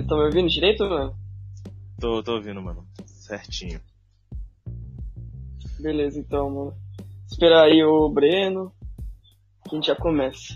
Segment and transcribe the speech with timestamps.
[0.00, 1.16] Estão me ouvindo direito, mano?
[1.98, 2.86] Tô, tô ouvindo, mano.
[3.06, 3.80] Certinho.
[5.80, 6.74] Beleza, então, mano.
[7.26, 8.72] Esperar aí o Breno,
[9.64, 10.54] que a gente já começa.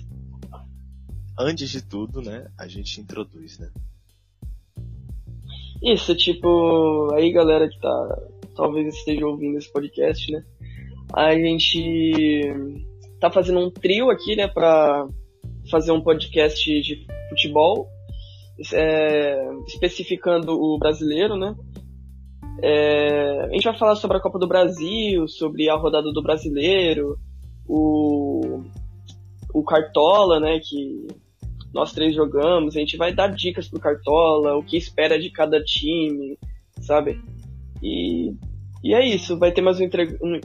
[1.38, 3.70] Antes de tudo, né, a gente introduz, né?
[5.82, 8.18] Isso, tipo, aí galera que tá,
[8.54, 10.44] talvez esteja ouvindo esse podcast, né?
[11.14, 12.52] A gente
[13.18, 15.08] tá fazendo um trio aqui, né, pra
[15.70, 17.88] fazer um podcast de futebol,
[18.72, 21.54] é, especificando o brasileiro, né?
[22.62, 27.16] É, a gente vai falar sobre a Copa do Brasil, sobre a rodada do brasileiro,
[27.66, 28.62] o,
[29.54, 31.06] o Cartola, né, que
[31.72, 35.62] nós três jogamos, a gente vai dar dicas pro Cartola, o que espera de cada
[35.62, 36.36] time,
[36.80, 37.18] sabe?
[37.82, 38.34] E,
[38.84, 39.88] e é isso, vai ter mais um,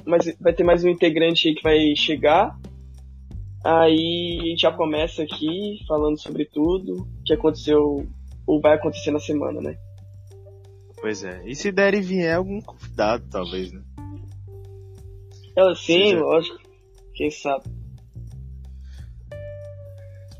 [0.05, 2.57] mais, vai ter mais um integrante aí que vai chegar.
[3.63, 8.07] Aí a gente já começa aqui falando sobre tudo que aconteceu
[8.45, 9.77] ou vai acontecer na semana, né?
[11.01, 11.41] Pois é.
[11.45, 13.81] E se der e vier algum convidado, talvez, né?
[15.55, 16.19] Ela sim, Seja...
[16.19, 16.59] lógico.
[17.13, 17.63] Quem sabe?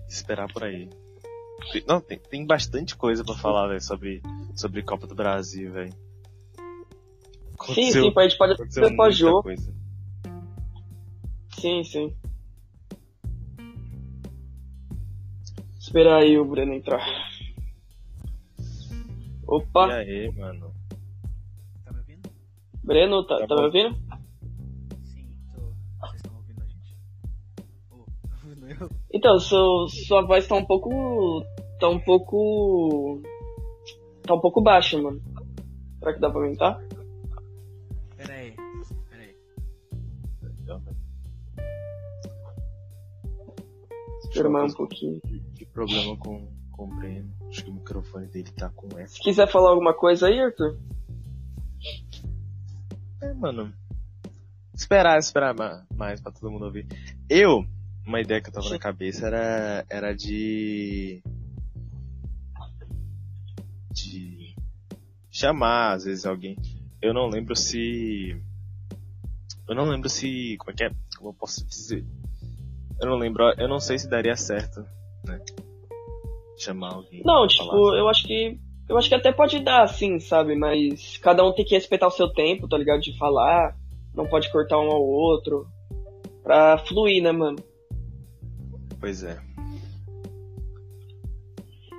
[0.09, 0.89] Esperar por aí.
[1.87, 4.21] Não, tem, tem bastante coisa para falar, velho, sobre,
[4.55, 5.93] sobre Copa do Brasil, velho.
[7.73, 9.49] Sim, sim, a gente pode fazer pós-jogo.
[11.57, 12.15] Sim, sim.
[15.95, 16.99] Esperar aí o Breno entrar.
[19.47, 19.87] Opa!
[19.87, 20.73] E aí, mano?
[21.85, 22.29] Tá me ouvindo?
[22.83, 23.95] Breno, tá, tá, tá me ouvindo?
[25.05, 25.61] Sim, tô.
[26.01, 26.97] Vocês estão ouvindo a gente?
[27.91, 28.03] Oh,
[28.43, 28.89] ouvindo eu?
[29.13, 31.45] Então, seu, sua voz tá um pouco.
[31.79, 33.21] tá um pouco.
[34.23, 35.21] tá um pouco baixa, mano.
[35.99, 36.77] Será que dá pra aumentar?
[38.17, 38.51] Pera aí,
[39.09, 39.35] pera aí.
[44.25, 45.21] Espera mais um pouquinho.
[45.75, 47.33] Problema com, com o Breno?
[47.49, 49.15] Acho que o microfone dele tá com essa.
[49.15, 50.79] Se quiser falar alguma coisa aí, Arthur?
[53.21, 53.73] É, mano.
[54.73, 55.53] Esperar, esperar
[55.93, 56.87] mais pra todo mundo ouvir.
[57.29, 57.65] Eu,
[58.07, 61.21] uma ideia que eu tava na cabeça era, era de.
[63.91, 64.55] de.
[65.29, 66.55] chamar, às vezes, alguém.
[67.01, 68.41] Eu não lembro se.
[69.67, 70.55] Eu não lembro se.
[70.57, 70.89] como é que é?
[71.17, 72.05] Como eu posso dizer?
[73.01, 74.85] Eu não lembro, eu não sei se daria certo,
[75.25, 75.37] né?
[76.57, 77.21] Chamar alguém.
[77.23, 78.59] Não, tipo, falar, eu acho que.
[78.87, 80.55] Eu acho que até pode dar, assim, sabe?
[80.55, 83.01] Mas cada um tem que respeitar o seu tempo, tá ligado?
[83.01, 83.75] De falar.
[84.13, 85.67] Não pode cortar um ao outro.
[86.43, 87.57] Pra fluir, né, mano?
[88.99, 89.39] Pois é.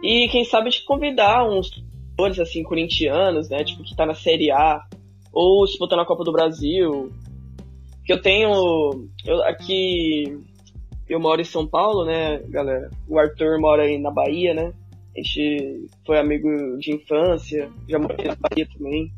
[0.03, 3.65] E quem sabe te convidar uns jogadores, assim, corintianos, né?
[3.65, 4.81] Tipo, que tá na Série A.
[5.33, 7.13] Ou botar na Copa do Brasil.
[8.05, 9.09] Que eu tenho.
[9.25, 10.39] Eu, aqui
[11.09, 12.91] eu moro em São Paulo, né, galera?
[13.09, 14.73] O Arthur mora aí na Bahia, né?
[15.17, 19.13] A gente foi amigo de infância, já morei na Bahia também.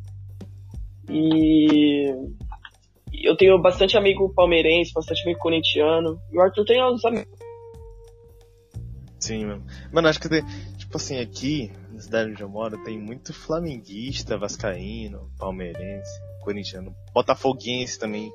[1.11, 2.15] E
[3.13, 6.21] eu tenho bastante amigo palmeirense, bastante amigo corintiano.
[6.31, 7.39] E o Arthur tem uns amigos.
[9.19, 9.67] Sim, mano.
[9.93, 10.45] Mano, acho que tem,
[10.77, 16.11] tipo assim, aqui na cidade onde eu moro tem muito flamenguista, vascaíno, palmeirense,
[16.43, 18.33] corintiano, botafoguense também.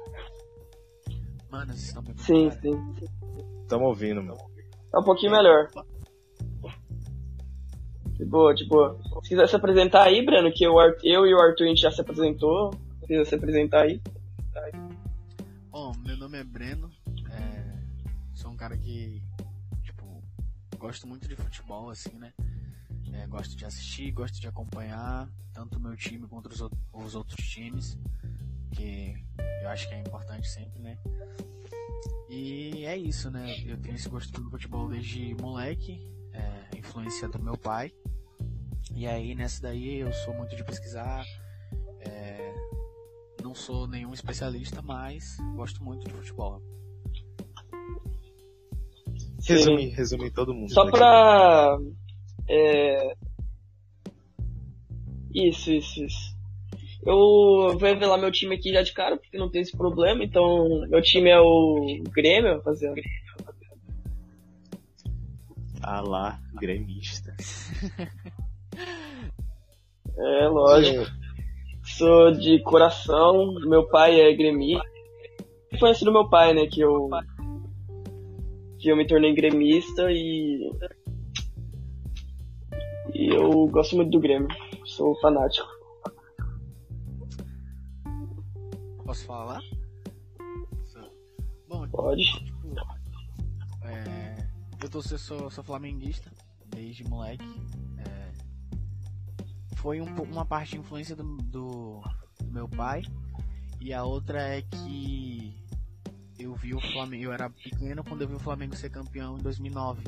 [1.54, 2.74] Mano, vocês estão me Sim, sim.
[3.70, 4.36] Tamo ouvindo, meu.
[4.92, 5.70] Tá um pouquinho melhor.
[8.14, 9.00] De boa, de boa.
[9.22, 11.92] Se quiser se apresentar aí, Breno, que eu, eu e o Arthur a gente já
[11.92, 12.74] se apresentou.
[13.02, 14.02] Se quiser se apresentar aí.
[15.70, 16.90] Bom, meu nome é Breno.
[17.30, 17.78] É...
[18.34, 19.22] Sou um cara que,
[19.84, 20.24] tipo,
[20.80, 22.34] gosto muito de futebol, assim, né?
[23.14, 27.48] É, gosto de assistir, gosto de acompanhar tanto o meu time quanto os, os outros
[27.48, 27.96] times,
[28.74, 29.16] que
[29.62, 30.98] eu acho que é importante sempre, né?
[32.30, 33.56] E é isso, né?
[33.66, 36.02] Eu tenho esse gosto pelo futebol desde moleque,
[36.34, 37.92] é, influência do meu pai.
[38.96, 41.24] E aí nessa daí eu sou muito de pesquisar.
[42.00, 42.54] É,
[43.42, 46.62] não sou nenhum especialista, mas gosto muito de futebol.
[49.46, 50.74] Resume, resume todo mundo.
[50.74, 50.92] Só né?
[50.92, 51.78] pra.
[52.50, 53.16] É...
[55.34, 56.33] Isso, isso, isso.
[57.06, 60.24] Eu vou revelar meu time aqui já de cara, porque não tem esse problema.
[60.24, 63.02] Então, meu time é o Grêmio, rapaziada.
[65.82, 67.36] Ah lá, gremista.
[70.18, 71.06] é, lógico.
[71.84, 74.82] Sou de coração, meu pai é gremista.
[75.78, 77.10] Foi assim do meu pai, né, que eu
[78.80, 80.72] que eu me tornei gremista e
[83.14, 84.48] e eu gosto muito do Grêmio.
[84.86, 85.73] Sou fanático.
[89.14, 89.62] Posso falar?
[91.68, 92.24] Bom, pode.
[92.24, 92.76] Tipo,
[93.84, 94.50] é,
[94.82, 96.32] eu tô, sou, sou flamenguista
[96.66, 97.46] desde moleque.
[98.00, 98.32] É,
[99.76, 102.02] foi um, uma parte de influência do, do,
[102.40, 103.04] do meu pai.
[103.80, 105.64] E a outra é que
[106.40, 109.44] eu vi o Flamengo, eu era pequeno quando eu vi o Flamengo ser campeão em
[109.44, 110.06] 2009.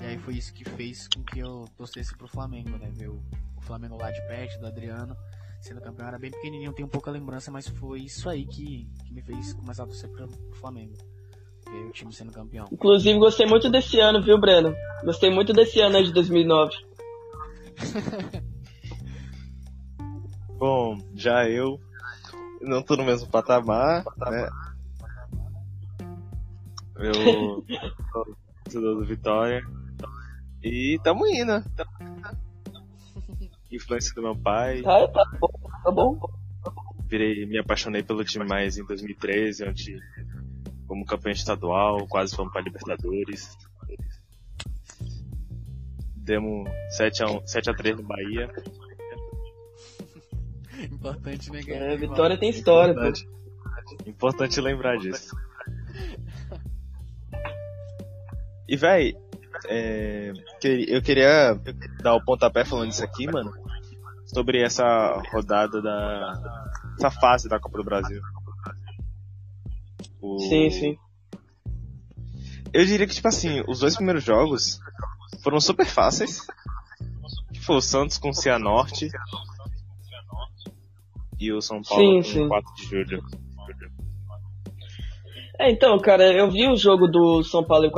[0.00, 2.90] E aí foi isso que fez com que eu torcesse pro Flamengo, né?
[2.90, 3.22] Ver o,
[3.54, 5.14] o Flamengo lá de perto, do Adriano,
[5.60, 6.08] sendo campeão.
[6.08, 9.84] Era bem pequenininho, tenho pouca lembrança, mas foi isso aí que, que me fez começar
[9.84, 10.94] a torcer pro, pro Flamengo.
[11.70, 12.66] Ver o time sendo campeão.
[12.72, 14.74] Inclusive, gostei muito desse ano, viu, Breno?
[15.04, 16.74] Gostei muito desse ano aí de 2009.
[20.58, 21.78] Bom, já eu
[22.60, 24.48] não tô no mesmo patamar, né?
[26.96, 27.14] Eu
[28.12, 29.62] sou torcedor do Vitória.
[30.62, 31.64] E tamo indo.
[33.70, 34.82] Influência do meu pai.
[34.82, 35.48] Tá, tá bom,
[35.84, 36.18] tá bom.
[37.08, 39.98] Virei, me apaixonei pelo time mais em 2013, onde
[40.86, 43.56] como campeão estadual, quase fomos para Libertadores.
[46.16, 46.68] Demos
[46.98, 48.50] 7x1, 7x3 no Bahia.
[50.90, 51.60] Importante, né?
[51.66, 53.00] É, Vitória tem história, pô.
[53.00, 53.28] Importante,
[54.06, 55.36] importante lembrar disso.
[58.68, 59.16] E véi,
[59.68, 61.54] é, que- eu queria
[62.02, 63.52] dar o pontapé falando isso aqui, mano,
[64.32, 66.72] sobre essa rodada da.
[66.96, 68.20] essa fase da Copa do Brasil.
[70.20, 70.98] O- Sim, sim.
[72.72, 74.80] Eu diria que, tipo assim, os dois primeiros jogos
[75.42, 76.46] foram super fáceis.
[77.52, 79.08] Que foi o Santos com o Cianorte
[81.38, 82.44] e o São Paulo Sim, com sim.
[82.44, 83.22] o 4 de julho.
[85.58, 87.92] É, então, cara, eu vi o jogo do São Paulo e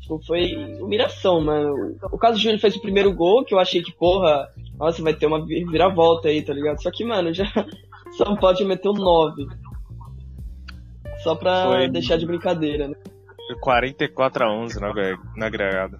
[0.00, 1.96] tipo, foi humilhação, mano.
[2.10, 5.26] O caso Júlio fez o primeiro gol, que eu achei que, porra, nossa, vai ter
[5.26, 6.82] uma vi- viravolta aí, tá ligado?
[6.82, 7.44] Só que, mano, já
[8.16, 9.46] São Paulo já meteu 9.
[11.22, 12.94] Só pra Foi- deixar de brincadeira, né?
[13.48, 14.92] Foi 44 a 11 na,
[15.36, 15.98] na agregada.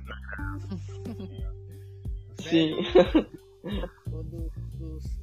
[2.38, 2.76] Sim.
[4.10, 4.50] Quando,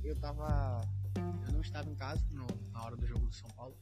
[0.03, 0.81] eu tava.
[1.47, 3.75] Eu não estava em casa no- na hora do jogo do São Paulo.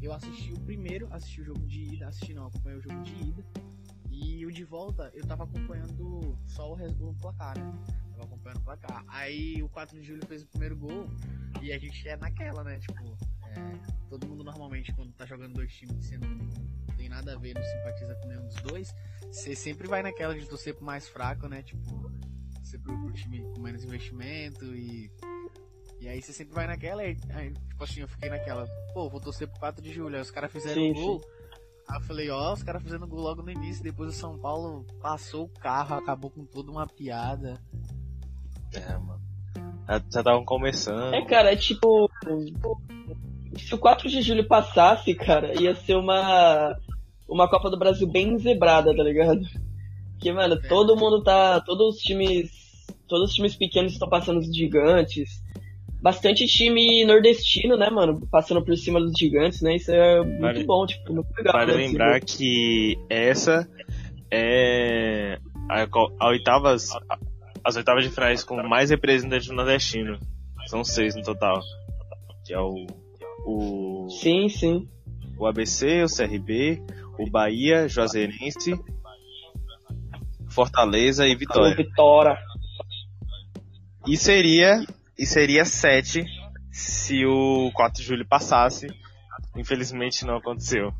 [0.00, 3.28] Eu assisti o primeiro, assisti o jogo de ida, assisti não, acompanhei o jogo de
[3.28, 3.44] ida.
[4.10, 7.72] E o de volta, eu tava acompanhando só o, res- o placar, né?
[8.16, 9.04] Tava acompanhando o placar.
[9.08, 11.08] Aí o 4 de julho fez o primeiro gol
[11.60, 12.78] e a gente é naquela, né?
[12.78, 17.08] Tipo, é, todo mundo normalmente quando tá jogando dois times que você não, não tem
[17.08, 18.94] nada a ver, não simpatiza com nenhum dos dois,
[19.30, 21.62] você sempre vai naquela de torcer pro mais fraco, né?
[21.62, 22.10] Tipo,
[22.62, 25.10] você pro, pro time com menos investimento e.
[25.98, 29.18] E aí você sempre vai naquela e, aí, tipo assim, eu fiquei naquela, pô, vou
[29.18, 31.22] torcer pro 4 de julho, aí os caras fizeram Sim, um gol.
[31.88, 34.84] Aí eu falei, ó, os caras fazendo gol logo no início, depois o São Paulo
[35.00, 37.62] passou o carro, acabou com toda uma piada.
[38.76, 39.20] É, mano.
[39.88, 41.14] Já estavam começando.
[41.14, 42.10] É, cara, é tipo.
[43.58, 46.76] Se o 4 de julho passasse, cara, ia ser uma.
[47.28, 49.40] Uma Copa do Brasil bem zebrada, tá ligado?
[50.12, 51.60] Porque, mano, todo mundo tá.
[51.60, 52.50] Todos os times.
[53.08, 55.42] Todos os times pequenos estão passando os gigantes.
[56.02, 58.26] Bastante time nordestino, né, mano?
[58.30, 59.76] Passando por cima dos gigantes, né?
[59.76, 61.52] Isso é muito Vale- bom, tipo, muito legal.
[61.54, 62.26] Vale né, lembrar jogo.
[62.26, 63.68] que essa
[64.30, 65.38] é
[65.70, 65.86] a,
[66.20, 67.18] a oitavas, a-
[67.66, 70.20] as oitavas de finais com mais representantes do nordestino.
[70.68, 71.60] São seis no total.
[72.44, 72.86] Que é o,
[73.44, 74.88] o, Sim, sim.
[75.36, 76.80] o ABC, o CRB,
[77.18, 78.72] o Bahia, Juazeirense,
[80.48, 81.74] Fortaleza e Vitória.
[81.74, 82.38] Vitória.
[84.06, 84.86] E seria,
[85.18, 86.24] e seria sete
[86.70, 88.86] se o 4 de julho passasse.
[89.56, 90.92] Infelizmente não aconteceu.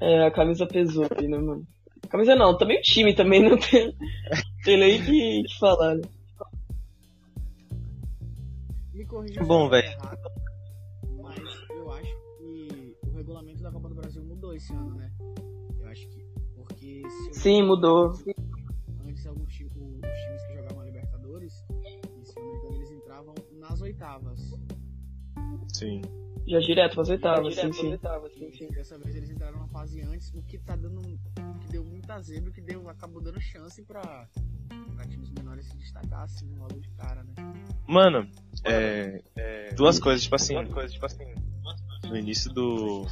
[0.00, 1.66] É, a camisa pesou aí, né, mano?
[2.08, 3.96] Camisa não, também o time também não tem,
[4.64, 6.02] tem nem que, que falar, né?
[8.92, 9.86] Me corrija se Bom, velho.
[9.88, 10.18] errado,
[11.22, 15.10] Mas eu acho que o regulamento da Copa do Brasil mudou esse ano, né?
[15.80, 16.24] Eu acho que.
[16.54, 18.12] Porque se eu Sim, mudou.
[19.06, 21.52] antes alguns ti- o- os times que jogavam a Libertadores,
[22.22, 24.40] e se eu não me engano, eles entravam nas oitavas.
[25.72, 26.00] Sim.
[26.46, 27.90] Já direto pras oitavas, sim, sim.
[27.90, 28.68] oitavas, sim, sim.
[28.68, 31.00] Dessa vez eles entraram na fase antes, o que tá dando.
[31.74, 34.28] Deu muita zebra, que deu, acabou dando chance pra,
[34.94, 37.34] pra times menores se destacar, assim, logo de cara, né?
[37.88, 38.30] Mano,
[38.64, 39.20] é,
[39.74, 40.54] duas coisas, tipo assim,
[42.04, 43.04] no início do,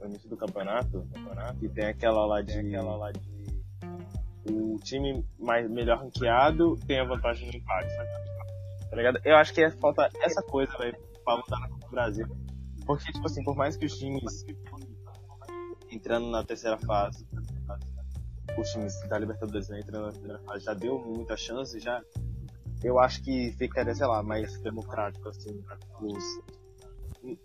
[0.00, 1.06] no início do campeonato,
[1.60, 2.52] que tem aquela lá de,
[4.50, 8.08] o time mais, melhor ranqueado tem a vantagem no empate, sabe?
[8.88, 9.20] Tá ligado?
[9.24, 12.26] Eu acho que é, falta essa coisa, velho, pra mudar na Copa do Brasil.
[12.86, 14.44] Porque, tipo assim, por mais que os times
[15.92, 17.26] entrando na terceira fase,
[18.58, 22.02] os times da Libertadores né, entrando na terceira fase, já deu muita chance, já
[22.82, 25.62] eu acho que ficaria, sei lá, mais democrático, assim,
[26.00, 26.40] os,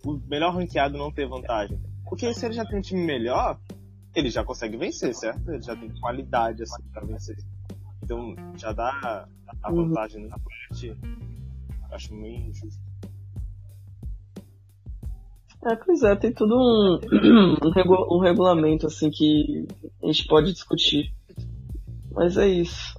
[0.03, 1.79] o melhor ranqueado não ter vantagem.
[2.03, 3.59] Porque se ele já tem um time melhor,
[4.15, 5.51] ele já consegue vencer, certo?
[5.51, 7.37] Ele já tem qualidade, assim, pra vencer.
[8.01, 9.27] Então já dá
[9.61, 9.87] a Uhum.
[9.89, 10.97] vantagem no empate.
[11.91, 12.81] Acho meio injusto.
[15.65, 16.99] É, pois é, tem tudo um,
[17.65, 19.67] um, regu- um regulamento assim que
[20.03, 21.13] a gente pode discutir.
[22.11, 22.95] Mas é isso.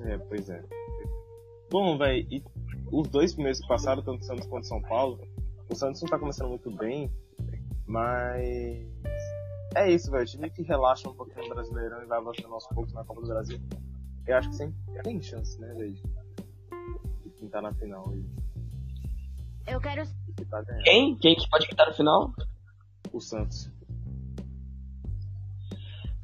[0.00, 0.62] É, pois é.
[1.70, 2.42] Bom, velho, e
[2.90, 5.20] os dois primeiros que passaram, tanto o Santos quanto o São Paulo,
[5.70, 7.10] o Santos não tá começando muito bem,
[7.86, 8.86] mas.
[9.74, 10.26] É isso, velho.
[10.26, 13.28] Time que relaxa um pouquinho no Brasileirão e vai avançando aos poucos na Copa do
[13.28, 13.58] Brasil.
[14.26, 15.94] Eu acho que sempre tem chance, né, velho?
[17.24, 18.12] De pintar na final
[19.66, 20.02] Eu quero
[20.44, 20.84] tá ganhando.
[20.84, 21.16] Quem?
[21.16, 22.32] Quem que pode quitar no final?
[23.12, 23.70] O Santos.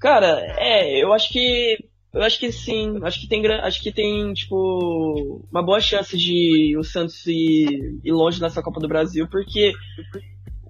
[0.00, 1.78] Cara, é, eu acho que.
[2.12, 2.98] Eu acho que sim.
[3.02, 8.12] Acho que tem acho que tem, tipo, uma boa chance de o Santos ir, ir
[8.12, 9.72] longe nessa Copa do Brasil, porque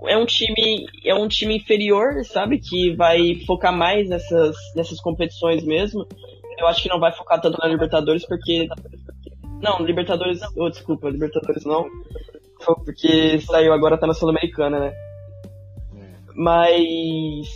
[0.07, 0.87] é um time.
[1.05, 2.59] É um time inferior, sabe?
[2.59, 6.07] Que vai focar mais nessas, nessas competições mesmo.
[6.59, 8.67] Eu acho que não vai focar tanto na Libertadores, porque.
[9.63, 10.41] Não, Libertadores.
[10.57, 11.89] Oh, desculpa, Libertadores não.
[12.65, 14.93] Porque saiu agora tá na Sul-Americana, né?
[15.97, 16.15] É.
[16.35, 17.49] Mas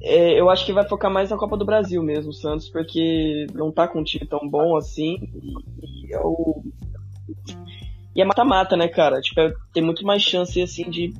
[0.00, 3.46] é, eu acho que vai focar mais na Copa do Brasil mesmo, o Santos, porque
[3.52, 5.16] não tá com um time tão bom assim.
[5.82, 6.62] E, e é o.
[8.14, 9.20] E é mata-mata, né, cara?
[9.20, 11.12] Tipo, é- tem muito mais chance assim de,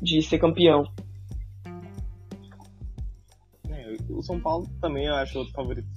[0.00, 0.84] de ser campeão.
[3.68, 5.88] É, o São Paulo também eu acho outro favorito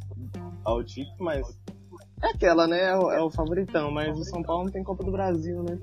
[0.64, 1.48] ao título, mas
[2.24, 2.86] é aquela, né?
[2.86, 5.78] É o, é o favoritão, mas o São Paulo não tem Copa do Brasil, né?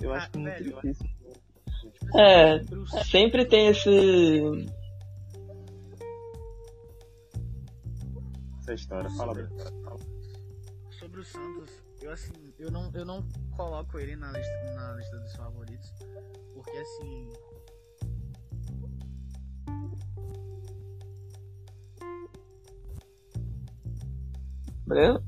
[0.00, 1.10] Eu acho que é muito velho, difícil.
[2.14, 3.90] É, Sobre o sempre tem esse.
[8.60, 9.46] Essa história, fala bem.
[10.90, 11.70] sobre o Santos,
[12.02, 13.26] eu assim, eu não, eu não
[13.56, 15.92] coloco ele na lista, na lista dos favoritos,
[16.54, 17.28] porque assim.
[24.86, 25.22] Breno?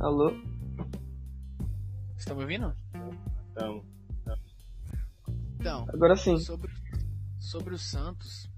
[0.00, 0.53] Alô?
[2.24, 2.74] Você tá me ouvindo?
[3.52, 3.84] Então,
[5.60, 6.38] Então, Agora sim.
[6.38, 6.72] sobre,
[7.38, 8.50] sobre o Santos,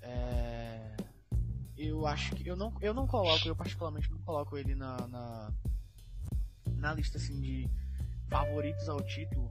[0.00, 0.96] é,
[1.76, 5.52] eu acho que eu não, eu não coloco, eu particularmente não coloco ele na, na,
[6.74, 7.68] na lista assim de
[8.30, 9.50] favoritos ao título.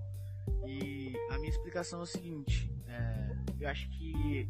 [0.65, 4.49] E a minha explicação é o seguinte, é, eu acho que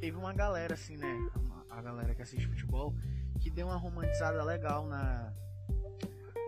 [0.00, 2.94] teve uma galera assim, né, uma- a galera que assiste futebol,
[3.40, 5.34] que deu uma romantizada legal na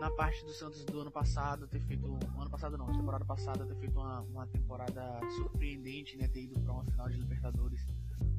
[0.03, 3.77] na parte do Santos do ano passado ter feito ano passado não, temporada passada ter
[3.77, 7.87] feito uma, uma temporada surpreendente, né, ter ido para uma final de Libertadores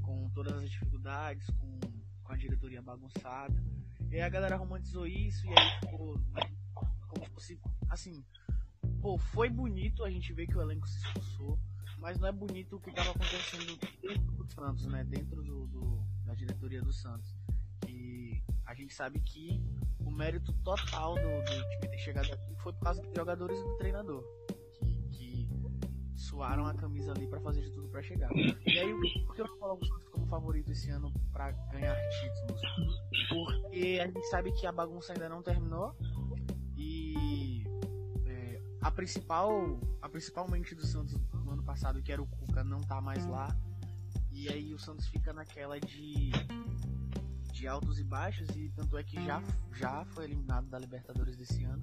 [0.02, 1.80] com todas as dificuldades, com,
[2.22, 3.64] com a diretoria bagunçada.
[4.12, 6.20] E a galera romantizou isso e aí ficou
[7.08, 7.58] como se
[7.90, 8.26] assim,
[9.02, 11.58] pô, foi bonito a gente ver que o elenco se esforçou,
[11.98, 16.04] mas não é bonito o que estava acontecendo dentro do Santos, né, dentro do, do-
[16.26, 17.34] da diretoria do Santos.
[17.88, 18.44] E
[18.74, 19.62] a gente sabe que
[20.00, 23.64] o mérito total do, do time ter chegado aqui foi por causa dos jogadores e
[23.64, 24.24] do treinador.
[24.80, 25.48] Que, que
[26.16, 28.32] suaram a camisa ali pra fazer de tudo pra chegar.
[28.36, 28.92] E aí,
[29.28, 32.62] por que eu não coloco o Santos como favorito esse ano pra ganhar títulos?
[33.30, 35.96] Porque a gente sabe que a bagunça ainda não terminou
[36.76, 37.64] e
[38.26, 42.64] é, a principal a principal mente do Santos no ano passado, que era o Cuca,
[42.64, 43.56] não tá mais lá.
[44.32, 46.32] E aí o Santos fica naquela de
[47.54, 49.42] de altos e baixos e tanto é que já,
[49.74, 51.82] já foi eliminado da Libertadores desse ano.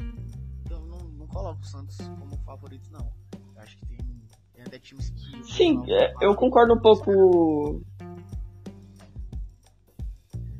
[0.66, 3.08] Então não, não coloco o Santos como favorito não.
[3.54, 3.98] Eu acho que tem,
[4.52, 5.44] tem até times que.
[5.44, 7.82] Sim, é, eu concordo um pouco.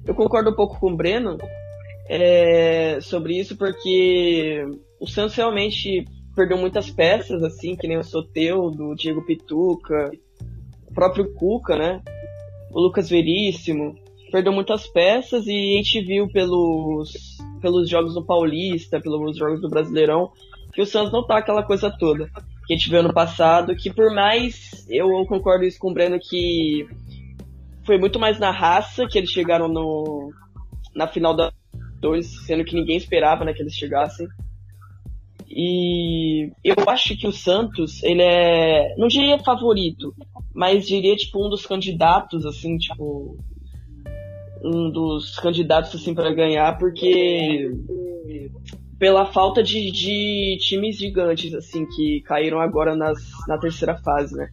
[0.06, 1.36] Eu concordo um pouco com o Breno
[2.08, 4.64] é, sobre isso, porque
[5.00, 10.10] o Santos realmente perdeu muitas peças, assim, que nem o Soteudo, o Diego Pituca,
[10.88, 12.00] o próprio Cuca, né?
[12.70, 14.09] O Lucas Veríssimo.
[14.30, 19.68] Perdeu muitas peças e a gente viu pelos, pelos jogos do Paulista, pelos jogos do
[19.68, 20.30] Brasileirão,
[20.72, 22.30] que o Santos não tá aquela coisa toda
[22.70, 26.20] que a gente viu ano passado, que por mais eu concordo isso com o Breno
[26.20, 26.86] que
[27.84, 30.32] foi muito mais na raça que eles chegaram no
[30.94, 31.52] na final da
[32.00, 34.24] dois, sendo que ninguém esperava né, que eles chegassem.
[35.48, 40.14] E eu acho que o Santos, ele é, não diria favorito,
[40.54, 43.36] mas diria tipo um dos candidatos assim, tipo
[44.62, 47.70] um dos candidatos assim para ganhar, porque
[48.98, 54.50] pela falta de, de times gigantes, assim, que caíram agora nas, na terceira fase, né?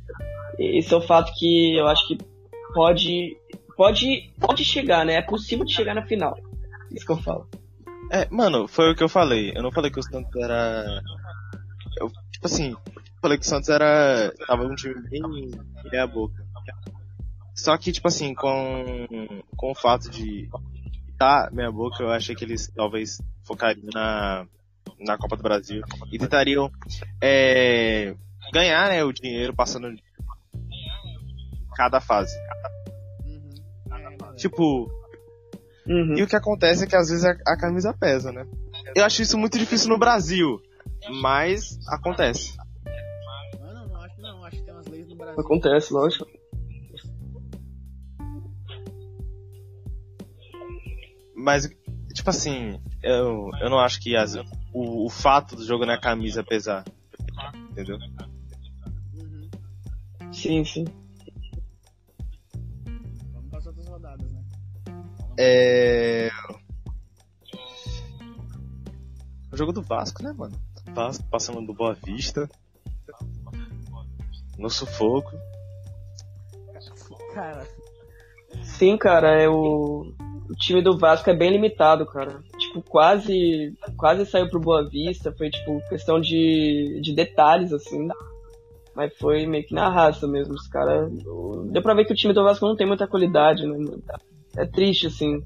[0.57, 2.17] Esse é o fato que eu acho que
[2.73, 3.37] pode,
[3.75, 5.15] pode, pode chegar, né?
[5.15, 6.33] É possível de chegar na final.
[6.91, 7.45] Isso que eu falo.
[8.09, 9.51] É, mano, foi o que eu falei.
[9.53, 11.01] Eu não falei que o Santos era.
[11.99, 12.73] Eu, tipo assim,
[13.21, 14.33] falei que o Santos era.
[14.47, 15.21] Tava um time bem
[15.91, 16.41] meia boca.
[17.57, 19.07] Só que, tipo assim, com,
[19.55, 20.47] com o fato de
[21.17, 24.45] tá meia boca, eu achei que eles talvez focariam na,
[24.99, 26.71] na Copa do Brasil e tentariam
[27.19, 28.15] é,
[28.53, 29.89] ganhar né, o dinheiro passando
[31.75, 32.35] cada fase.
[33.25, 34.35] Uhum.
[34.35, 34.91] Tipo,
[35.87, 36.17] Uhum.
[36.17, 38.45] e o que acontece é que às vezes a, a camisa pesa, né?
[38.93, 40.61] Eu acho isso muito difícil no Brasil,
[41.21, 42.55] mas acontece.
[43.59, 44.41] não, não,
[51.37, 51.69] Mas,
[52.15, 54.35] tipo assim, eu, eu não acho que as,
[54.73, 56.83] o, o fato do jogo na camisa pesar.
[57.69, 57.99] Entendeu?
[59.13, 59.49] Uhum.
[60.33, 60.85] Sim, sim.
[63.33, 64.43] Vamos passar outras rodadas, né?
[65.37, 66.31] É.
[69.51, 70.59] O jogo do Vasco, né, mano?
[70.95, 72.49] Vasco passando do Boa Vista.
[74.57, 75.37] No sufoco.
[77.35, 77.67] Cara,
[78.63, 80.13] Sim, cara, é o...
[80.49, 82.41] o time do Vasco é bem limitado, cara.
[82.57, 88.07] Tipo, quase quase saiu pro Boa Vista, foi tipo questão de, de detalhes assim.
[88.95, 91.11] Mas foi meio que na raça mesmo, os caras.
[91.71, 93.77] Deu pra ver que o time do Vasco não tem muita qualidade, né?
[94.55, 95.43] É triste, assim.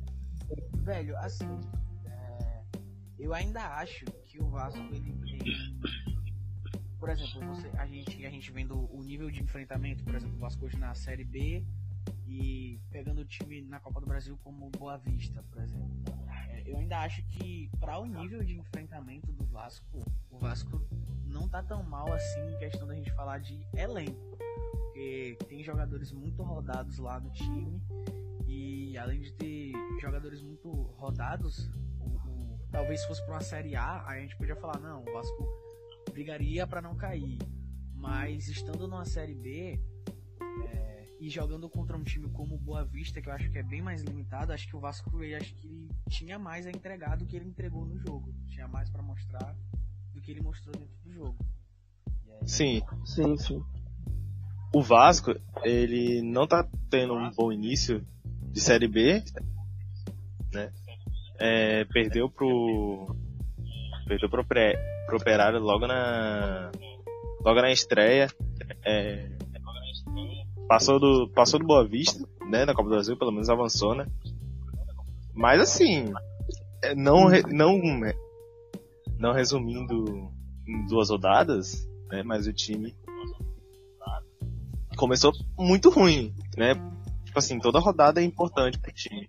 [0.84, 1.60] velho, assim,
[2.06, 2.62] é,
[3.20, 5.12] eu ainda acho que o Vasco ele
[7.02, 10.40] por exemplo, você, a gente a gente vendo o nível de enfrentamento, por exemplo, o
[10.40, 11.66] Vasco hoje na Série B
[12.34, 15.92] e pegando o time na Copa do Brasil como Boa Vista, por exemplo.
[16.50, 20.82] É, eu ainda acho que para o nível de enfrentamento do Vasco, o Vasco
[21.26, 24.38] não tá tão mal assim em questão da gente falar de elenco,
[24.86, 27.82] porque tem jogadores muito rodados lá no time
[28.48, 31.70] e além de ter jogadores muito rodados,
[32.00, 35.12] o- o- talvez se fosse para uma Série A, a gente podia falar, não, o
[35.14, 35.48] Vasco
[36.14, 37.38] brigaria para não cair.
[37.94, 39.80] Mas estando numa Série B
[40.68, 40.91] é,
[41.22, 43.80] e jogando contra um time como o Boa Vista, que eu acho que é bem
[43.80, 47.28] mais limitado, acho que o Vasco ele, acho que ele tinha mais a entregar do
[47.28, 48.34] que ele entregou no jogo.
[48.48, 49.56] Tinha mais para mostrar
[50.16, 51.38] do que ele mostrou dentro do jogo.
[52.28, 53.64] Aí- Sim, Sim, sim.
[54.74, 58.04] o Vasco, ele não tá tendo um bom início
[58.52, 59.24] de Série B,
[60.52, 60.74] né?
[61.40, 63.16] É, perdeu pro.
[64.08, 64.74] Perdeu pro, pré,
[65.06, 66.72] pro Operário logo na.
[67.46, 68.28] Logo na estreia.
[68.84, 69.30] É,
[70.72, 71.28] passou do.
[71.28, 72.64] Passou do Boa Vista, né?
[72.64, 74.08] Na Copa do Brasil, pelo menos avançou, né?
[75.34, 76.14] Mas assim.
[76.82, 77.78] é, Não, não,
[79.20, 80.32] não resumindo
[80.66, 82.24] em duas rodadas, né?
[82.24, 82.96] Mas o time
[84.96, 86.76] começou muito ruim, né?
[87.26, 89.28] Tipo assim, toda rodada é importante pro time.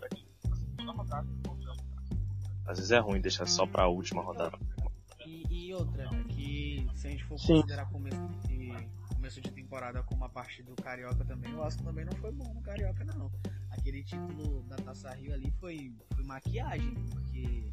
[2.67, 4.57] Às vezes é ruim deixar só pra última rodada.
[5.27, 7.55] E, e outra, que se a gente for Sim.
[7.55, 8.52] considerar começo de,
[9.33, 12.53] começo de temporada como a parte do Carioca também, o Vasco também não foi bom
[12.53, 13.31] no Carioca, não.
[13.71, 17.71] Aquele título da Taça Rio ali foi, foi maquiagem, porque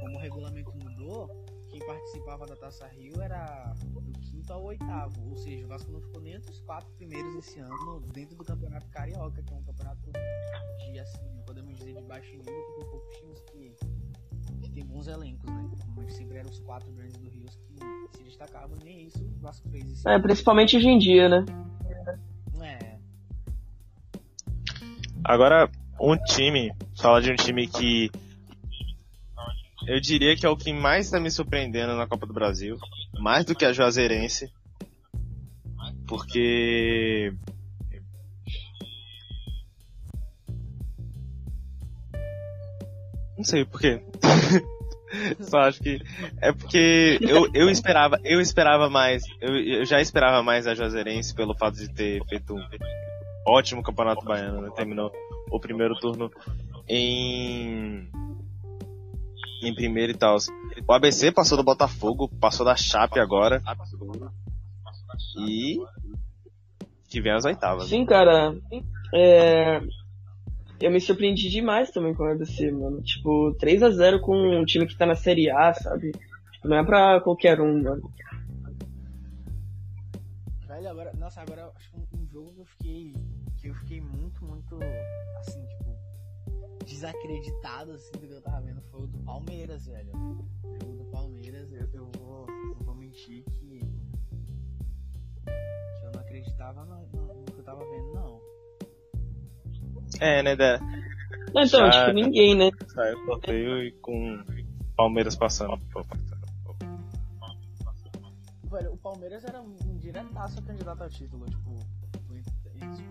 [0.00, 1.28] como o regulamento mudou,
[1.70, 6.02] quem participava da Taça Rio era do quinto ao oitavo, ou seja, o Vasco não
[6.02, 9.62] ficou nem entre os quatro primeiros esse ano dentro do Campeonato Carioca, que é um
[9.62, 14.08] campeonato de, assim, podemos dizer, de baixo nível, que tem poucos times que
[14.62, 15.70] que tem bons elencos, né?
[15.96, 17.46] Mas sempre eram os quatro grandes do Rio
[18.12, 21.44] se destacavam, nem isso o Vasco fez esse É, principalmente hoje em dia, né?
[22.60, 22.98] É,
[25.24, 28.10] Agora, um time, falar de um time que
[29.86, 32.78] eu diria que é o que mais está me surpreendendo na Copa do Brasil,
[33.20, 34.50] mais do que a Juazeirense,
[36.06, 37.32] porque
[43.36, 44.02] não sei por quê.
[45.40, 46.00] Só acho que
[46.40, 51.34] é porque eu, eu esperava, eu esperava mais, eu, eu já esperava mais a Juazeirense
[51.34, 52.62] pelo fato de ter feito um
[53.46, 54.70] ótimo campeonato baiano, né?
[54.74, 55.10] Terminou
[55.50, 56.30] o primeiro turno
[56.86, 58.08] em
[59.62, 60.36] em primeiro e tal.
[60.86, 63.62] O ABC passou do Botafogo, passou da Chape agora.
[65.38, 65.78] E
[67.08, 67.88] que vem as oitavas.
[67.88, 68.54] Sim, cara.
[69.14, 69.80] É...
[70.80, 73.02] Eu me surpreendi demais também com o ABC, mano.
[73.02, 76.12] Tipo, 3 a 0 com um time que tá na Série A, sabe?
[76.52, 78.12] Tipo, não é pra qualquer um, mano.
[80.66, 83.12] velho, agora, nossa, agora eu acho que um, jogo que eu fiquei,
[83.60, 84.78] que eu fiquei muito, muito,
[85.40, 85.96] assim, tipo,
[86.84, 90.12] desacreditado, assim, do que eu tava vendo foi o do Palmeiras, velho.
[90.14, 93.80] O jogo do Palmeiras, eu, eu vou, não vou mentir que,
[95.40, 98.17] que eu não acreditava no, no- no que eu tava vendo, não.
[100.20, 100.78] É, né, da,
[101.54, 102.70] Não, então, Já- tipo, ninguém, né?
[102.88, 104.42] saiu o sorteio e com
[104.96, 105.78] Palmeiras passando.
[108.70, 111.74] Velho, o Palmeiras era um diretaço candidato ao título, tipo,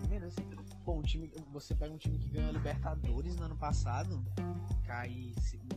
[0.00, 0.48] primeiros, assim.
[0.84, 4.22] Pô, um time, você pega um time que ganhou a Libertadores no ano passado,
[4.86, 5.32] cai,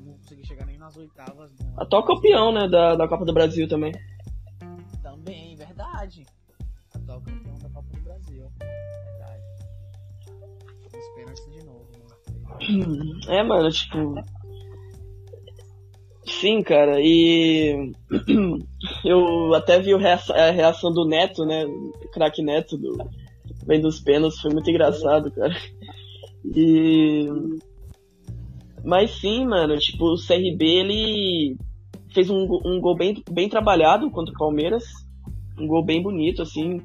[0.05, 1.51] não conseguiu chegar nem nas oitavas.
[1.53, 3.91] do- Atual campeão, né, da, da Copa do Brasil também.
[5.01, 6.25] Também, verdade.
[6.93, 8.51] Atual campeão da Copa do Brasil.
[8.59, 9.43] Verdade.
[11.15, 13.37] Pênaltis de novo, né?
[13.39, 14.15] É, mano, tipo.
[16.25, 17.91] Sim, cara, e.
[19.03, 21.65] Eu até vi a reação do Neto, né?
[22.13, 22.97] Craque Neto, do...
[23.65, 23.99] vem dos
[24.39, 25.55] foi muito engraçado, cara.
[26.55, 27.27] E.
[28.83, 31.57] Mas sim, mano, tipo, o CRB ele
[32.13, 34.83] fez um, um gol bem, bem trabalhado contra o Palmeiras.
[35.59, 36.81] Um gol bem bonito, assim.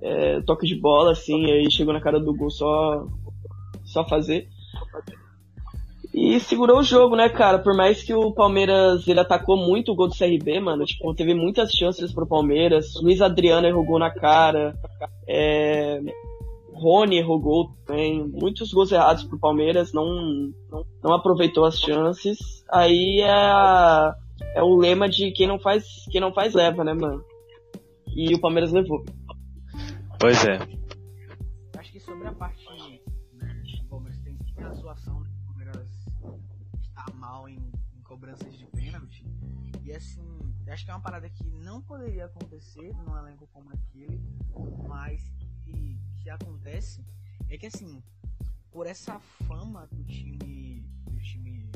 [0.00, 3.06] é, toque de bola, assim, aí chegou na cara do gol só,
[3.92, 4.48] só fazer.
[6.14, 7.58] E segurou o jogo, né, cara?
[7.58, 10.84] Por mais que o Palmeiras ele atacou muito o gol do CRB, mano.
[10.84, 12.94] Tipo, teve muitas chances pro Palmeiras.
[13.02, 14.74] Luiz Adriano errou gol na cara.
[15.28, 16.00] É...
[16.72, 18.26] Rony errou gol também.
[18.26, 19.92] Muitos gols errados pro Palmeiras.
[19.92, 20.06] Não,
[20.70, 22.38] não, não aproveitou as chances.
[22.72, 24.14] Aí é, a-
[24.54, 27.22] é o lema de quem não faz, quem não faz leva, né, mano?
[28.16, 29.04] E o Palmeiras levou.
[30.18, 30.58] Pois é.
[31.78, 32.57] Acho que sobre a parte
[39.98, 44.20] assim, acho que é uma parada que não poderia acontecer num elenco como aquele,
[44.88, 45.22] mas
[45.64, 47.04] que, que acontece
[47.48, 48.02] é que assim,
[48.70, 50.80] por essa fama do time,
[51.10, 51.70] do time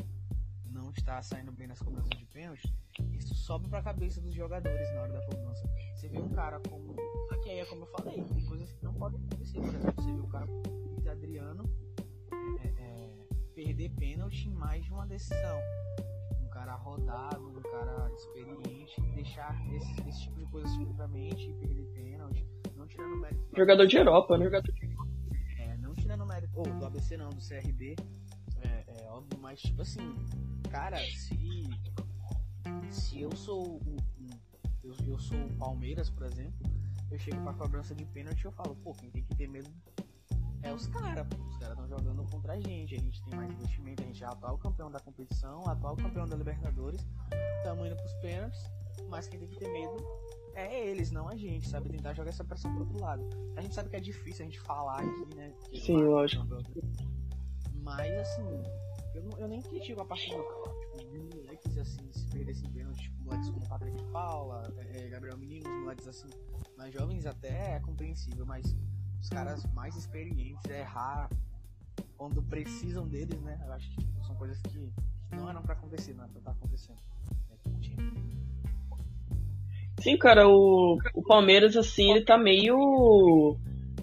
[0.67, 2.75] não estar saindo bem nas cobranças de pênalti,
[3.13, 5.63] isso sobe pra cabeça dos jogadores na hora da cobrança.
[5.95, 6.95] Você vê um cara como.
[7.43, 9.61] Que aí é como eu falei, tem coisas que não podem acontecer.
[9.61, 10.47] Por exemplo, você vê o cara
[11.11, 11.65] Adriano
[12.63, 15.59] é, é, perder pênalti em mais de uma decisão.
[16.63, 21.55] Cara rodado, um cara experiente, deixar esse, esse tipo de coisa subir pra mente e
[21.55, 22.47] perder pênalti,
[22.77, 23.43] não tirando mérito.
[23.51, 24.45] do Jogador de Europa, né?
[24.45, 24.73] Jogador
[25.59, 26.53] é, não tirando mérito.
[26.55, 27.97] Ou do ABC não, do CRB.
[28.61, 30.15] É, é óbvio, mas tipo assim,
[30.71, 31.69] cara, se.
[32.93, 33.97] Se eu sou o.
[33.97, 34.53] o-
[34.85, 36.55] eu, eu sou o Palmeiras, por exemplo,
[37.11, 39.69] eu chego pra cobrança de pênalti e eu falo, pô, quem tem que ter medo
[40.63, 41.37] é os caras, pô.
[41.49, 44.27] Os caras estão jogando contra a gente, a gente tem mais investimento, a gente é
[44.27, 47.01] atual campeão da competição, atual campeão da Libertadores,
[47.59, 48.61] estamos indo pros pênaltis,
[49.09, 49.97] mas quem tem que ter medo
[50.55, 51.89] é eles, não a gente, sabe?
[51.89, 53.27] Tentar jogar essa pressão pro outro lado.
[53.57, 55.53] A gente sabe que é difícil a gente falar aqui, né?
[55.75, 56.47] Sim, vai, lógico.
[57.83, 58.63] Mas assim,
[59.15, 63.23] eu, não- eu nem critico a parte do tipo, moleques assim, se perdessem pênalti, tipo,
[63.25, 66.29] moleques como Patrick de Paula, é, é, Gabriel Menino, os moleques assim,
[66.77, 68.75] mais jovens até é compreensível, mas
[69.23, 71.31] os caras mais experientes errar
[72.19, 73.59] quando precisam deles, né?
[73.65, 74.93] Eu acho que tipo, são coisas que
[75.31, 76.97] não eram pra acontecer, não, tá acontecendo.
[77.49, 78.43] né, com o time.
[80.01, 83.57] Sim, cara, o, o Palmeiras, assim, ele tá meio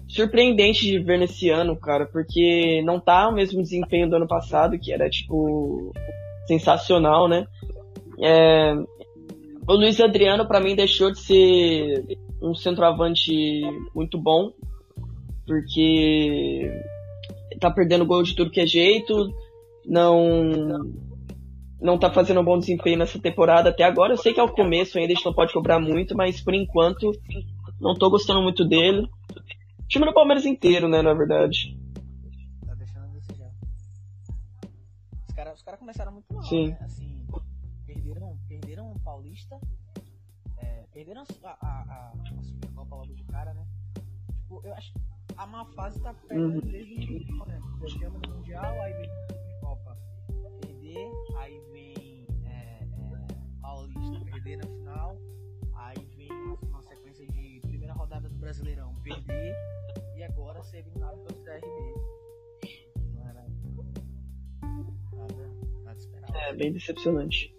[0.08, 4.78] surpreendente de ver nesse ano, cara, porque não tá o mesmo desempenho do ano passado,
[4.78, 5.92] que era, tipo,
[6.46, 7.46] sensacional, né?
[8.18, 8.74] É,
[9.68, 13.32] o Luiz Adriano, pra mim, deixou de ser um centroavante
[13.94, 14.52] muito bom,
[15.50, 16.70] porque
[17.58, 19.34] tá perdendo gol de tudo que é jeito,
[19.84, 20.78] não
[21.80, 24.12] não tá fazendo um bom desempenho nessa temporada até agora.
[24.12, 26.54] Eu sei que é o começo ainda, a gente não pode cobrar muito, mas por
[26.54, 27.10] enquanto
[27.80, 29.00] não tô gostando muito dele.
[29.00, 31.76] O time do Palmeiras inteiro, né, na verdade.
[32.64, 33.50] Tá deixando a desejar.
[35.26, 36.68] Os caras cara começaram muito mal, Sim.
[36.68, 36.78] né?
[36.82, 37.26] Assim,
[37.84, 39.58] perderam, perderam o Paulista,
[40.58, 43.66] é, perderam a, a, a, a Supercopa logo de cara, né?
[44.50, 46.70] Tipo, eu acho que a má fase tá pegando Uhum.
[46.70, 47.60] desde o início, né?
[47.88, 49.98] Chegamos no Mundial, aí vem a Supercopa
[50.60, 52.88] perder, aí vem é, é,
[53.60, 55.16] Paulista perder na final,
[55.74, 59.54] aí vem uma, uma sequência de primeira rodada do Brasileirão perder,
[60.16, 61.94] e agora ser eliminado pelo CRB.
[63.14, 63.46] Não era
[65.12, 65.50] nada,
[65.84, 66.36] nada esperado.
[66.36, 67.54] É bem decepcionante.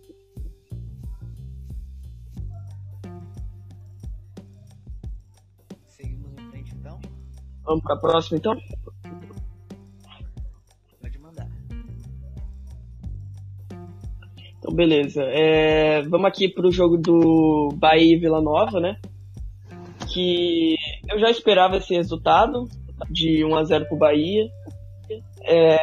[7.64, 8.58] Vamos pra próxima então?
[11.02, 11.48] Pode mandar.
[14.60, 15.24] Então, beleza.
[15.24, 18.98] É, vamos aqui pro jogo do Bahia e Vila Nova, né?
[20.14, 20.76] Que
[21.10, 22.68] eu já esperava esse resultado
[23.10, 24.50] de 1 a 0 pro Bahia.
[25.44, 25.78] É,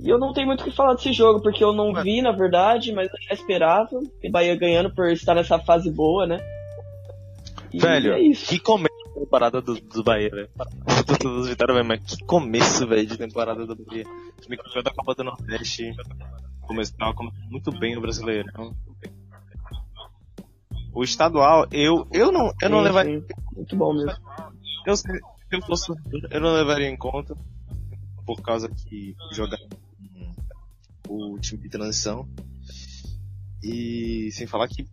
[0.00, 2.32] E eu não tenho muito o que falar desse jogo, porque eu não vi, na
[2.32, 3.96] verdade, mas eu já esperava.
[3.96, 6.38] O Bahia ganhando por estar nessa fase boa, né?
[7.72, 8.48] E Velho, é isso.
[8.48, 10.50] que começo temporada do, do Bahia, velho.
[11.20, 14.04] Todos vitórias, velho, mas que começo, velho, de temporada do Bahia.
[14.04, 15.94] Campeão da Copa do Nordeste.
[16.60, 18.74] Começou, começando muito bem no Brasileirão.
[20.94, 23.26] O estadual, eu, eu não, eu não Sim, levaria, sim.
[23.56, 24.12] Muito bom mesmo.
[24.86, 25.08] Eu, se
[25.50, 25.92] eu fosse,
[26.30, 27.34] eu não levaria em conta,
[28.26, 29.58] por causa que jogar
[31.08, 32.28] o time de transição.
[33.62, 34.86] E sem falar que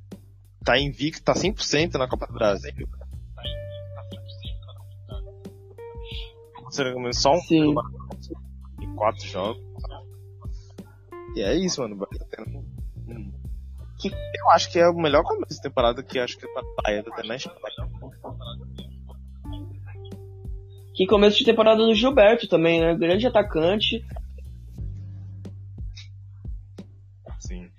[0.64, 2.88] tá invicto, tá 100% na Copa do Brasil.
[6.80, 7.76] Será só um Sim.
[8.80, 9.62] em quatro jogos.
[11.36, 12.08] E é isso, mano.
[13.06, 13.34] Hum.
[14.00, 16.64] Que eu acho que é o melhor começo de temporada que acho que é pra
[16.82, 17.58] Bahia até na Espanha.
[20.96, 22.96] Que começo de temporada do Gilberto também, né?
[22.96, 24.06] Grande atacante.
[27.40, 27.70] Sim.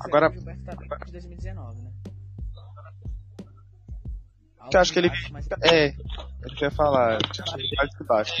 [0.00, 1.90] Agora- o Gilberto tá bem de 2019, né?
[4.70, 5.94] Que eu acho que ele- e É,
[6.46, 8.32] eu queria falar, tipo, mais de baixo.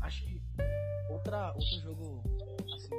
[0.00, 0.40] Acho que
[1.10, 2.22] outra, outro jogo,
[2.76, 2.94] assim,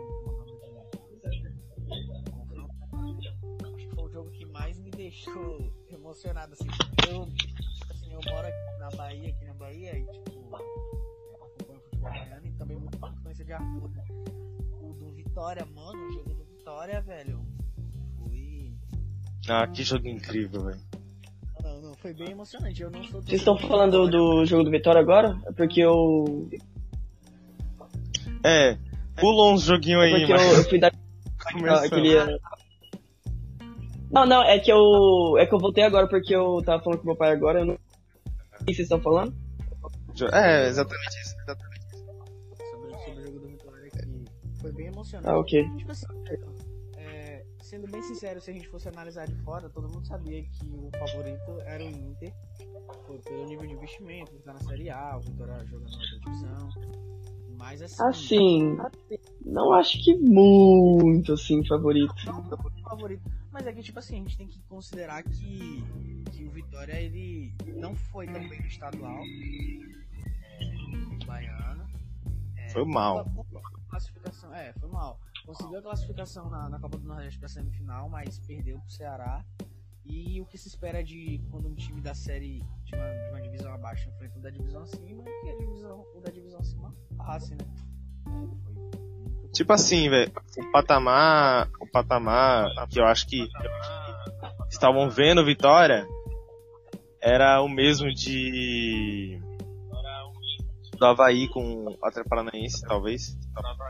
[3.63, 6.67] acho que foi o jogo que mais me deixou emocionado, assim.
[7.09, 7.23] Eu,
[7.89, 12.45] assim, eu moro aqui na Bahia, aqui na Bahia, e, tipo, acompanho o futebol baiano
[12.45, 14.03] e também muito influência de Arthur, né?
[14.81, 17.39] O do Vitória, mano, o jogo do Vitória, velho,
[18.19, 18.73] foi...
[19.47, 20.81] Ah, que jogo incrível, velho.
[21.63, 22.81] Não, não, foi bem emocionante.
[22.81, 25.39] Eu não sou Vocês estão falando do jogo do Vitória agora?
[25.45, 26.49] É porque eu.
[28.43, 28.77] É,
[29.15, 30.91] pula uns joguinhos É aí, porque eu, mas eu fui dar
[31.85, 32.39] aquele.
[34.11, 35.37] Não, não, é que eu.
[35.39, 37.75] É que eu voltei agora porque eu tava falando com meu pai agora, eu não.
[37.75, 39.33] O que vocês estão falando?
[40.33, 41.33] É, exatamente isso.
[41.43, 41.87] Exatamente.
[42.59, 45.29] sobre, sobre o jogo do Vitória que foi bem emocionante.
[45.29, 45.63] Ah, ok.
[45.77, 46.56] Tipo assim, é,
[47.69, 50.89] sendo bem sincero, se a gente fosse analisar de fora, todo mundo sabia que o
[50.97, 52.33] favorito era o Inter,
[53.05, 56.19] por- pelo nível de investimento, que tá na Série A, o Vitória jogando na outra
[56.19, 56.69] divisão.
[57.57, 58.77] Mas assim, Assim.
[59.45, 62.13] Não acho que muito, assim, favorito.
[62.25, 63.23] não o favorito.
[63.51, 65.83] Mas é que, tipo assim, a gente tem que considerar que,
[66.31, 69.23] que o Vitória, ele não foi tão bem no estadual.
[70.59, 71.85] É, baiano.
[72.55, 73.25] É, Foi mal.
[73.89, 75.19] Classificação, é, foi mal.
[75.47, 79.45] Conseguiu a classificação na, na Copa do Nordeste pra semifinal, mas perdeu pro Ceará.
[80.03, 83.41] E o que se espera de quando um time da série de uma, de uma
[83.41, 87.55] divisão abaixo enfrenta o da divisão acima que a divisão, o da divisão acima passe,
[87.55, 87.65] né?
[89.53, 93.47] Tipo assim, velho, o patamar, o patamar que eu acho que
[94.69, 96.05] estavam vendo Vitória
[97.21, 99.41] era o mesmo de
[100.97, 103.37] do Havaí com o Atlético Paranaense, talvez,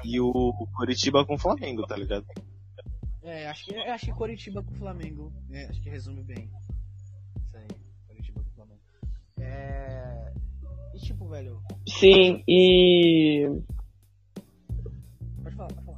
[0.04, 2.26] e o Curitiba com o Flamengo, tá ligado?
[3.24, 5.34] É, acho que, acho que Coritiba com o Flamengo.
[5.52, 6.50] É, acho que resume bem.
[7.46, 7.68] Isso aí,
[8.08, 8.82] Coritiba com o Flamengo.
[9.40, 10.32] É.
[10.94, 11.62] E tipo, velho.
[11.88, 13.62] Sim, e.
[15.44, 15.98] Pode falar, pode falar.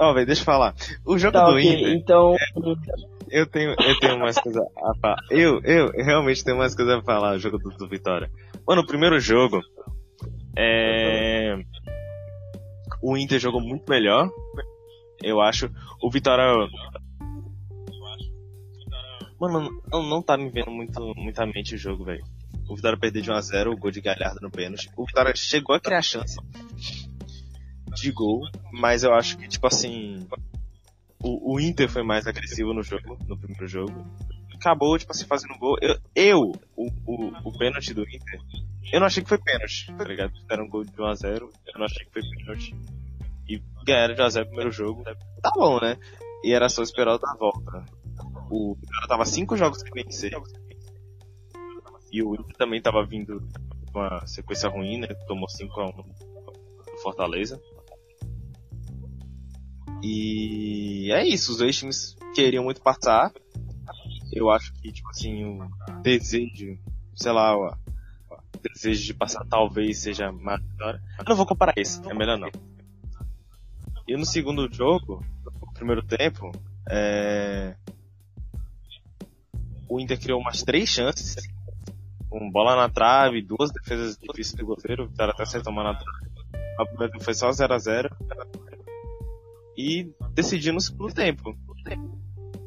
[0.00, 0.74] Ó, velho, deixa eu falar.
[1.04, 1.72] O jogo Tá, do ok.
[1.72, 2.36] Inter, Então.
[3.30, 5.16] Eu tenho, eu tenho umas coisas a falar.
[5.30, 8.30] Eu, eu realmente tenho umas coisas a falar, o jogo do, do Vitória.
[8.66, 9.60] Mano, o primeiro jogo,
[10.56, 11.56] é...
[13.00, 14.28] O Inter jogou muito melhor,
[15.22, 15.70] eu acho.
[16.02, 16.44] O Vitória...
[19.40, 22.24] Mano, não, não tá me vendo muito, muitamente o jogo, velho.
[22.68, 24.90] O Vitória perdeu de 1x0, o gol de Galhardo no pênalti.
[24.96, 26.36] O Vitória chegou a criar chance
[27.94, 28.40] de gol,
[28.72, 30.26] mas eu acho que, tipo assim,
[31.22, 34.06] o, o Inter foi mais agressivo no jogo, no primeiro jogo.
[34.54, 35.76] Acabou, tipo assim, fazendo gol.
[35.80, 38.40] Eu, eu o, o, o pênalti do Inter,
[38.92, 40.32] eu não achei que foi pênalti, tá ligado?
[40.32, 42.74] Fizeram um gol de 1x0, eu não achei que foi pênalti.
[43.48, 45.04] E ganharam de 1x0 no primeiro jogo.
[45.42, 45.96] Tá bom, né?
[46.42, 47.84] E era só esperar da volta.
[48.50, 50.32] O cara tava 5 jogos sem vencer.
[52.10, 53.46] E o Inter também tava vindo
[53.92, 55.08] com uma sequência ruim, né?
[55.26, 57.60] Tomou 5x1 do Fortaleza.
[60.02, 63.32] E é isso, os dois times queriam muito passar.
[64.32, 66.78] Eu acho que, tipo assim, o desejo,
[67.16, 67.74] sei lá, o
[68.62, 71.00] desejo de passar talvez seja maior.
[71.18, 72.50] Eu não vou comparar esse, é melhor não.
[74.06, 76.52] E no segundo jogo, no primeiro tempo,
[76.88, 77.74] é...
[79.88, 81.36] o Inter criou umas três chances,
[82.30, 85.94] com bola na trave, duas defesas difíceis do goleiro, o Vitória até acertou uma na
[85.94, 86.28] trave.
[86.78, 88.10] A primeira foi só 0x0
[89.78, 91.56] e decidiu no segundo tempo.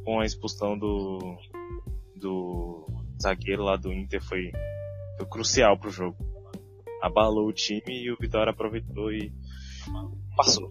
[0.06, 1.20] Com a expulsão do,
[2.16, 2.88] do
[3.22, 4.50] zagueiro lá do Inter foi,
[5.18, 6.16] foi crucial pro jogo.
[7.02, 9.34] Abalou o time e o Vitória aproveitou e
[10.38, 10.70] passou.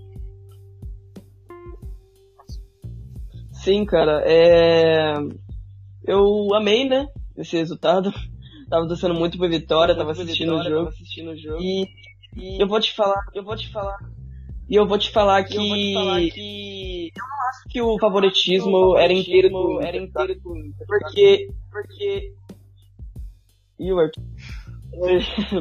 [3.50, 5.12] Sim, cara, é.
[6.04, 7.06] Eu amei, né?
[7.36, 8.10] Esse resultado.
[8.70, 10.92] Tava torcendo muito pra vitória, tava assistindo o jogo.
[11.60, 11.88] E
[12.36, 13.98] E eu vou te falar, eu vou te falar.
[14.70, 17.12] E eu vou te falar que, eu, te falar que...
[17.16, 20.86] eu não acho que o favoritismo, o favoritismo era inteiro do era inteiro do Inter,
[20.86, 22.32] porque porque
[23.80, 24.22] e o Arthur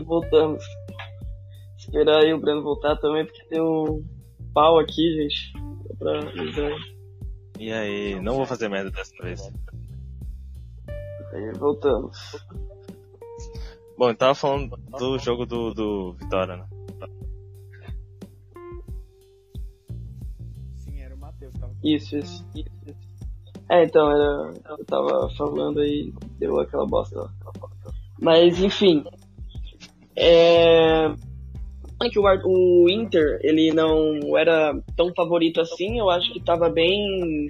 [0.06, 0.64] voltamos.
[1.78, 4.06] Esperar aí o Breno voltar também, porque tem um
[4.54, 5.54] pau aqui, gente.
[5.98, 6.20] Pra.
[7.58, 9.42] E aí, não vou fazer merda dessa vez.
[11.34, 12.18] Aí, voltamos.
[13.98, 16.66] Bom, eu tava falando do jogo do, do Vitória, né?
[21.84, 22.70] Isso, isso, isso.
[23.70, 27.32] É, então, era, eu tava falando aí, deu aquela bosta lá.
[28.20, 29.04] Mas, enfim.
[30.16, 31.14] É...
[32.12, 37.50] Que o, o Inter, ele não era tão favorito assim, eu acho que tava bem,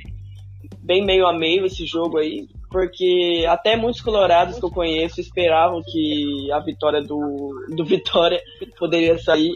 [0.79, 5.83] bem meio a meio esse jogo aí, porque até muitos colorados que eu conheço esperavam
[5.83, 8.41] que a vitória do, do Vitória
[8.79, 9.53] poderia sair.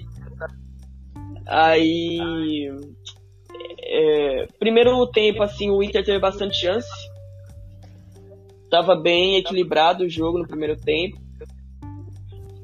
[1.47, 2.69] Aí,
[3.95, 6.89] é, primeiro tempo, assim, o Inter teve bastante chance.
[8.69, 11.17] Tava bem equilibrado o jogo no primeiro tempo.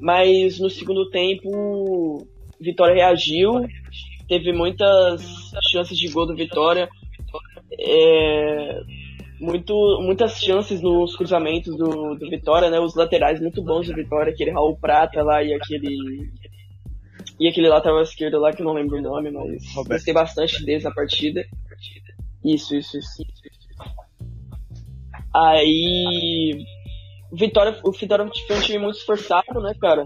[0.00, 2.26] Mas no segundo tempo,
[2.60, 3.64] Vitória reagiu.
[4.26, 5.22] Teve muitas
[5.70, 6.88] chances de gol do Vitória.
[7.78, 8.80] É,
[9.40, 12.80] muito, muitas chances nos cruzamentos do, do Vitória, né?
[12.80, 16.28] Os laterais muito bons do Vitória, aquele Raul Prata lá e aquele.
[17.40, 19.98] E aquele lateral esquerdo lá que eu não lembro o nome, mas Roberto.
[19.98, 21.42] gostei bastante deles na partida.
[22.44, 23.24] Isso, isso, isso.
[25.34, 26.62] Aí.
[27.32, 30.04] Vitória, o Vitória foi um time muito esforçado, né, cara?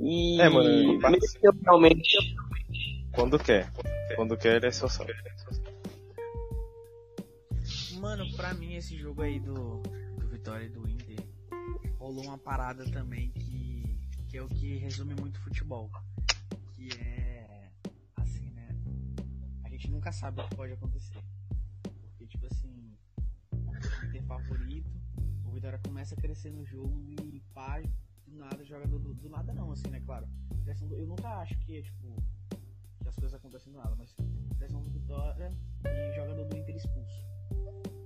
[0.00, 0.98] E É, mano,
[1.64, 2.34] realmente.
[3.14, 3.70] Quando quer.
[4.16, 5.04] Quando quer, ele é só só.
[8.00, 9.82] Mano, pra mim esse jogo aí do,
[10.18, 11.18] do Vitória e do Inter
[12.02, 13.51] rolou uma parada também que,
[14.32, 15.90] que é o que resume muito futebol.
[16.74, 17.70] Que é
[18.16, 18.66] assim, né?
[19.62, 21.22] A gente nunca sabe o que pode acontecer.
[21.82, 22.96] Porque tipo assim,
[23.52, 24.90] o Inter favorito,
[25.44, 27.78] o Vitória começa a crescer no jogo e pá,
[28.26, 30.26] do nada jogador do, do nada não, assim, né, claro.
[30.92, 32.16] Eu nunca acho que é tipo
[33.02, 34.16] que as coisas acontecem do nada, mas
[34.56, 37.22] pressão do Vitória e jogador do Inter expulso.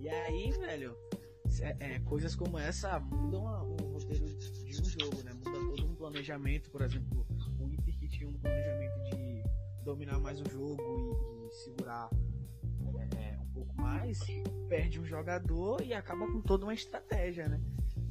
[0.00, 0.96] E aí, velho,
[1.60, 4.26] é, é, coisas como essa mudam o roteiro
[4.98, 5.32] jogo, né?
[5.32, 7.26] Muda todo um planejamento, por exemplo,
[7.58, 9.44] o Inter que tinha um planejamento de
[9.84, 12.10] dominar mais o jogo e, e segurar
[12.98, 14.20] é, é, um pouco mais,
[14.68, 17.60] perde um jogador e acaba com toda uma estratégia, né?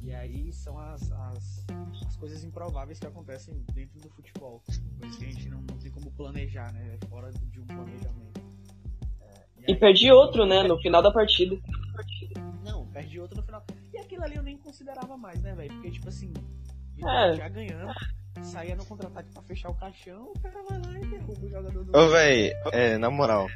[0.02, 1.66] E aí são as, as,
[2.06, 4.62] as coisas improváveis que acontecem dentro do futebol.
[5.00, 6.96] Coisas que a gente não, não tem como planejar, né?
[7.00, 8.40] É fora de um planejamento.
[9.20, 11.58] É, E perdi outro, né, no final da partida.
[12.64, 13.64] não, perde outro no final.
[13.92, 15.72] E aquilo ali eu nem considerava mais, né, velho?
[15.74, 16.32] Porque, tipo assim,
[17.04, 17.34] É.
[17.36, 17.92] já ganhando,
[18.42, 21.84] saía no contra-ataque pra fechar o caixão, o cara vai lá e derruba o jogador
[21.84, 21.96] do.
[21.98, 23.46] Ô, véi, é, na moral.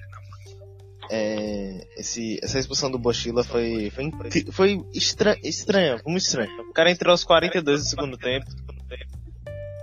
[1.12, 4.10] É, esse, essa expulsão do Bochila foi, foi,
[4.52, 6.50] foi estra, estranha, foi muito estranha.
[6.68, 8.46] O cara entrou aos 42 do segundo tempo.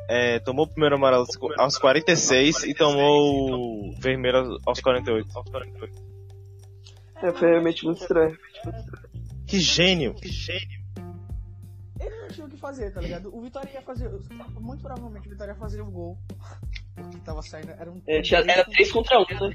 [0.10, 1.26] É, tomou o primeiro amarelo
[1.58, 5.28] aos 46 e tomou o vermelho aos- aos 48.
[7.22, 8.38] É, foi realmente muito estranho.
[9.46, 10.77] Que gênio, que gênio.
[12.28, 13.34] Não tinha o que fazer, tá ligado?
[13.36, 14.10] O Vitória ia fazer.
[14.60, 16.18] Muito provavelmente o Vitória ia fazer o gol.
[16.96, 17.72] Porque tava saindo.
[17.72, 18.02] Era um.
[18.08, 19.52] É, tinha- era 3 contra 1, né?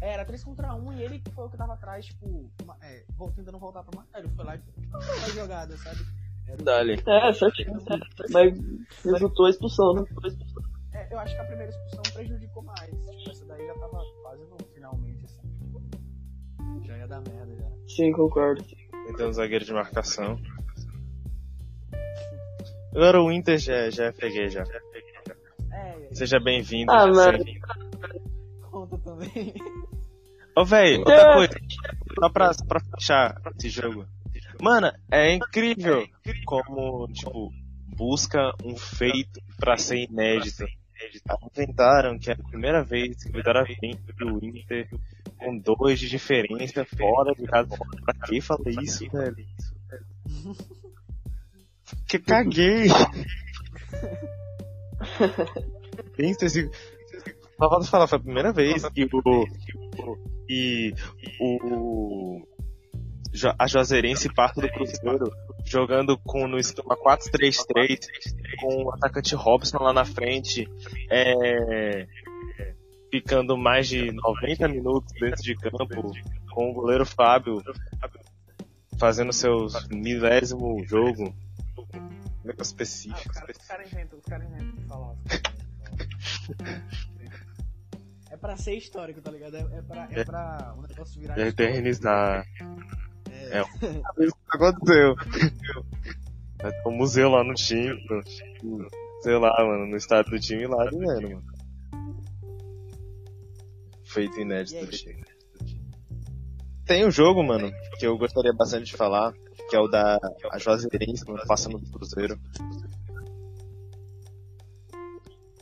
[0.00, 2.50] É, era 3 contra 1 e ele que foi o que tava atrás, tipo,
[2.82, 4.18] é, tentando voltar pra marcar.
[4.20, 4.60] Ele foi lá e
[5.24, 5.98] a jogada, sabe?
[6.46, 7.02] Era Dali.
[7.06, 7.76] É, certinho.
[8.30, 8.58] Mas
[9.04, 10.04] resultou a expulsão, né?
[10.92, 12.90] É, eu acho que a primeira expulsão prejudicou mais.
[12.90, 15.40] Tipo, essa daí já tava quase no finalmente, assim.
[16.84, 17.70] Já ia dar merda já.
[17.94, 18.64] Sim, concordo.
[19.08, 20.38] Então um zagueiro de marcação.
[22.94, 24.64] Agora o Inter já, já é freguês já.
[25.72, 26.90] É, Seja bem-vindo.
[26.90, 27.44] Ah, já mano.
[27.44, 27.60] seja-
[28.70, 29.54] conta também.
[30.56, 31.54] Ô, véi, outra coisa.
[32.18, 34.04] Só pra, pra fechar esse jogo.
[34.60, 36.06] Mano, é incrível
[36.44, 37.50] como, tipo,
[37.96, 40.64] busca um feito pra ser inédito.
[41.56, 44.88] Inventaram que é a primeira vez que o Vitória vence o Inter
[45.38, 47.74] com dois de diferença fora de casa.
[48.04, 49.36] Pra que falei isso, velho?
[52.10, 52.88] Que caguei!
[56.16, 56.68] Pensa esse.
[57.56, 59.46] Falta falar, foi a primeira vez que o.
[60.48, 60.92] E
[61.40, 62.42] o.
[63.56, 65.30] A Juazeirense parte do Cruzeiro
[65.64, 68.00] jogando com, no esquema 4-3-3,
[68.60, 70.68] com o atacante Robson lá na frente,
[71.08, 72.08] é,
[73.08, 76.10] ficando mais de 90 minutos dentro de campo,
[76.50, 77.62] com o goleiro Fábio
[78.98, 81.32] fazendo seus milésimo jogo.
[82.46, 83.30] Ah, específico.
[83.30, 85.14] os caras cara inventam, os caras inventam de falar.
[88.30, 89.56] É pra ser histórico, tá ligado?
[89.56, 91.62] É, é, pra, é pra o negócio virar histórico.
[91.62, 92.46] eternizar.
[93.28, 93.58] É.
[93.58, 94.24] É.
[94.24, 95.16] Isso que aconteceu.
[96.62, 97.90] Vai ter um museu lá no time.
[98.62, 98.88] no-
[99.22, 101.44] sei lá, mano, no estádio do time lá dizendo, mano.
[104.04, 105.24] Feito inédito do time.
[106.86, 109.32] Tem um jogo, mano, que eu gostaria bastante de falar,
[109.70, 110.18] que é o da
[110.50, 112.36] a Juazeirense, passando do Cruzeiro.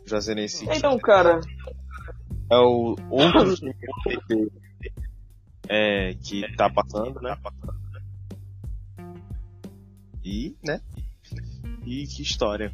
[0.06, 1.40] Juazeirense Então, cara,
[2.50, 3.74] é o outro time
[4.26, 4.50] que,
[5.68, 7.36] é, que tá passando, né?
[10.24, 10.80] E, né?
[11.84, 12.72] E que história.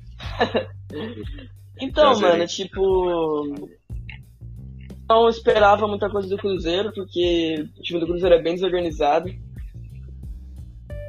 [1.80, 3.68] Então, mano, tipo.
[5.08, 9.28] Não esperava muita coisa do Cruzeiro, porque o time do Cruzeiro é bem desorganizado.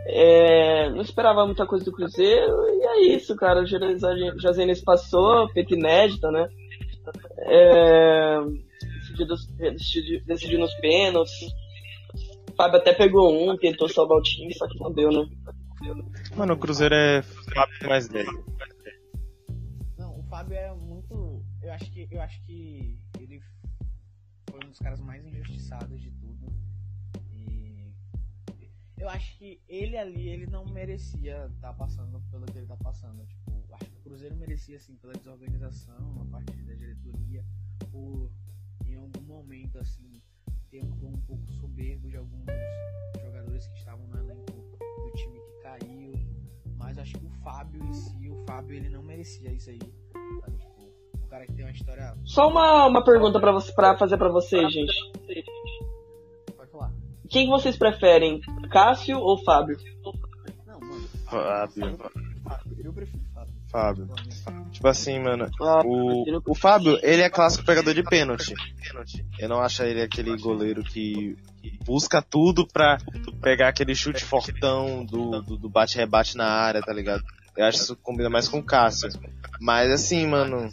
[0.07, 3.61] É, não esperava muita coisa do Cruzeiro, e é isso, cara.
[3.61, 6.47] O Jazenes passou, feito inédita, né?
[7.39, 8.39] É,
[8.99, 9.27] decidiu,
[9.71, 11.33] decidiu, decidiu nos pênaltis.
[12.51, 15.27] O Fábio até pegou um, tentou salvar o time, só que não deu, né?
[16.35, 18.45] Mano, o Cruzeiro é Fábio mais velho.
[19.97, 21.43] Não, o Fábio é muito.
[21.61, 22.07] Eu acho que.
[22.09, 23.41] Eu acho que ele
[24.49, 26.24] foi um dos caras mais injustiçados de tudo.
[28.97, 33.25] Eu acho que ele ali, ele não merecia estar passando pelo que ele tá passando.
[33.25, 37.43] Tipo, acho que o Cruzeiro merecia, assim, pela desorganização, a partir da diretoria,
[37.91, 38.31] por
[38.87, 40.21] em algum momento, assim,
[40.71, 42.45] ter um tom um pouco soberbo de alguns
[43.21, 46.13] jogadores que estavam no elenco do time que caiu.
[46.77, 49.79] Mas acho que o Fábio em si, o Fábio ele não merecia isso aí.
[50.41, 50.57] Sabe?
[50.57, 50.81] Tipo,
[51.21, 52.17] um cara que tem uma história.
[52.23, 54.93] Só uma, uma pergunta pra, você, pra fazer pra vocês, gente.
[57.35, 58.39] Quem que vocês preferem,
[58.71, 59.77] Cássio ou Fábio?
[60.65, 61.09] Não, mano.
[61.29, 61.97] Fábio.
[62.41, 62.77] Fábio.
[62.81, 63.53] Eu prefiro Fábio.
[63.69, 64.07] Fábio.
[64.71, 68.53] Tipo assim, mano, Ah, o, o Fábio, ele é clássico pegador de pênalti.
[69.37, 71.35] Eu não acho ele aquele goleiro que
[71.83, 72.99] busca tudo pra
[73.41, 77.21] pegar aquele chute fortão do, do, do bate-rebate na área, tá ligado?
[77.57, 79.09] Eu acho que isso combina mais com o Cássio.
[79.59, 80.69] Mas assim, mano.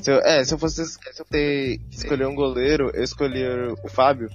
[0.00, 0.82] Se eu, é, se eu fosse
[1.28, 3.44] ter, escolher um goleiro, eu escolhi
[3.84, 4.30] o Fábio.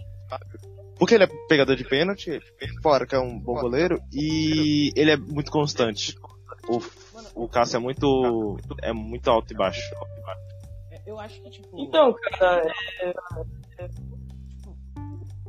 [0.98, 2.40] Porque ele é pegador de pênalti,
[2.82, 6.18] fora que é um bom goleiro, e ele é muito constante.
[6.68, 8.58] O, o Cássio é muito.
[8.82, 9.82] é muito alto e baixo.
[10.92, 11.80] É, Eu acho que, tipo.
[11.80, 12.74] Então, cara,
[13.90, 14.18] tipo,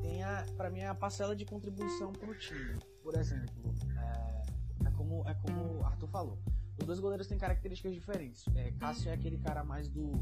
[0.03, 2.79] tem a, pra mim a parcela de contribuição pro time.
[3.03, 6.39] Por exemplo, é, é como, é como o Arthur falou.
[6.79, 8.45] Os dois goleiros têm características diferentes.
[8.55, 10.13] É, Cássio é aquele cara mais do,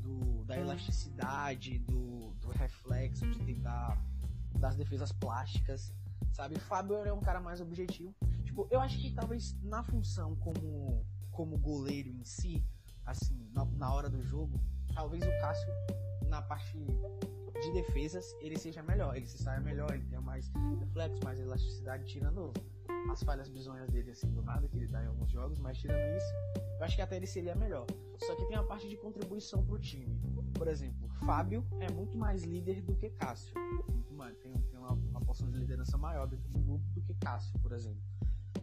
[0.00, 3.96] do da elasticidade, do, do reflexo, de tentar
[4.58, 5.92] das defesas plásticas,
[6.32, 6.58] sabe?
[6.58, 8.14] Fábio é um cara mais objetivo.
[8.44, 12.64] Tipo, eu acho que talvez na função como como goleiro em si,
[13.04, 14.58] assim, na, na hora do jogo,
[14.94, 15.68] talvez o Cássio
[16.28, 16.78] na parte
[17.60, 20.50] de defesas ele seja melhor, ele se saia melhor, ele tenha mais
[20.80, 22.52] reflexo, mais elasticidade, tirando
[23.10, 26.16] as falhas bizonhas dele assim do nada que ele dá em alguns jogos, mas tirando
[26.16, 26.32] isso,
[26.78, 27.86] eu acho que até ele seria melhor.
[28.18, 30.18] Só que tem a parte de contribuição pro time.
[30.54, 33.54] Por exemplo, Fábio é muito mais líder do que Cássio.
[34.42, 37.72] Tem, tem uma, uma porção de liderança maior dentro do grupo do que Cássio, por
[37.72, 38.02] exemplo.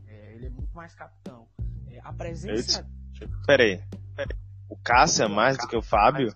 [0.07, 1.47] É, ele é muito mais capitão.
[1.87, 2.87] É, a presença.
[3.45, 3.81] Pera aí.
[4.69, 6.35] O Cássio é mais do que o Fábio?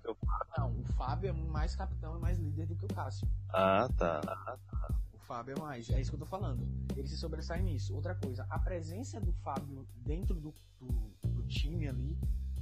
[0.58, 3.28] Não, o Fábio é mais capitão e mais líder do que o Cássio.
[3.50, 4.22] Ah, tá.
[4.90, 4.97] O
[5.28, 5.89] Fábio é mais.
[5.89, 6.65] É isso que eu tô falando.
[6.95, 7.93] Ele se sobressai nisso.
[7.93, 10.88] Outra coisa, a presença do Fábio dentro do, do,
[11.28, 12.17] do time ali,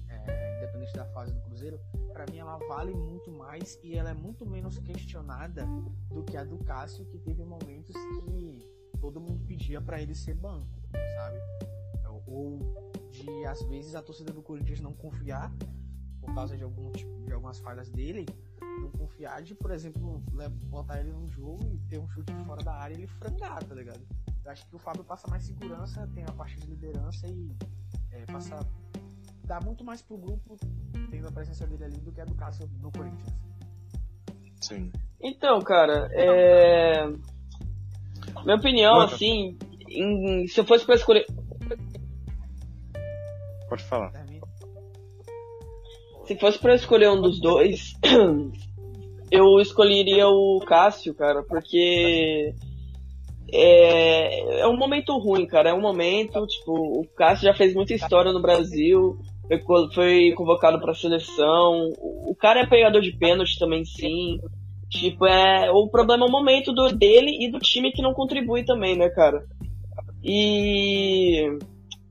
[0.09, 1.79] é, independente da fase do Cruzeiro,
[2.11, 5.65] pra mim ela vale muito mais e ela é muito menos questionada
[6.09, 8.59] do que a do Cássio, que teve momentos que
[8.99, 10.67] todo mundo pedia pra ele ser banco,
[11.15, 11.37] sabe?
[12.27, 12.57] Ou
[13.11, 15.53] de às vezes a torcida do Corinthians não confiar
[16.19, 18.25] por causa de algum tipo, de algumas falhas dele,
[18.81, 22.43] não confiar de, por exemplo, le- botar ele num jogo e ter um chute de
[22.45, 24.01] fora da área e ele frangar, tá ligado?
[24.43, 27.51] Eu acho que o Fábio passa mais segurança, tem a parte de liderança e
[28.11, 28.59] é, passa.
[29.45, 30.57] dá muito mais pro grupo
[31.09, 33.33] tendo a presença dele ali do que a do Cássio no Corinthians.
[34.61, 34.91] Sim.
[35.21, 37.07] Então, cara, é.
[38.43, 39.57] Minha opinião, assim,
[39.89, 41.25] em- se eu fosse pra escolher.
[43.69, 44.11] Pode falar.
[44.11, 44.24] Termina.
[46.27, 47.93] Se fosse pra escolher um dos dois,
[49.31, 52.53] eu escolheria o Cássio, cara, porque
[53.51, 55.69] é, é um momento ruim, cara.
[55.69, 59.17] É um momento, tipo, o Cássio já fez muita história no Brasil,
[59.47, 61.89] foi, co- foi convocado pra seleção.
[61.99, 64.39] O cara é pegador de pênalti também, sim.
[64.89, 65.69] Tipo, é.
[65.71, 69.09] O problema é o momento do, dele e do time que não contribui também, né,
[69.09, 69.43] cara?
[70.23, 71.49] E.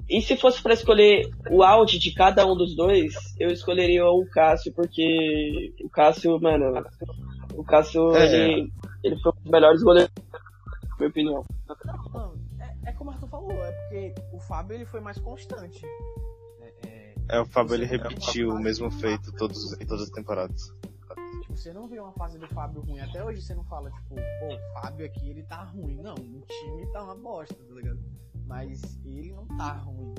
[0.09, 4.26] E se fosse pra escolher o áudio de cada um dos dois, eu escolheria o
[4.30, 6.84] Cássio, porque o Cássio, mano,
[7.55, 8.24] o Cássio, É.
[8.26, 10.12] ele, ele foi um dos melhores goleiros,
[10.90, 11.42] na minha opinião.
[12.12, 15.86] Não, é, é como o Arthur falou, é porque o Fábio ele foi mais constante.
[16.61, 20.70] É, é, É, o Fábio ele repetiu o mesmo feito todos, em todas as temporadas.
[21.40, 23.00] tipo, você não vê uma fase do Fábio ruim.
[23.00, 25.96] Até hoje você não fala, tipo, pô, o Fábio aqui ele tá ruim.
[26.02, 27.98] Não, o time tá uma bosta, tá ligado?
[28.47, 30.14] Mas ele não tá ruim.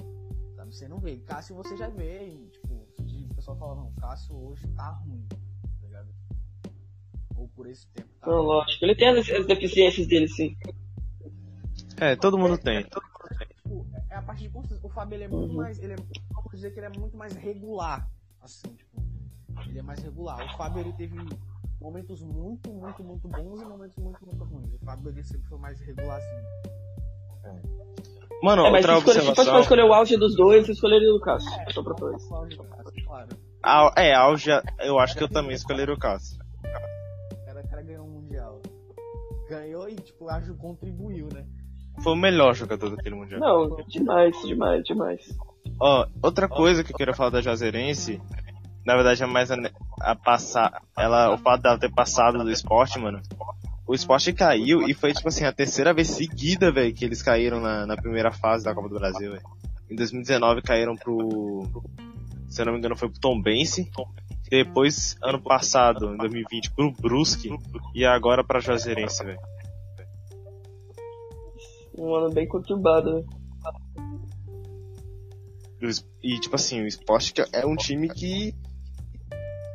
[0.56, 0.76] Sabe?
[0.76, 1.18] Você não vê.
[1.18, 5.38] Cássio você já vê, e, tipo, o pessoal fala, não, Cássio hoje tá ruim, tá
[5.84, 6.10] ligado?
[7.36, 8.48] Ou por esse tempo tá Não, ruim.
[8.48, 10.58] lógico, ele tem as, as deficiências dele, sim.
[11.98, 12.84] É, todo mundo tem.
[12.84, 14.86] tipo, é a parte de constância.
[14.86, 15.58] O Fábio ele é muito Uhum.
[15.58, 15.80] mais.
[15.80, 15.96] Ele é,
[16.34, 18.10] vamos dizer que ele é muito mais regular.
[18.42, 19.02] Assim, tipo.
[19.68, 20.44] Ele é mais regular.
[20.54, 21.16] O Fábio ele teve
[21.80, 24.74] momentos muito, muito, muito bons e momentos muito, muito ruins.
[24.74, 27.56] O Fábio ele sempre foi mais regular assim.
[28.44, 29.62] Mano, É, mas se, outra escolher, se fosse pra observação.
[29.62, 31.50] escolher o áudio dos dois, eu escolheria o Cássio.
[31.72, 32.24] Só pra dois.
[33.64, 36.38] Au- É, auge, eu acho que eu também escolheria o Cássio.
[36.60, 38.62] O cara, o cara ganhou um mundial.
[39.50, 41.46] Ganhou e, tipo, acho que contribuiu, né?
[42.04, 43.40] Foi o melhor jogador daquele mundial.
[43.40, 45.22] Não, demais, demais, demais.
[45.80, 48.22] Ó, outra coisa que eu queria falar da Juazeirense,
[48.86, 49.56] na verdade é mais a,
[50.02, 53.22] a passar, ela, o fato dela ter passado do esporte, mano.
[53.88, 57.62] O esporte caiu e foi, tipo assim, a terceira vez seguida, velho, que eles caíram
[57.62, 59.44] na, na primeira fase da Copa do Brasil, velho.
[59.90, 61.68] Em 2019 caíram pro,
[62.48, 63.92] se eu não me engano, foi pro Tombense.
[64.50, 67.50] Depois, ano passado, em 2020, pro Brusque.
[67.94, 69.40] E agora pra Juazeirense, velho.
[71.98, 73.24] Um ano bem conturbado, né?
[76.24, 78.56] E, tipo assim, o esporte é um time que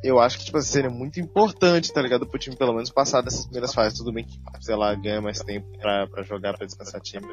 [0.02, 2.26] eu acho que, tipo assim, seria muito importante, tá ligado?
[2.26, 3.98] Pro time pelo menos passar dessas primeiras fases.
[3.98, 7.26] Tudo bem que, sei lá, ganha mais tempo pra, pra jogar, pra descansar time.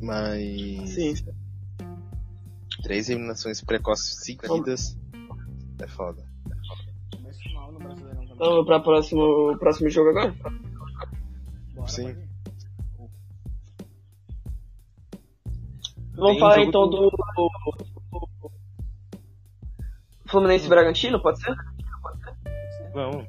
[0.00, 0.90] Mas.
[0.90, 1.14] Sim.
[2.82, 4.96] Três eliminações precoces seguidas.
[5.80, 6.24] É foda.
[8.38, 10.34] Vamos pra próximo, próximo jogo agora?
[11.86, 12.16] Sim.
[16.14, 17.89] Vamos falar então do- do.
[20.30, 21.54] Fluminense e Bragantino, pode ser?
[22.92, 23.26] Vamos.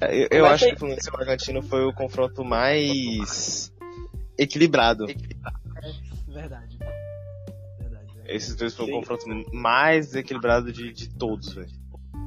[0.00, 3.72] É, Eu, eu acho que o Fluminense e Bragantino foi o confronto mais
[4.38, 5.06] equilibrado.
[5.06, 6.02] Verdade.
[6.28, 6.78] Verdade,
[7.80, 8.06] verdade.
[8.26, 11.68] Esses dois foi o confronto mais equilibrado de, de todos, velho.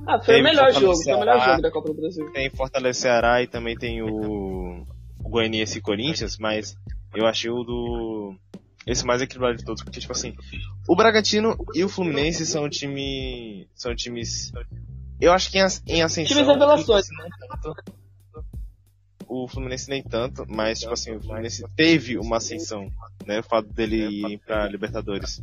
[0.08, 2.32] Ah, foi Teve o melhor jogo, foi o melhor jogo da Copa do Brasil.
[2.32, 4.86] Tem Fortaleza Ceará e também tem o,
[5.24, 6.76] o Goianiense e Corinthians, mas
[7.14, 8.36] eu achei o do.
[8.92, 10.36] Esse mais equilibrado de todos, porque, tipo assim,
[10.86, 13.66] o Bragantino e o Fluminense são time.
[13.74, 14.52] são times.
[15.18, 16.36] Eu acho que em, em ascensão.
[16.36, 17.08] Times revelações.
[17.08, 17.94] o Fluminense nem tanto.
[19.30, 22.92] O Fluminense nem tanto, mas, tipo assim, o Fluminense teve uma ascensão,
[23.26, 23.40] né?
[23.40, 25.42] O fato dele ir pra Libertadores.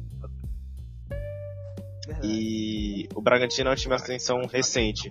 [2.23, 5.11] E o Bragantino é um time de ascensão recente.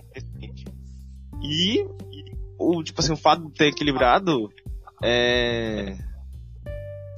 [1.41, 1.87] E
[2.59, 4.47] o tipo assim, o fato de ter equilibrado
[5.03, 5.97] é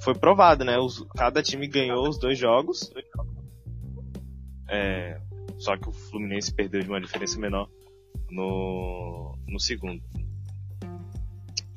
[0.04, 0.78] foi provado, né?
[0.78, 2.91] Os- cada time ganhou os dois jogos.
[4.70, 5.20] É,
[5.58, 7.68] só que o Fluminense perdeu de uma diferença menor
[8.30, 10.02] no no segundo.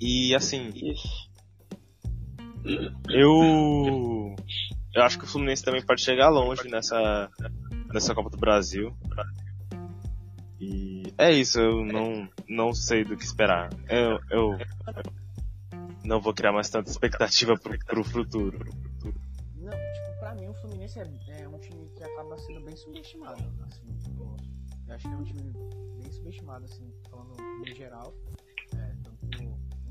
[0.00, 0.70] E assim,
[3.08, 4.36] eu
[4.94, 7.30] eu acho que o Fluminense também pode chegar longe nessa
[7.92, 8.94] nessa Copa do Brasil.
[10.60, 13.70] E é isso, eu não não sei do que esperar.
[13.88, 14.58] Eu eu
[16.04, 18.58] não vou criar mais tanta expectativa pro, pro futuro.
[19.56, 23.42] Não, tipo, pra mim o Fluminense é, é um time que acaba sendo bem subestimado,
[23.66, 24.36] assim, tipo,
[24.88, 25.52] eu acho que é um time
[26.00, 28.12] bem subestimado, assim, falando no geral,
[28.74, 29.22] é, tanto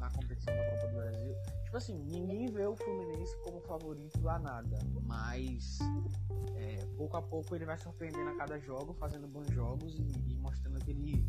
[0.01, 1.35] na competição da Copa do Brasil.
[1.63, 5.77] Tipo assim, ninguém vê o Fluminense como favorito a nada, mas
[6.55, 10.35] é, pouco a pouco ele vai surpreendendo a cada jogo, fazendo bons jogos e, e
[10.37, 11.25] mostrando que ele,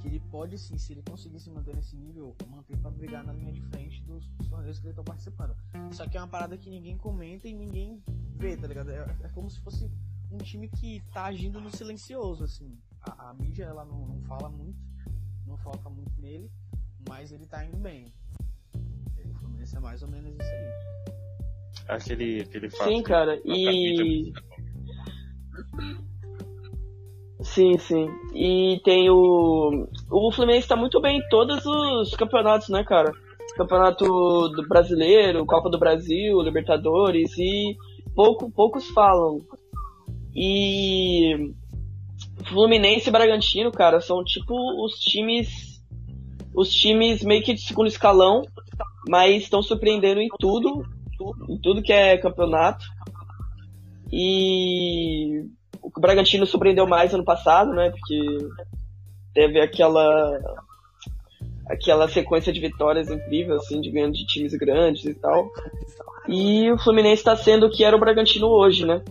[0.00, 3.32] que ele pode sim, se ele conseguir se manter nesse nível, manter pra brigar na
[3.32, 5.56] linha de frente dos, dos torneios que ele tá participando.
[5.92, 8.02] Só que é uma parada que ninguém comenta e ninguém
[8.36, 8.90] vê, tá ligado?
[8.90, 9.90] É, é como se fosse
[10.30, 12.76] um time que tá agindo no silencioso, assim.
[13.00, 14.78] A, a mídia, ela não, não fala muito,
[15.46, 16.50] não foca muito nele,
[17.08, 18.12] mas ele tá indo bem.
[19.24, 20.94] O Fluminense é mais ou menos isso aí.
[21.88, 22.88] Aquele aquele fato.
[22.88, 24.32] Sim, cara, e.
[27.40, 28.08] Sim, sim.
[28.34, 29.88] E tem o.
[30.10, 33.12] O Fluminense tá muito bem em todos os campeonatos, né, cara?
[33.56, 34.04] Campeonato
[34.48, 37.76] do Brasileiro, Copa do Brasil, Libertadores e
[38.14, 39.40] pouco, poucos falam.
[40.34, 41.52] E
[42.46, 44.54] Fluminense e Bragantino, cara, são tipo
[44.84, 45.74] os times
[46.54, 48.42] os times meio que de segundo escalão
[49.08, 50.82] mas estão surpreendendo em tudo,
[51.48, 52.84] em tudo que é campeonato.
[54.12, 55.44] E
[55.84, 57.90] o Bragantino surpreendeu mais ano passado, né?
[57.90, 58.48] Porque
[59.34, 60.40] teve aquela
[61.66, 65.50] aquela sequência de vitórias incrível, assim, de ganhando de times grandes e tal.
[66.28, 69.02] E o Fluminense está sendo o que era o Bragantino hoje, né?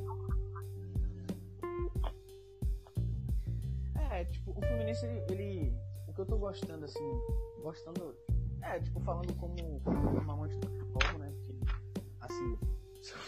[4.12, 5.74] É, tipo, o Fluminense, ele,
[6.08, 7.20] O que eu tô gostando, assim.
[7.62, 8.16] Gostando.
[8.62, 10.56] É, tipo, falando como, como um amante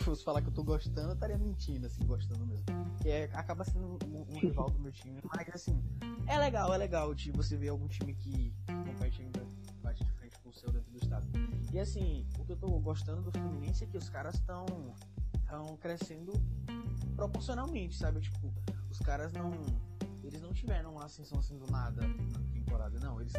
[0.06, 2.66] fosse falar que eu tô gostando, eu estaria mentindo, assim, gostando mesmo.
[3.02, 5.20] Que é, acaba sendo um, um rival do meu time.
[5.24, 5.84] Mas, assim,
[6.28, 9.46] é legal, é legal de você ver algum time que compete ainda,
[9.82, 11.28] bate de frente com o seu dentro do estado.
[11.74, 14.66] E, assim, o que eu tô gostando do Fluminense é que os caras estão
[15.46, 16.34] estão crescendo
[17.16, 18.20] proporcionalmente, sabe?
[18.20, 18.54] Tipo,
[18.90, 19.52] os caras não.
[20.24, 23.22] Eles não tiveram uma ascensão assim do nada na temporada, não.
[23.22, 23.34] Eles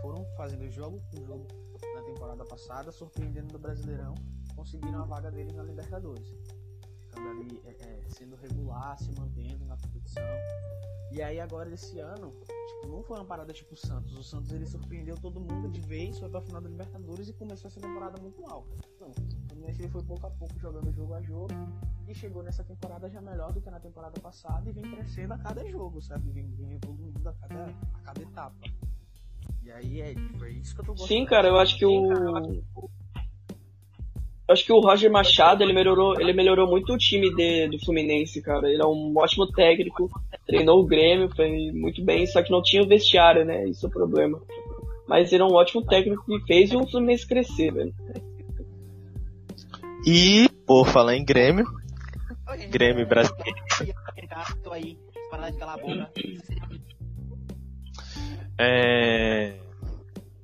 [0.00, 1.46] foram fazendo jogo por jogo
[1.94, 4.14] na temporada passada, surpreendendo no Brasileirão,
[4.60, 6.28] conseguiram a vaga deles na Libertadores.
[7.00, 10.22] Ficando ali é, é, sendo regular, se mantendo na competição.
[11.10, 14.16] E aí agora esse ano, tipo, não foi uma parada tipo o Santos.
[14.16, 17.68] O Santos ele surpreendeu todo mundo de vez, foi pra final da Libertadores e começou
[17.68, 18.66] essa temporada muito mal.
[19.00, 21.54] Não, o Fluminense ele foi pouco a pouco jogando jogo a jogo
[22.06, 25.38] e chegou nessa temporada já melhor do que na temporada passada e vem crescendo a
[25.38, 26.30] cada jogo, sabe?
[26.30, 28.68] Vem, vem evoluindo a cada, a cada etapa.
[29.62, 31.08] E aí é, tipo, é isso que eu tô gostando.
[31.08, 32.99] Sim, cara, eu acho que o.
[34.50, 37.78] Eu acho que o Roger Machado ele melhorou, ele melhorou muito o time de, do
[37.78, 38.68] Fluminense, cara.
[38.68, 40.10] Ele é um ótimo técnico,
[40.44, 43.68] treinou o Grêmio, foi muito bem, só que não tinha o vestiário, né?
[43.68, 44.42] Isso é o problema.
[45.06, 47.94] Mas ele é um ótimo técnico que fez o Fluminense crescer, velho.
[50.04, 51.64] E, por falar em Grêmio,
[52.70, 53.56] Grêmio brasileiro.
[58.58, 59.60] É...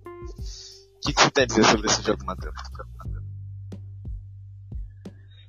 [0.04, 2.54] O que, que você tem a dizer sobre esse jogo, Matheus?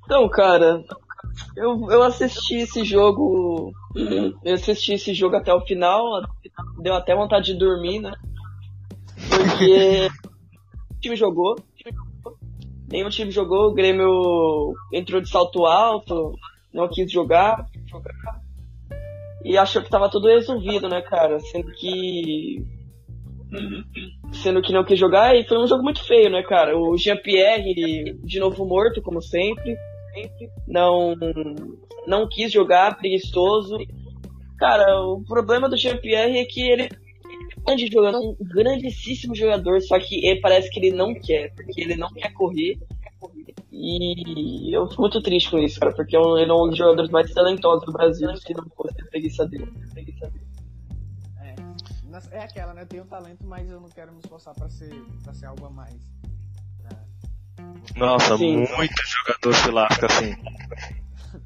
[0.08, 0.82] Então, cara,
[1.54, 3.74] eu, eu assisti esse jogo.
[4.42, 6.22] Eu assisti esse jogo até o final.
[6.80, 8.14] Deu até vontade de dormir, né?
[9.28, 10.08] Porque
[10.96, 11.56] o time jogou.
[12.90, 16.32] Nenhum time jogou, o Grêmio entrou de salto alto,
[16.72, 17.66] não quis jogar.
[19.44, 21.38] E achou que tava tudo resolvido, né, cara?
[21.38, 22.64] Sendo que.
[24.32, 26.78] Sendo que não quis jogar, e foi um jogo muito feio, né, cara?
[26.78, 29.76] O Jean-Pierre, de novo morto, como sempre
[30.66, 31.14] não
[32.06, 33.78] não quis jogar, preguiçoso.
[34.58, 36.88] Cara, o problema do Jean-Pierre é que ele é
[37.64, 42.08] grande jogador, um grandíssimo jogador, só que parece que ele não quer, porque ele não
[42.08, 42.78] quer correr.
[43.70, 47.32] E eu fico muito triste com isso, cara, porque ele é um dos jogadores mais
[47.32, 49.70] talentosos do Brasil, se não fosse a preguiça dele.
[51.40, 52.82] É, é aquela, né?
[52.82, 54.90] Eu tenho talento, mas eu não quero me esforçar pra ser,
[55.22, 56.00] pra ser algo a mais.
[57.96, 58.56] Nossa, Sim.
[58.56, 60.34] muito jogador se lasca assim.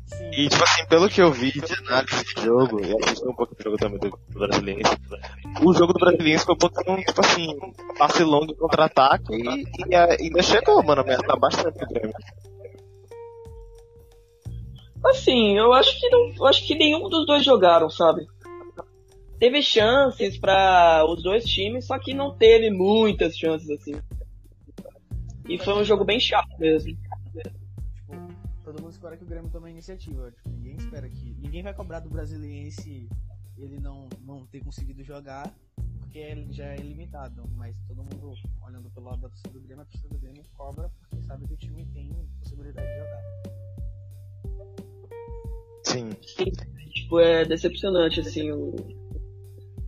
[0.06, 0.30] Sim.
[0.32, 3.54] E, tipo assim, pelo que eu vi de análise de jogo, e assisti um pouco
[3.54, 4.96] do jogo também do, Brasiliense,
[5.62, 7.46] o jogo do Brasiliense foi um pouquinho, tipo assim,
[7.98, 12.14] passe longo contra-ataque e, e ainda chegou, mano, ameaçar bastante o Grêmio.
[15.04, 18.26] Assim, eu acho que não, eu acho que nenhum dos dois jogaram, sabe?
[19.38, 23.94] Teve chances pra os dois times, só que não teve muitas chances assim.
[25.48, 26.94] E foi um jogo bem chato mesmo.
[26.94, 27.52] Tipo,
[28.64, 30.30] todo mundo espera que o Grêmio tome a iniciativa.
[30.30, 31.34] Tipo, ninguém espera que.
[31.38, 33.08] Ninguém vai cobrar do brasiliense
[33.58, 35.52] ele não, não ter conseguido jogar,
[35.98, 37.44] porque ele já é limitado.
[37.56, 40.90] Mas todo mundo, olhando pelo lado da torcida do Grêmio, a torcida do Grêmio cobra
[41.00, 43.22] porque sabe que o time tem possibilidade de jogar.
[45.84, 46.10] Sim.
[46.92, 48.74] Tipo, é decepcionante assim o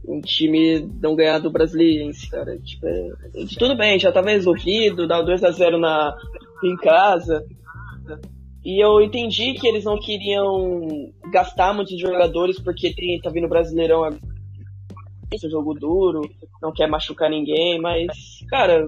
[0.06, 2.58] um time não ganhar do Brasiliense, cara.
[2.58, 3.10] Tipo, é,
[3.58, 6.14] tudo bem, já tava resolvido, dá o 2 a 0 na
[6.62, 7.44] em casa.
[8.64, 14.08] E eu entendi que eles não queriam gastar muitos jogadores porque tem, tá vindo Brasileirão.
[15.32, 16.22] Esse é jogo duro,
[16.62, 18.06] não quer machucar ninguém, mas,
[18.48, 18.86] cara,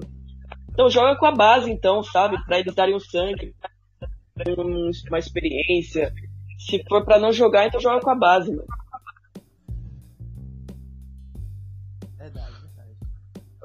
[0.70, 2.42] então joga com a base então, sabe?
[2.44, 3.54] Pra eles darem o sangue,
[4.58, 6.12] um- uma experiência.
[6.58, 8.64] Se for pra não jogar, então joga com a base, mano.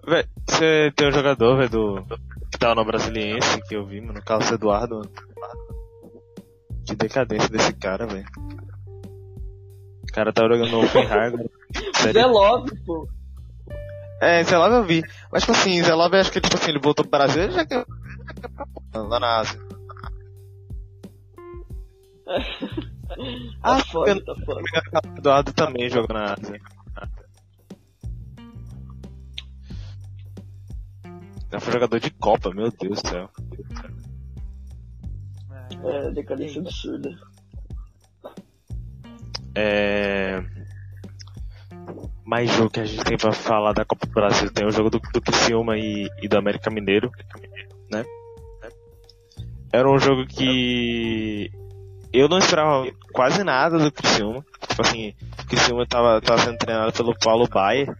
[0.05, 2.05] Vé, você tem um jogador, velho, do.
[2.51, 5.11] que tá no Brasiliense, que eu vi, mano, Carlos Eduardo, mano.
[6.85, 8.25] Que decadência desse cara, velho.
[10.03, 11.49] O cara tá jogando no Oppenheimer.
[12.11, 13.07] Zé Love, pô.
[14.19, 15.03] É, Zé Love eu vi.
[15.31, 17.65] Mas, tipo assim, Zé Love, acho que, tipo assim, ele voltou pro Brasil, ele já
[17.65, 17.85] quer...
[18.93, 19.59] Lá na Ásia.
[23.61, 24.61] Ah, Ah, foda, tá foda.
[24.61, 26.61] O Eduardo também jogou na Ásia.
[31.51, 33.29] Já foi jogador de Copa, meu Deus do céu.
[35.83, 37.09] É, decadência absurda.
[39.55, 40.43] É...
[42.25, 44.51] Mais jogo que a gente tem pra falar da Copa do Brasil.
[44.51, 47.11] Tem o jogo do, do Criciúma e, e do América Mineiro,
[47.91, 48.05] né?
[49.73, 51.51] Era um jogo que
[52.13, 54.45] eu não esperava quase nada do Criciúma.
[54.67, 57.93] Tipo assim, o Criciúma tava, tava sendo treinado pelo Paulo Baier.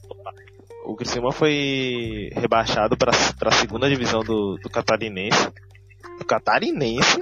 [0.92, 5.50] O Criciúma foi rebaixado para a segunda divisão do, do Catarinense.
[6.20, 7.18] Do Catarinense?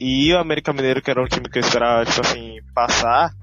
[0.00, 3.34] E o América Mineiro, que era um time que eu esperava, tipo assim, passar,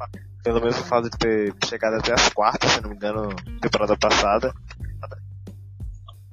[0.43, 3.95] pelo menos o fato de ter chegado até as quartas, se não me engano, temporada
[3.95, 4.51] passada.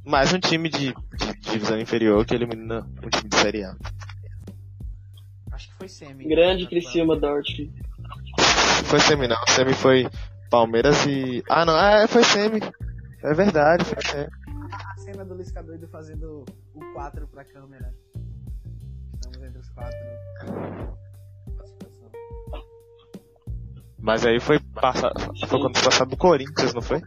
[0.02, 3.76] Mais um time de, de divisão inferior que elimina um time de Série A.
[5.52, 6.26] Acho que foi semi.
[6.26, 7.87] Grande Criciúma Dortmund.
[8.84, 10.08] Foi semi não, semi foi
[10.50, 11.42] Palmeiras e...
[11.50, 12.60] Ah não, é, foi semi.
[13.22, 14.28] É verdade, foi semi.
[14.72, 17.94] A cena do Lisca doido fazendo o 4 pra câmera.
[19.14, 19.98] Estamos entre os quatro.
[21.56, 22.10] Classificação.
[23.98, 25.12] Mas aí foi passar,
[25.48, 27.02] foi quando passar do Corinthians, não foi?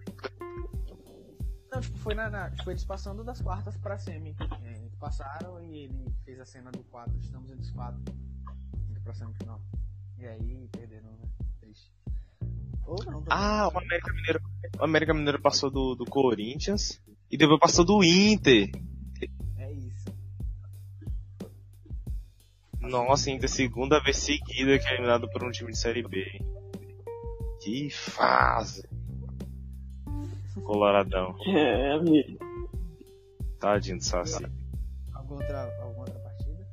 [1.71, 4.35] Não, tipo, foi na, na- tipo, eles passando das quartas pra semi.
[4.63, 7.17] É, eles passaram e ele fez a cena do 4.
[7.19, 8.01] Estamos entre os quatro.
[8.89, 9.61] Indo pra semifinal.
[10.17, 11.29] E aí perderam, né?
[12.85, 13.23] Ou não.
[13.29, 14.41] Ah, o América Mineiro,
[14.79, 18.69] o América Mineiro passou do, do Corinthians e depois passou do Inter.
[19.57, 20.13] É isso.
[22.79, 26.25] Nossa, Inter segunda vez seguida que é eliminado por um time de Série B.
[27.63, 28.87] Que fase.
[30.63, 31.35] Coloradão.
[31.47, 32.39] É, amigo.
[33.59, 34.43] Tadinho do Saci.
[35.13, 36.67] Alguma outra, alguma outra partida?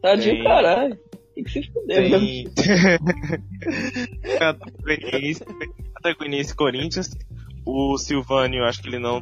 [0.00, 0.98] Tadinho, Tem- caralho.
[1.40, 2.10] Tem que se fuder?
[2.10, 2.44] Tem.
[6.54, 7.16] Corinthians.
[7.64, 9.18] O Silvânio, acho que ele não.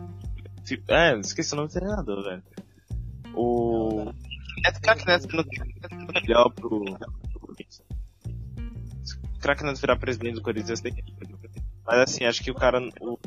[0.88, 2.42] É, esqueci o nome do treinador, velho.
[3.34, 4.12] O.
[4.64, 5.60] Neto Crack Neto não tem
[6.22, 6.84] melhor pro.
[9.40, 10.92] Crack Neto virar presidente do Corinthians, tem.
[11.86, 12.80] Mas assim, acho que o cara.
[13.00, 13.18] O,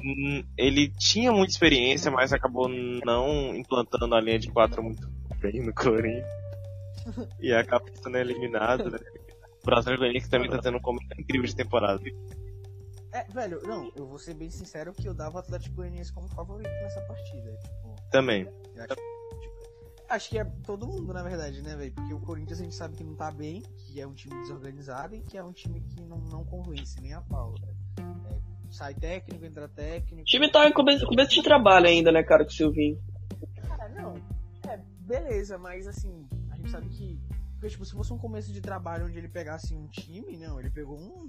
[0.00, 5.08] Hum, ele tinha muita experiência, mas acabou não implantando a linha de quatro muito
[5.40, 6.37] bem no Corinthians.
[7.40, 8.98] E acaba sendo eliminado, né?
[9.62, 12.02] O Brasil Goianiense também tá tendo um começo incrível de temporada.
[13.12, 16.28] É, velho, não, eu vou ser bem sincero que eu dava o Atlético Goianiense como
[16.28, 17.50] favorito nessa partida.
[17.56, 18.46] Tipo, Também.
[18.76, 19.02] acho, tipo,
[20.08, 21.92] acho que é todo mundo, na verdade, né, velho?
[21.92, 25.16] Porque o Corinthians a gente sabe que não tá bem, que é um time desorganizado
[25.16, 27.76] e que é um time que não, não convence nem a pau, velho.
[28.30, 28.38] É,
[28.70, 30.22] sai técnico, entra técnico.
[30.22, 33.00] O time tá em começo, começo de trabalho ainda, né, cara, com o Silvinho.
[33.66, 34.14] Cara, não.
[34.68, 36.26] É, beleza, mas assim,
[36.68, 37.18] sabe que.
[37.54, 40.70] Porque, tipo, se fosse um começo de trabalho onde ele pegasse um time, não, ele
[40.70, 41.28] pegou um.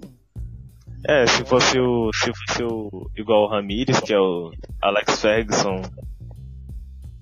[1.06, 2.12] É, se fosse o.
[2.12, 3.10] Se fosse o.
[3.16, 5.82] igual o Ramires, que é o Alex Ferguson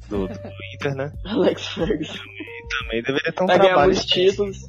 [0.09, 0.35] do, do
[0.75, 1.13] Inter, né?
[1.25, 2.23] Alex Ferguson.
[2.81, 3.93] Também deveria ter um Vai ganhar trabalho.
[3.93, 4.69] muitos títulos.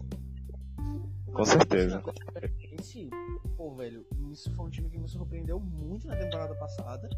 [1.33, 2.03] Com certeza.
[2.77, 3.09] Esse,
[3.55, 7.09] pô, velho, isso foi um time que me surpreendeu muito na temporada passada.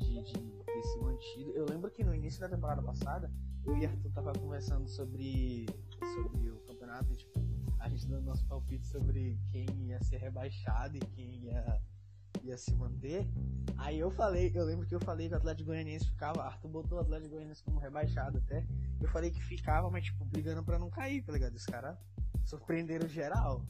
[0.00, 1.52] De, de ter se mantido.
[1.54, 3.30] Eu lembro que no início da temporada passada,
[3.66, 5.66] eu e Arthur tava conversando sobre,
[6.14, 7.40] sobre o campeonato tipo,
[7.78, 11.80] a gente dando nosso palpite sobre quem ia ser rebaixado e quem ia,
[12.44, 13.26] ia se manter.
[13.76, 16.98] Aí eu falei, eu lembro que eu falei que o Atlético Goianiense ficava, Arthur botou
[16.98, 18.64] o Atlético Goianiense como rebaixado até.
[19.00, 21.54] Eu falei que ficava, mas tipo, brigando pra não cair, tá ligado?
[21.54, 21.96] Os caras
[22.44, 23.64] surpreenderam geral.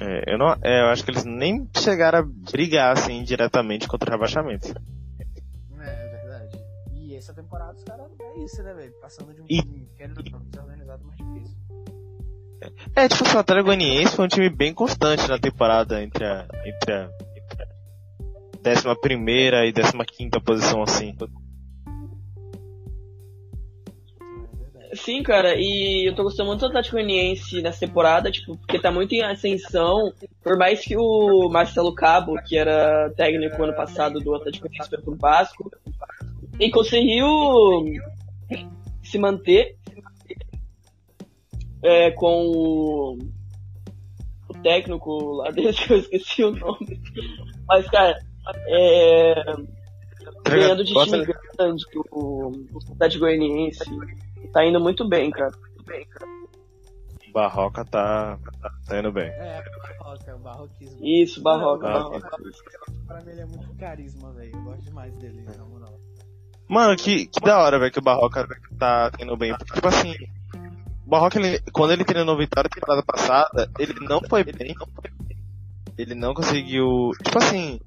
[0.00, 4.10] É, eu, não, é, eu acho que eles nem chegaram a brigar assim diretamente contra
[4.10, 4.74] o rebaixamento.
[7.14, 7.18] É, é.
[7.18, 8.92] E essa temporada os caras é isso, né, velho?
[9.00, 11.56] Passando de um E- time querendo ou não, desorganizado mais difícil.
[12.96, 16.48] É, tipo assim, o Atlético Goianiense foi um time bem constante na temporada entre a,
[16.64, 17.10] entre a
[18.62, 21.14] décima primeira e décima quinta posição, assim.
[24.90, 24.96] É.
[24.96, 28.90] Sim, cara, e eu tô gostando muito do Atlético Goianiense nessa temporada, tipo, porque tá
[28.92, 30.12] muito em ascensão.
[30.42, 35.02] Por mais que o Marcelo Cabo, que era técnico ano passado do Atlético Goianiense foi
[35.02, 35.70] pro Vasco,
[36.58, 37.28] e conseguiu
[39.02, 39.76] se manter
[41.82, 43.18] é, com o,
[44.48, 47.00] o técnico lá dele, que eu esqueci o nome.
[47.66, 48.18] Mas, cara,
[48.68, 49.34] é,
[50.44, 51.24] ganhando de time
[51.56, 53.84] grande, o o Atlético Goianiense.
[54.52, 55.52] Tá indo muito bem, cara.
[55.60, 56.34] Muito bem, cara.
[57.32, 58.38] Barroca tá,
[58.86, 59.28] tá indo bem.
[59.28, 59.60] É,
[59.98, 61.04] Barroca, o Barroquismo.
[61.04, 62.36] Isso, Barroca, Ah, Barroca.
[63.08, 64.54] Pra mim ele é muito carisma, velho.
[64.54, 65.98] Eu gosto demais dele, na moral.
[66.68, 68.46] Mano, que, que da hora, velho, que o Barroca
[68.78, 69.54] tá indo bem.
[69.56, 70.14] Porque, tipo assim,
[71.06, 74.74] o Barroca, ele, quando ele treinou Vitória na temporada passada, ele não foi bem.
[75.96, 77.12] Ele não conseguiu.
[77.22, 77.80] Tipo assim,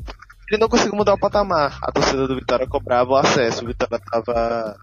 [0.50, 1.78] ele não conseguiu mudar o patamar.
[1.82, 3.64] A torcida do Vitória cobrava o acesso.
[3.64, 4.78] O Vitória tava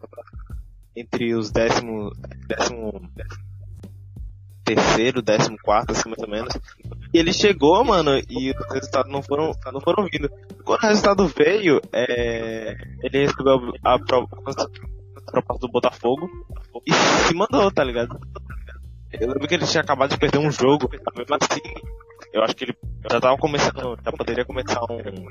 [0.97, 2.13] entre os décimo,
[2.47, 3.09] décimo
[4.65, 6.55] terceiro, décimo quarto, assim, mais ou menos.
[7.13, 10.29] E ele chegou, mano, e os resultados não foram, não foram vindo.
[10.65, 14.69] Quando o resultado veio, é, ele recebeu a proposta
[15.61, 16.29] do Botafogo
[16.87, 18.19] e se mandou, tá ligado?
[19.13, 21.61] Eu lembro que ele tinha acabado de perder um jogo, mesmo assim,
[22.33, 22.77] eu acho que ele
[23.11, 25.29] já tava começando, já poderia começar um,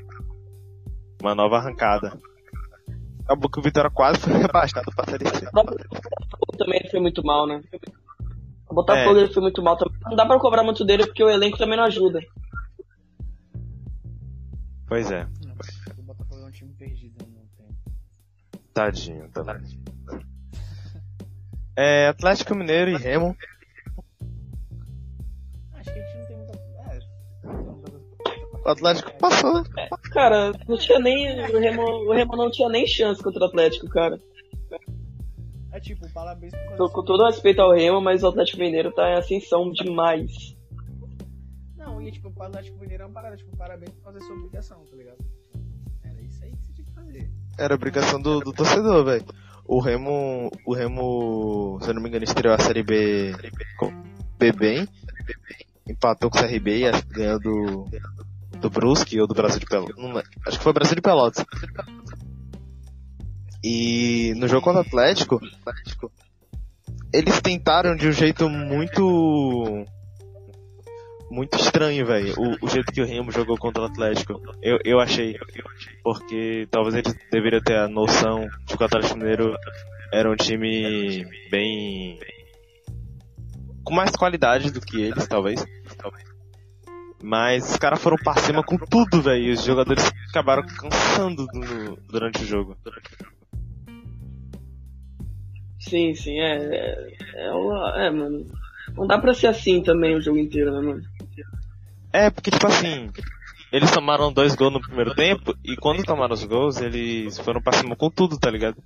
[1.20, 2.18] uma nova arrancada.
[3.24, 5.46] Acabou que o Vitória quase foi rebaixado pra Série C.
[6.48, 7.60] O também foi muito mal, né?
[8.74, 9.22] O Botafogo É.
[9.22, 9.96] ele foi muito mal também.
[10.02, 12.18] Não dá pra cobrar muito dele porque o elenco também não ajuda.
[14.88, 15.28] Pois é,
[15.96, 17.74] O Botafogo é um time perdido no tempo.
[18.74, 19.84] tadinho, tadinho.
[21.76, 23.36] É, Atlético Mineiro e Remo.
[25.72, 26.58] Acho que a gente não tem muita.
[26.78, 26.98] É.
[28.64, 29.64] O Atlético passou.
[30.12, 31.40] Cara, não tinha nem.
[31.52, 34.20] O Remo, o Remo não tinha nem chance contra o Atlético, cara.
[35.74, 39.10] É tipo, parabéns por Tô com todo respeito ao Remo, mas o Atlético Mineiro tá
[39.10, 40.56] em ascensão demais.
[41.76, 44.84] Não, e tipo, o Atlético Mineiro é uma parada, tipo, parabéns por fazer sua obrigação,
[44.84, 45.18] tá ligado?
[46.04, 47.28] Era isso aí que você tinha que fazer.
[47.58, 49.24] Era obrigação do, do torcedor, velho.
[49.66, 53.34] O Remo, o Remo, se eu não me engano, estreou a Série B
[54.38, 54.86] B bem,
[55.88, 57.88] empatou com o CRB e acho que ganhou do,
[58.60, 60.24] do Brusque ou do Brasil de Pelotas.
[60.46, 61.44] Acho que foi Brasil de Pelotas.
[63.66, 66.12] E no jogo contra o Atlético, Atlético,
[67.14, 69.84] eles tentaram de um jeito muito
[71.30, 72.34] muito estranho, velho.
[72.36, 74.38] O, o jeito que o Remo jogou contra o Atlético.
[74.62, 75.38] Eu, eu achei.
[76.02, 79.56] Porque talvez eles deveriam ter a noção de que o Atlético Mineiro
[80.12, 82.18] era um time bem.
[83.82, 85.64] com mais qualidade do que eles, talvez.
[87.22, 89.54] Mas os caras foram pra cima com tudo, velho.
[89.54, 92.76] Os jogadores acabaram cansando no- durante o jogo.
[95.88, 96.56] Sim, sim, é.
[96.56, 98.46] É, é, é, mano.
[98.96, 101.02] Não dá pra ser assim também o jogo inteiro, né, mano?
[102.12, 103.10] É, porque tipo assim,
[103.72, 107.72] eles tomaram dois gols no primeiro tempo e quando tomaram os gols, eles foram pra
[107.72, 108.76] cima com tudo, tá ligado?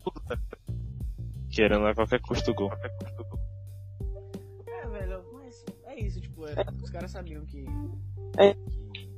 [1.51, 2.71] Querendo a qualquer custo o gol.
[4.67, 7.65] É, velho, mas é isso, tipo, é, os caras sabiam que.
[8.39, 8.55] É.
[8.55, 9.09] que-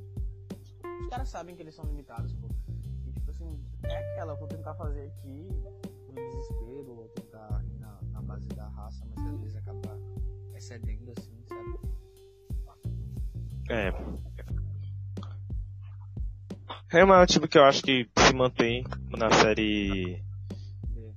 [1.01, 2.47] Os caras sabem que eles são limitados, pô.
[3.07, 5.47] E tipo assim, é aquela, eu vou tentar fazer aqui
[6.09, 7.63] no desespero, ou tentar
[8.91, 9.99] raça, mas às vezes acaba
[10.55, 11.79] excedendo assim, sabe?
[13.69, 13.93] É.
[16.93, 18.83] É um time que eu acho que se mantém
[19.17, 20.21] na série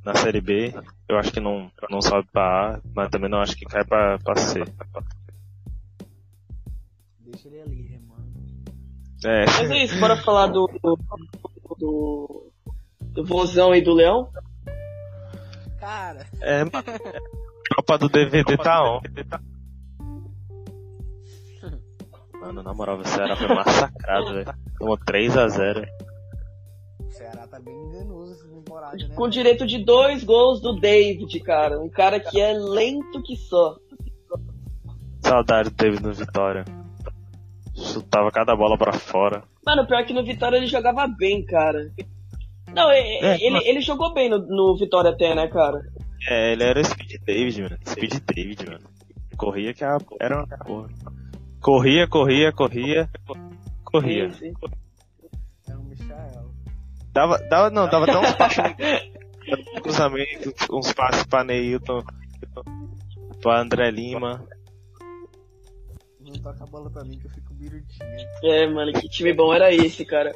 [0.05, 0.73] na série B.
[1.09, 4.19] Eu acho que não não sobe pra A, mas também não acho que cai pra,
[4.21, 4.63] pra C.
[7.21, 8.33] Deixa ele ali, remando.
[9.25, 9.47] É.
[9.47, 10.69] Mas é isso, bora falar do.
[10.81, 10.99] do.
[11.77, 12.53] do,
[13.01, 14.31] do Vozão e do Leão.
[15.81, 16.63] Cara, É,
[17.75, 19.01] Copa do DVD tá on.
[22.41, 24.55] Mano, na moral, o Ceará foi massacrado, velho.
[24.79, 25.87] Tomou 3x0.
[27.01, 29.15] o Ceará tá bem enganoso essa temporada, né?
[29.15, 31.81] Com direito de dois gols do David, cara.
[31.81, 33.77] Um cara que é lento que só.
[35.23, 36.65] Saudade do David no Vitória.
[37.75, 39.43] Chutava cada bola pra fora.
[39.67, 41.91] Mano, pior que no Vitória ele jogava bem, cara.
[42.75, 45.81] Não, É, ele, mas- ele jogou bem no, no Vitória até, né, cara?
[46.27, 47.79] É, ele era Speed David, mano.
[47.87, 48.89] Speed David, mano.
[49.37, 49.99] Corria que a...
[50.21, 50.89] era uma porra.
[51.61, 53.11] Corria, corria, corria.
[53.85, 54.31] Corria.
[55.69, 56.51] É um Michael.
[57.13, 58.65] Dava, dava, não, dava até uns passos.
[59.83, 62.03] cruzamentos, uns passos pra Neilton.
[63.43, 64.47] Pra André Lima.
[66.21, 68.29] Não toca a bola pra mim que eu fico birutinho.
[68.45, 70.33] É, mano, que time bom era esse, cara.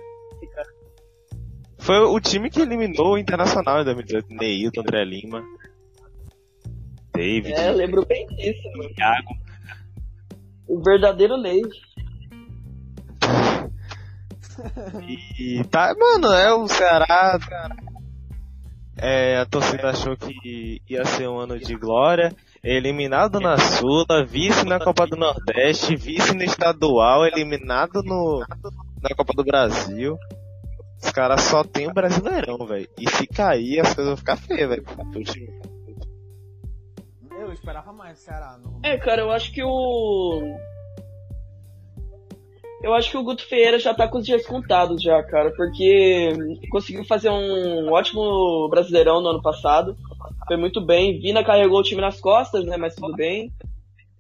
[1.79, 4.27] Foi o time que eliminou o Internacional em 2018.
[4.35, 5.43] Neilton, André Lima.
[7.19, 8.95] David, É, eu lembro bem disso, mano.
[8.95, 9.37] Thiago.
[10.69, 11.63] O verdadeiro Ney.
[15.37, 17.39] E tá, mano, é o Ceará.
[18.97, 22.33] É, a torcida achou que ia ser um ano de glória.
[22.63, 28.45] Eliminado na Sula, vice na Copa do Nordeste, vice no estadual, eliminado no,
[29.03, 30.17] na Copa do Brasil.
[31.03, 32.89] Os caras só tem o Brasileirão, velho.
[32.99, 34.85] E se cair, as coisas vão ficar feias, velho.
[37.59, 38.59] Esperava mais Ceará.
[38.59, 38.81] No...
[38.83, 40.41] É, cara, eu acho que o.
[42.83, 46.31] Eu acho que o Guto Ferreira já tá com os dias contados já, cara, porque
[46.71, 49.97] conseguiu fazer um ótimo brasileirão no ano passado.
[50.47, 51.19] Foi muito bem.
[51.19, 52.77] Vina carregou o time nas costas, né?
[52.77, 53.53] Mas tudo bem.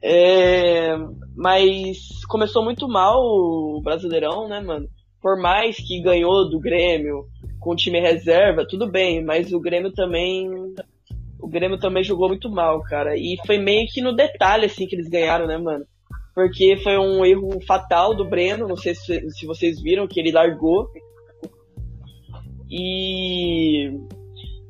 [0.03, 0.97] É,
[1.37, 4.89] mas começou muito mal o brasileirão, né, mano?
[5.21, 7.27] por mais que ganhou do Grêmio
[7.61, 10.49] com o time reserva, tudo bem, mas o Grêmio também
[11.41, 13.17] o Grêmio também jogou muito mal, cara.
[13.17, 15.85] E foi meio que no detalhe assim que eles ganharam, né, mano?
[16.35, 20.31] Porque foi um erro fatal do Breno, não sei se, se vocês viram que ele
[20.31, 20.89] largou.
[22.71, 23.91] E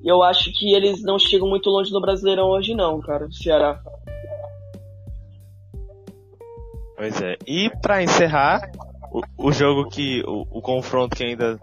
[0.04, 3.80] eu acho que eles não chegam muito longe no Brasileirão hoje não, cara, o Ceará.
[6.96, 7.36] Pois é.
[7.46, 8.70] E pra encerrar,
[9.12, 10.22] o, o jogo que.
[10.26, 11.58] O, o confronto que ainda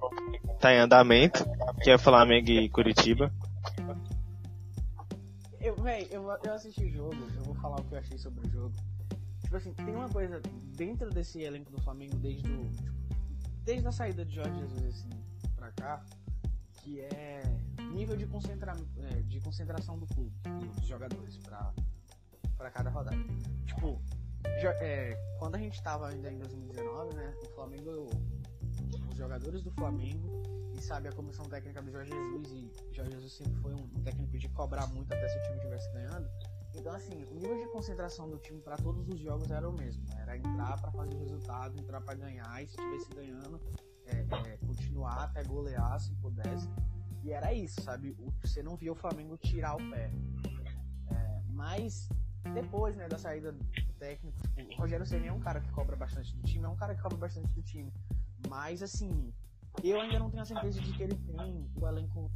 [0.59, 1.45] tá em andamento,
[1.81, 3.31] que é Flamengo e Curitiba.
[5.85, 8.49] Véi, eu, eu assisti o jogo, eu vou falar o que eu achei sobre o
[8.49, 8.73] jogo.
[9.39, 10.41] Tipo assim, tem uma coisa
[10.75, 12.71] dentro desse elenco do Flamengo desde o.
[12.71, 12.95] Tipo,
[13.63, 15.09] desde a saída de Jorge Jesus assim,
[15.55, 16.03] pra cá,
[16.81, 17.43] que é
[17.93, 18.73] nível de, concentra,
[19.11, 20.33] é, de concentração do clube,
[20.75, 21.71] dos jogadores, pra,
[22.57, 23.17] pra cada rodada.
[23.67, 24.01] Tipo,
[24.81, 28.09] é, quando a gente tava ainda em 2019, né, o Flamengo,
[29.09, 30.41] os jogadores do Flamengo
[30.73, 34.37] e sabe a comissão técnica do Jorge Jesus e Jorge Jesus sempre foi um, técnico
[34.37, 36.29] de cobrar muito até se o time estivesse ganhando.
[36.75, 40.03] Então assim, o nível de concentração do time para todos os jogos era o mesmo,
[40.09, 40.21] né?
[40.21, 43.59] era entrar para fazer o resultado, entrar para ganhar e se estivesse ganhando,
[44.07, 46.69] é, é, continuar até golear se pudesse.
[47.23, 48.15] E era isso, sabe?
[48.43, 50.11] Você não via o Flamengo tirar o pé.
[51.09, 52.07] É, mas
[52.53, 53.65] depois, né, da saída do
[53.97, 56.75] técnico, tipo, o Rogério Ceni é um cara que cobra bastante do time, é um
[56.75, 57.91] cara que cobra bastante do time.
[58.49, 59.33] Mas assim,
[59.83, 62.31] eu ainda não tenho a certeza de que ele tem o elenco,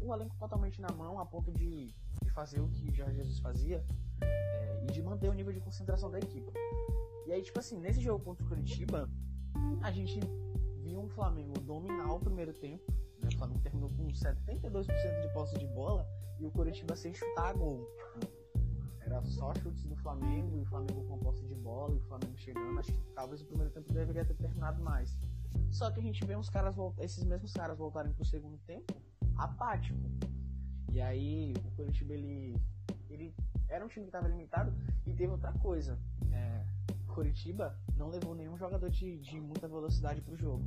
[0.00, 3.84] o elenco totalmente na mão, a ponto de, de fazer o que Jorge Jesus fazia
[4.22, 6.50] é, e de manter o nível de concentração da equipe.
[7.26, 9.10] E aí, tipo assim, nesse jogo contra o Curitiba,
[9.82, 10.20] a gente
[10.82, 12.84] viu um Flamengo dominar o primeiro tempo.
[13.20, 13.28] Né?
[13.32, 16.06] O Flamengo terminou com 72% de posse de bola
[16.38, 17.84] e o Curitiba sem chutar gol.
[19.00, 22.36] Era só chutes do Flamengo e o Flamengo com posse de bola e o Flamengo
[22.36, 22.78] chegando.
[22.78, 25.18] Acho que talvez o primeiro tempo deveria ter terminado mais.
[25.76, 28.94] Só que a gente vê uns caras esses mesmos caras voltarem pro segundo tempo
[29.36, 30.00] apático.
[30.90, 32.58] E aí o Curitiba ele,
[33.10, 33.34] ele
[33.68, 34.72] era um time que estava limitado
[35.04, 35.98] e teve outra coisa.
[36.32, 36.64] É,
[37.08, 40.64] Curitiba não levou nenhum jogador de, de muita velocidade pro jogo.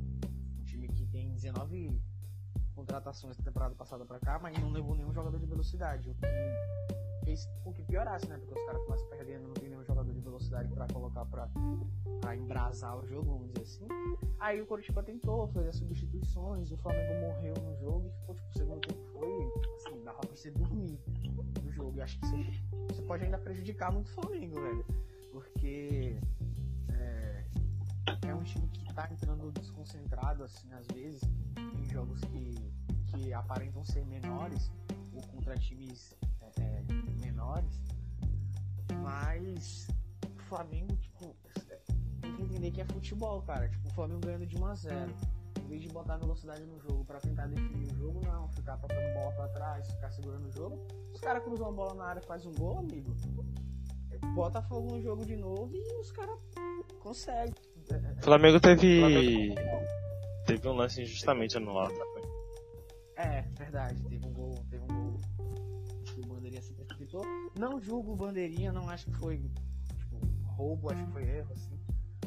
[0.60, 2.00] Um time que tem 19
[2.76, 7.24] contratações da temporada passada para cá, mas não levou nenhum jogador de velocidade, o que
[7.24, 8.38] fez com que piorasse, né?
[8.38, 12.96] Porque os caras começam perdendo, não tem nenhum jogador de velocidade para colocar pra embrasar
[12.96, 13.88] o jogo, vamos dizer assim.
[14.38, 18.48] Aí o Coritiba tentou, fez as substituições, o Flamengo morreu no jogo e ficou, tipo,
[18.48, 20.98] o segundo tempo foi, assim, dava pra você dormir
[21.62, 21.96] no jogo.
[21.96, 24.86] E acho que você, você pode ainda prejudicar muito o Flamengo, velho.
[25.32, 26.16] Porque
[26.90, 27.44] é,
[28.28, 31.22] é um time que tá entrando desconcentrado, assim, às vezes,
[31.56, 32.72] em jogos que,
[33.06, 34.70] que aparentam ser menores,
[35.12, 36.14] ou contra times
[36.58, 36.82] é,
[37.20, 37.80] menores,
[39.02, 39.88] mas
[40.50, 41.36] Flamengo, tipo,
[42.20, 43.68] tem que entender que é futebol, cara.
[43.68, 45.14] Tipo, o Flamengo ganhando de 1 a 0
[45.60, 48.48] Em vez de botar velocidade no jogo para tentar definir o jogo, não.
[48.48, 50.86] Ficar tocando bola para trás, ficar segurando o jogo.
[51.14, 53.14] Os caras cruzam a bola na área e faz um gol, amigo.
[54.34, 56.36] Bota fogo no jogo de novo e os caras
[56.98, 57.54] conseguem.
[58.18, 59.54] O Flamengo teve.
[60.46, 61.94] Teve um lance injustamente anulado.
[63.16, 64.02] É, verdade.
[64.02, 64.54] Teve um gol.
[64.68, 65.20] Teve um gol
[66.18, 67.24] o Bandeirinha se precipitou.
[67.58, 69.40] Não julgo o Bandeirinha, não acho que foi
[70.60, 71.78] roubo, acho que foi erro, assim.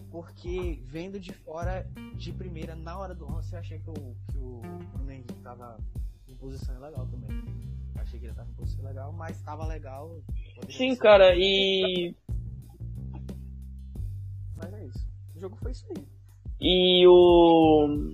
[0.10, 4.38] Porque vendo de fora, de primeira, na hora do lance, eu achei que o, que
[4.38, 4.62] o
[4.94, 5.78] Bruno Henrique tava
[6.28, 7.30] em posição legal também.
[7.96, 10.20] Achei que ele tava em posição legal, mas tava legal.
[10.70, 12.16] Sim, cara, e.
[14.58, 15.08] Mas é isso.
[15.36, 16.04] O jogo foi isso aí.
[16.60, 18.14] E o.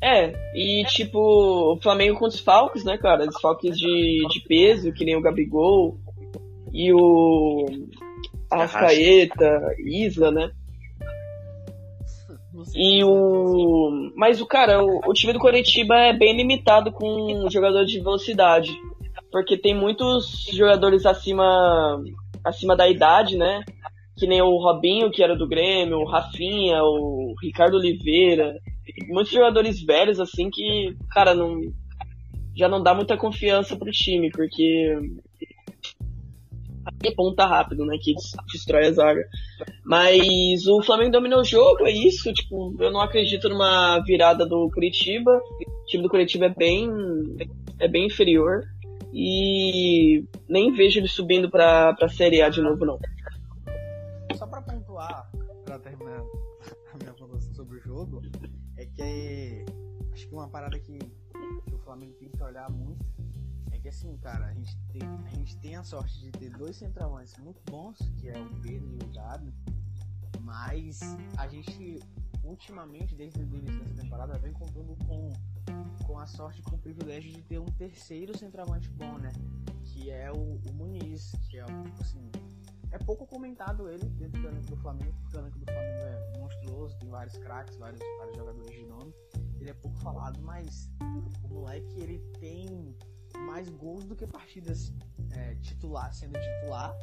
[0.00, 3.26] É, e tipo, o Flamengo com os Falcos, né, cara?
[3.26, 5.98] Desfalques de, de peso, que nem o Gabigol
[6.72, 7.66] e o
[8.50, 10.50] Arrascaeta, Isla, né?
[12.74, 14.12] E o.
[14.16, 18.70] Mas o cara, o, o time do Coritiba é bem limitado com jogadores de velocidade.
[19.30, 22.02] Porque tem muitos jogadores acima,
[22.44, 23.62] acima da idade, né?
[24.16, 28.54] Que nem o Robinho, que era do Grêmio, o Rafinha, o Ricardo Oliveira.
[29.08, 31.60] Muitos jogadores velhos, assim, que, cara, não.
[32.56, 34.96] Já não dá muita confiança pro time, porque
[37.02, 37.96] e ponta rápido, né?
[38.00, 38.14] Que
[38.52, 39.22] destrói a zaga.
[39.84, 42.32] Mas o Flamengo dominou o jogo, é isso.
[42.32, 45.30] Tipo, eu não acredito numa virada do Curitiba.
[45.30, 46.90] O time do Curitiba é bem,
[47.78, 48.62] é bem inferior.
[49.12, 52.98] E nem vejo ele subindo pra, pra Série A de novo, não.
[54.36, 55.30] Só pra pontuar,
[55.64, 56.22] pra terminar
[56.92, 58.22] a minha pontuação sobre o jogo,
[58.76, 59.64] é que
[60.12, 63.07] acho que uma parada que, que o Flamengo tem que olhar muito
[63.88, 67.36] que assim, cara, a gente tem a, gente tem a sorte de ter dois centroavantes
[67.38, 69.54] muito bons, que é o Pedro e o Gabi,
[70.42, 71.00] mas
[71.38, 71.98] a gente.
[72.44, 75.32] ultimamente, desde o início dessa temporada, vem contando com,
[76.06, 79.32] com a sorte, com o privilégio de ter um terceiro centroavante bom, né?
[79.84, 81.64] Que é o, o Muniz, que é,
[81.98, 82.30] assim,
[82.90, 86.38] é pouco comentado ele dentro do elenco do Flamengo, porque o elenco do Flamengo é
[86.38, 89.14] monstruoso, tem vários craques, vários, vários jogadores de nome.
[89.60, 90.90] Ele é pouco falado, mas
[91.44, 92.94] o moleque ele tem
[93.46, 94.92] mais gols do que partidas
[95.32, 96.96] é, titular, sendo titular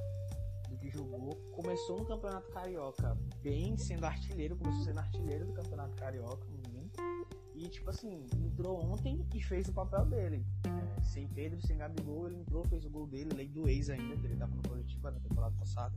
[0.69, 1.36] do que jogou.
[1.51, 6.91] Começou no Campeonato Carioca bem sendo artilheiro, começou sendo artilheiro do Campeonato Carioca, menino.
[7.55, 10.45] E tipo assim, entrou ontem e fez o papel dele.
[10.65, 14.27] É, sem Pedro, sem Gabigol, ele entrou, fez o gol dele, lei do ex ainda,
[14.27, 15.95] ele tava no coletivo na temporada passada.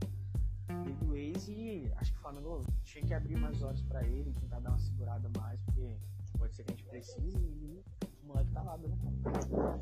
[0.85, 4.31] Lei do ex e acho que o Flamengo tinha que abrir mais olhos pra ele,
[4.39, 5.97] tentar dar uma segurada mais, porque
[6.37, 7.83] pode ser que a gente precise e
[8.29, 9.79] moleque tá lá dando conta.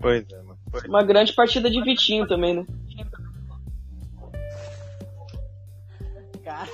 [0.00, 0.58] Pois é, mano.
[0.86, 2.66] Uma grande partida de Vitinho também, né?
[6.44, 6.66] Cara.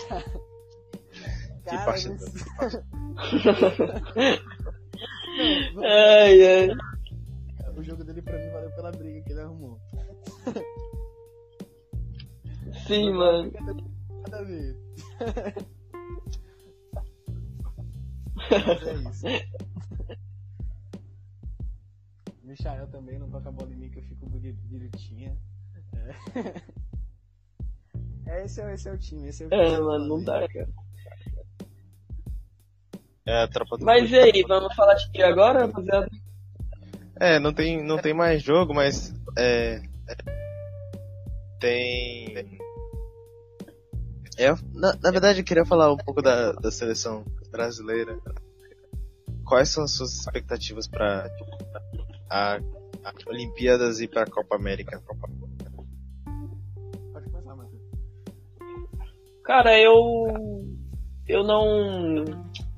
[1.64, 2.16] Que Cara, partida.
[5.74, 6.68] não, Ai, ai.
[7.76, 9.80] o jogo dele pra mim valeu pela briga que ele arrumou.
[12.86, 13.50] Sim, mano.
[14.22, 14.76] Nada a ver.
[18.50, 19.26] Mas é isso.
[22.64, 25.36] Michael também não toca a bola em mim que eu fico biritinha.
[25.94, 26.74] É.
[28.26, 29.28] É, esse, é, esse é o time.
[29.28, 29.82] Esse é, o É, time.
[29.82, 30.68] mano, não dá, cara.
[33.26, 36.08] É a tropa do Mas e aí, vamos falar de que agora, rapaziada?
[37.20, 39.82] É, não tem, não tem mais jogo, mas é,
[41.60, 42.58] tem.
[44.36, 48.18] É, na, na verdade, eu queria falar um pouco da, da seleção brasileira.
[49.44, 51.28] Quais são as suas expectativas para
[52.30, 52.58] a,
[53.04, 55.00] a Olimpíadas e para a Copa América?
[57.12, 57.82] Pode começar, Matheus.
[59.44, 60.64] Cara, eu.
[61.26, 62.24] Eu não.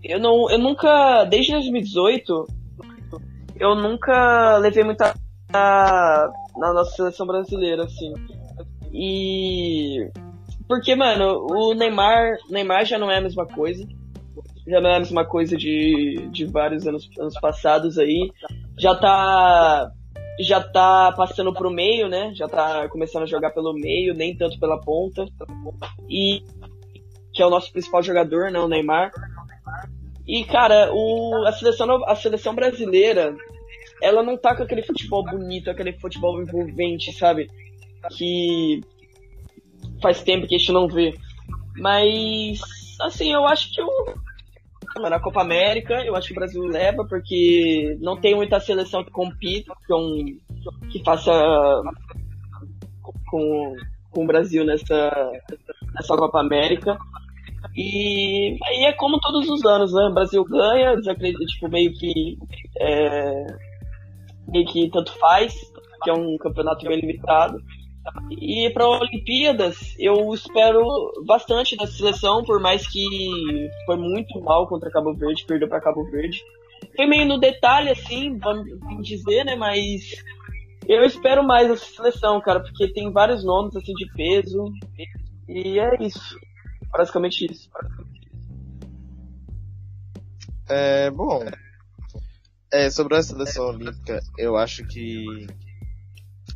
[0.03, 0.51] Eu não.
[0.51, 1.25] Eu nunca.
[1.25, 2.47] Desde 2018,
[3.59, 5.15] eu nunca levei muita.
[5.53, 8.13] Na, na nossa seleção brasileira, assim.
[8.93, 10.11] E.
[10.69, 12.37] Porque, mano, o Neymar.
[12.51, 13.87] Neymar já não é a mesma coisa.
[14.67, 18.33] Já não é a mesma coisa de, de vários anos, anos passados aí.
[18.79, 19.91] Já tá.
[20.39, 22.31] Já tá passando pro meio, né?
[22.35, 25.25] Já tá começando a jogar pelo meio, nem tanto pela ponta.
[26.11, 26.43] E
[27.37, 29.13] que é o nosso principal jogador, né, o Neymar.
[30.27, 33.37] E, cara, o, a, seleção, a seleção brasileira,
[34.03, 37.49] ela não tá com aquele futebol bonito, aquele futebol envolvente, sabe?
[38.17, 38.81] Que
[40.03, 41.15] faz tempo que a gente não vê.
[41.77, 42.59] Mas,
[43.03, 44.15] assim, eu acho que o,
[44.99, 49.11] na Copa América, eu acho que o Brasil leva, porque não tem muita seleção que
[49.11, 50.25] compita, com,
[50.91, 51.33] que faça
[53.27, 53.75] com,
[54.11, 55.11] com o Brasil nessa,
[55.95, 56.97] nessa Copa América.
[57.77, 60.05] E aí é como todos os anos, né?
[60.05, 62.39] O Brasil ganha, tipo, meio que.
[62.79, 63.47] É,
[64.49, 65.55] meio que tanto faz,
[66.03, 67.59] que é um campeonato bem limitado.
[68.31, 70.85] E para Olimpíadas, eu espero
[71.27, 76.05] bastante da seleção, por mais que foi muito mal contra Cabo Verde, perdeu para Cabo
[76.11, 76.43] Verde.
[76.95, 79.55] Foi meio no detalhe, assim, vamos dizer, né?
[79.57, 80.13] Mas
[80.87, 84.73] eu espero mais essa seleção, cara, porque tem vários nomes, assim, de peso.
[85.49, 86.39] E é isso.
[86.91, 87.69] Basicamente isso.
[90.69, 91.45] É, bom.
[92.73, 95.47] É, sobre a seleção olímpica, eu acho que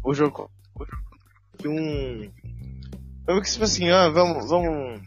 [0.05, 0.51] o jogo
[1.61, 2.31] que um
[3.28, 5.01] eu que tipo assim, ah, vamos, vamos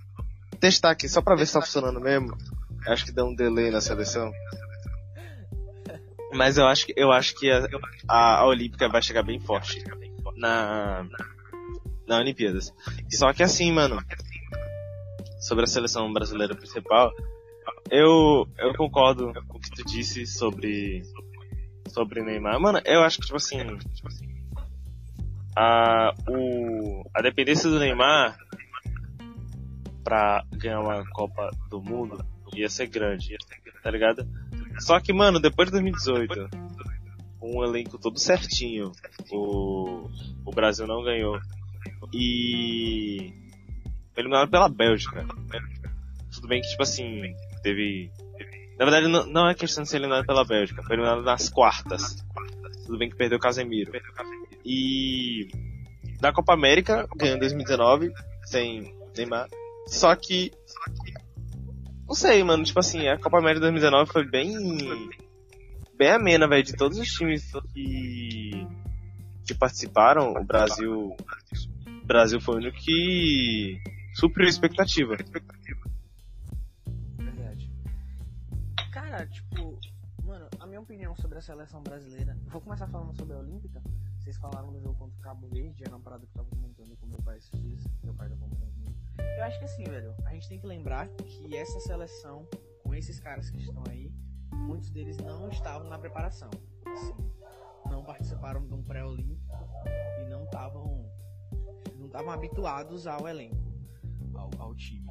[0.60, 2.38] testar aqui só pra ver se tá funcionando mesmo.
[2.88, 4.32] Acho que deu um delay na seleção.
[6.34, 7.68] Mas eu acho que eu acho que a,
[8.08, 9.84] a, a Olímpica vai chegar bem forte
[10.38, 11.06] na
[12.08, 12.74] na Olimpíadas.
[13.10, 14.02] Só que assim, mano,
[15.40, 17.12] sobre a seleção brasileira principal,
[17.92, 21.04] eu, eu concordo com o que tu disse sobre,
[21.90, 22.60] sobre Neymar.
[22.60, 23.60] Mano, eu acho que, tipo assim,
[25.56, 28.38] a, o, a dependência do Neymar
[30.04, 32.24] pra ganhar uma Copa do Mundo
[32.54, 33.38] ia ser grande,
[33.82, 34.28] tá ligado?
[34.80, 36.50] Só que, mano, depois de 2018,
[37.42, 38.92] um elenco todo certinho,
[39.32, 40.10] o,
[40.46, 41.40] o Brasil não ganhou.
[42.14, 43.34] E
[44.14, 45.26] foi eliminado pela Bélgica.
[46.34, 48.12] Tudo bem que, tipo assim, teve.
[48.78, 52.24] Na verdade, não, não é questão de ser eliminado pela Bélgica, foi eliminado nas quartas.
[52.86, 53.92] Tudo bem que perdeu o Casemiro.
[54.66, 55.48] E.
[56.22, 58.14] Na Copa América, ganhou em 2019,
[58.44, 59.50] sem Neymar.
[59.88, 60.52] Só que.
[62.08, 64.54] Não sei, mano, tipo assim, a Copa América 2019 foi bem.
[65.98, 68.68] Bem amena, velho, de todos os times que.
[69.46, 71.16] que participaram, o Brasil.
[71.88, 73.82] O Brasil foi o único que
[74.16, 75.18] supriu a expectativa.
[78.92, 79.80] Cara, tipo,
[80.24, 82.38] mano, a minha opinião sobre a seleção brasileira.
[82.48, 83.82] Vou começar falando sobre a Olímpica.
[84.24, 86.96] Vocês falaram do jogo contra o Cabo Verde, era uma parada que eu tava comentando
[86.96, 87.84] com meu pai esses dias.
[88.02, 88.74] Meu pai tá comentando.
[89.38, 92.48] Eu acho que assim, velho, a gente tem que lembrar que essa seleção,
[92.82, 94.10] com esses caras que estão aí,
[94.54, 96.50] muitos deles não estavam na preparação.
[96.86, 97.14] Assim,
[97.90, 99.54] não participaram de um pré-olímpico
[100.22, 101.12] e não estavam
[101.98, 103.74] não estavam habituados ao elenco,
[104.36, 105.06] ao, ao time.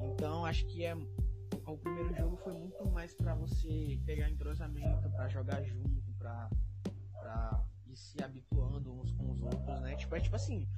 [0.00, 5.28] Então acho que é o, primeiro jogo foi muito mais pra você pegar entrosamento, pra
[5.28, 6.48] jogar junto, pra,
[7.96, 9.96] se habituando uns com os outros, né?
[9.96, 10.68] Tipo, é tipo assim,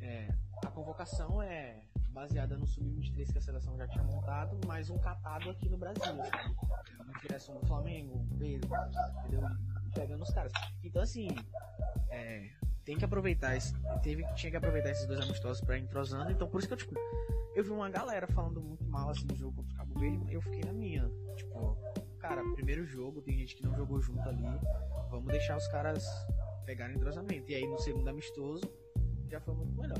[0.00, 0.28] é,
[0.64, 5.50] a convocação é baseada no sub-23 que a seleção já tinha montado, mais um catado
[5.50, 6.56] aqui no Brasil, sabe?
[7.06, 8.70] Na direção do Flamengo, Pedro,
[9.26, 9.48] entendeu?
[9.94, 10.52] Pegando os caras.
[10.82, 11.28] Então assim,
[12.08, 12.50] é,
[12.84, 16.48] tem que aproveitar esse, teve tinha que aproveitar esses dois amistosos pra ir entrosando, então
[16.48, 16.94] por isso que eu tipo,
[17.54, 20.40] eu vi uma galera falando muito mal assim do jogo contra o Cabo Verde, eu
[20.40, 21.78] fiquei na minha, tipo,
[22.20, 24.44] cara, primeiro jogo, tem gente que não jogou junto ali,
[25.10, 26.04] vamos deixar os caras
[26.64, 27.50] pegarem entrosamento.
[27.50, 28.62] E aí no segundo amistoso
[29.28, 29.98] já foi muito melhor.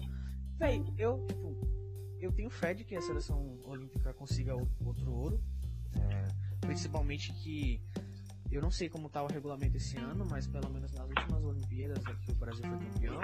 [0.59, 1.56] Véi, eu, tipo,
[2.20, 5.42] eu tenho fé de que a seleção olímpica consiga outro ouro.
[5.94, 6.28] É,
[6.60, 7.82] principalmente que
[8.51, 12.05] eu não sei como tá o regulamento esse ano, mas pelo menos nas últimas Olimpíadas
[12.05, 13.20] que o Brasil foi campeão,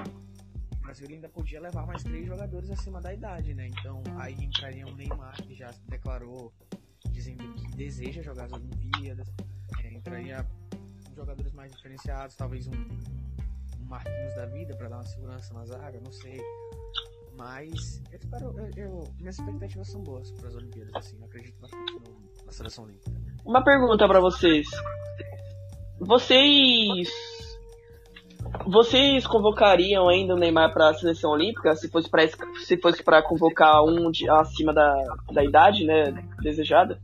[0.72, 3.68] o Brasil ainda podia levar mais três jogadores acima da idade, né?
[3.68, 6.52] Então aí entraria o Neymar, que já declarou
[7.34, 9.26] dizendo que deseja jogar as Olimpíadas.
[9.82, 10.46] É, entraria
[11.14, 16.00] jogadores mais diferenciados, talvez um, um Marquinhos da vida para dar uma segurança na zaga,
[16.04, 16.40] não sei.
[17.36, 21.60] Mas eu espero, eu, eu- minhas expectativas são boas para as Olimpíadas, assim, eu acredito
[21.60, 23.10] bastante no- na seleção olímpica.
[23.44, 24.66] Uma pergunta pra vocês.
[25.98, 27.08] Vocês.
[28.66, 33.82] Vocês convocariam ainda o Neymar pra seleção olímpica se fosse es- se fosse pra convocar
[33.84, 36.04] um de, acima da, da idade, né?
[36.40, 36.98] Desejada?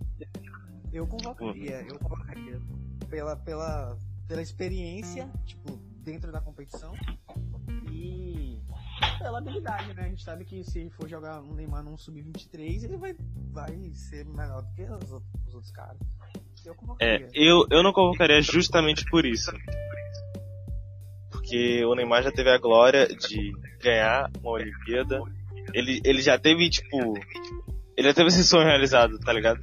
[0.93, 2.61] Eu convocaria, eu convocaria
[3.09, 3.97] pela, pela,
[4.29, 6.93] pela experiência, tipo, dentro da competição
[7.91, 8.61] e
[9.19, 10.05] pela habilidade, né?
[10.05, 13.15] A gente sabe que se for jogar um Neymar num sub-23, ele vai,
[13.53, 15.99] vai ser melhor do que os outros, os outros caras.
[16.65, 19.51] Eu É, eu, eu não convocaria justamente por isso.
[21.31, 25.23] Porque o Neymar já teve a glória de ganhar uma Olimpíada.
[25.73, 27.15] Ele, ele já teve, tipo.
[27.97, 29.61] Ele já teve esse sonho realizado, tá ligado?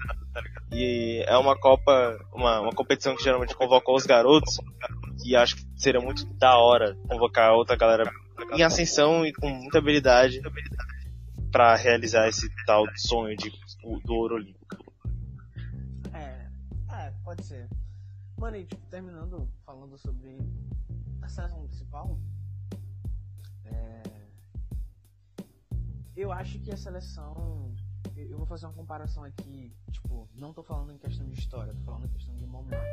[0.72, 4.58] E é uma Copa, uma, uma competição que geralmente convoca os garotos.
[5.26, 8.10] E acho que seria muito da hora convocar outra galera
[8.54, 10.40] em ascensão e com muita habilidade
[11.52, 13.52] pra realizar esse tal sonho de,
[14.06, 14.78] do ouro olímpico.
[16.14, 16.48] É,
[16.92, 17.68] é, pode ser.
[18.38, 20.38] Mano, e tipo, terminando falando sobre
[21.22, 22.18] a seleção principal,
[23.66, 24.04] é,
[26.16, 27.74] eu acho que a seleção.
[28.28, 31.82] Eu vou fazer uma comparação aqui, tipo, não tô falando em questão de história, tô
[31.82, 32.84] falando em questão de momento.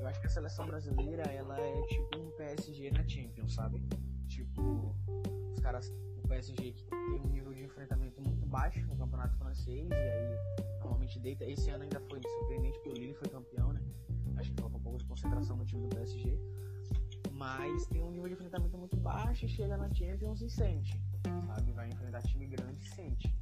[0.00, 3.82] Eu acho que a seleção brasileira, ela é tipo um PSG na Champions, sabe?
[4.28, 4.96] Tipo,
[5.52, 5.92] os caras,
[6.22, 10.62] o PSG que tem um nível de enfrentamento muito baixo no campeonato francês, e aí
[10.80, 11.44] normalmente deita.
[11.44, 13.82] Esse ano ainda foi surpreendente porque o Lille foi campeão, né?
[14.36, 16.38] Acho que falta um pouco de concentração no time do PSG.
[17.32, 21.00] Mas tem um nível de enfrentamento muito baixo chega na Champions e sente.
[21.46, 21.72] Sabe?
[21.72, 23.34] Vai enfrentar time grande e sente.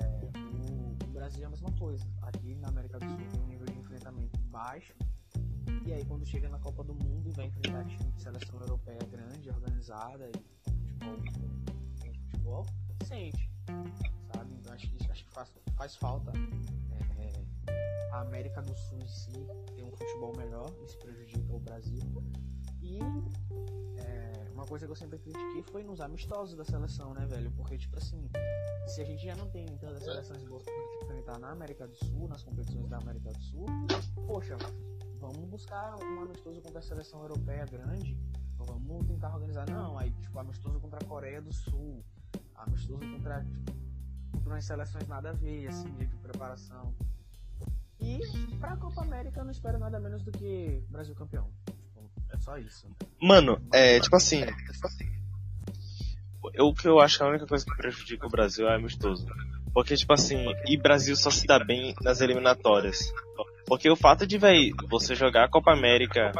[0.00, 0.28] É,
[0.64, 2.04] o, o Brasil é a mesma coisa.
[2.22, 4.94] Aqui na América do Sul tem um nível de enfrentamento baixo.
[5.84, 8.98] E aí quando chega na Copa do Mundo e vai enfrentar time de seleção europeia
[9.10, 11.16] grande, organizada e futebol,
[12.00, 12.66] tem futebol,
[13.04, 13.50] sente.
[14.32, 14.54] Sabe?
[14.54, 16.32] Então acho que, acho que faz, faz falta
[16.92, 17.24] é,
[17.70, 19.32] é, a América do Sul em si
[19.74, 22.00] ter um futebol melhor, isso prejudica o Brasil.
[22.88, 22.98] E
[24.00, 27.50] é, uma coisa que eu sempre critiquei foi nos amistosos da seleção, né, velho?
[27.52, 28.30] Porque, tipo assim,
[28.86, 32.26] se a gente já não tem tantas seleções boas pra enfrentar na América do Sul,
[32.28, 33.66] nas competições da América do Sul,
[34.26, 34.56] poxa,
[35.20, 38.18] vamos buscar um amistoso contra a seleção europeia grande,
[38.56, 39.68] vamos tentar organizar.
[39.68, 42.02] Não, aí, tipo, amistoso contra a Coreia do Sul,
[42.54, 43.72] amistoso contra, tipo,
[44.32, 46.94] contra umas seleções nada a ver, assim, de preparação.
[48.00, 48.20] E
[48.58, 51.50] pra Copa América eu não espero nada menos do que Brasil campeão.
[52.48, 52.86] Só isso.
[53.20, 54.42] Mano, é tipo assim.
[56.58, 59.26] O que eu acho que a única coisa que prejudica o Brasil é amistoso.
[59.74, 63.12] Porque, tipo assim, e Brasil só se dá bem nas eliminatórias.
[63.66, 66.32] Porque o fato de, véi, você jogar a Copa América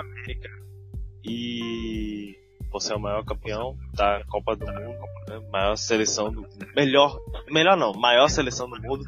[1.23, 2.35] e
[2.71, 4.99] você é o maior campeão da Copa do Mundo,
[5.29, 5.41] né?
[5.53, 7.21] maior seleção do melhor,
[7.51, 9.05] melhor não, maior seleção do mundo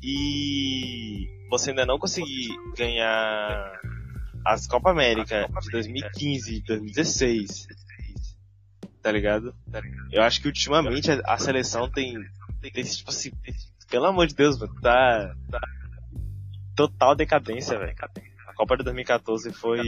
[0.00, 3.80] e você ainda não conseguir ganhar
[4.44, 7.68] as Copa América de 2015 e 2016,
[9.02, 9.54] tá ligado?
[10.10, 12.14] Eu acho que ultimamente a, a seleção tem,
[12.60, 13.30] tem, tipo assim,
[13.88, 15.60] pelo amor de Deus, mano, tá, tá
[16.74, 17.94] total decadência, velho.
[18.46, 19.78] A Copa de 2014 foi.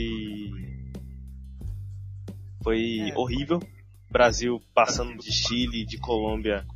[2.62, 3.14] Foi É.
[3.16, 3.60] horrível.
[4.10, 6.66] Brasil passando de Chile, de Colômbia.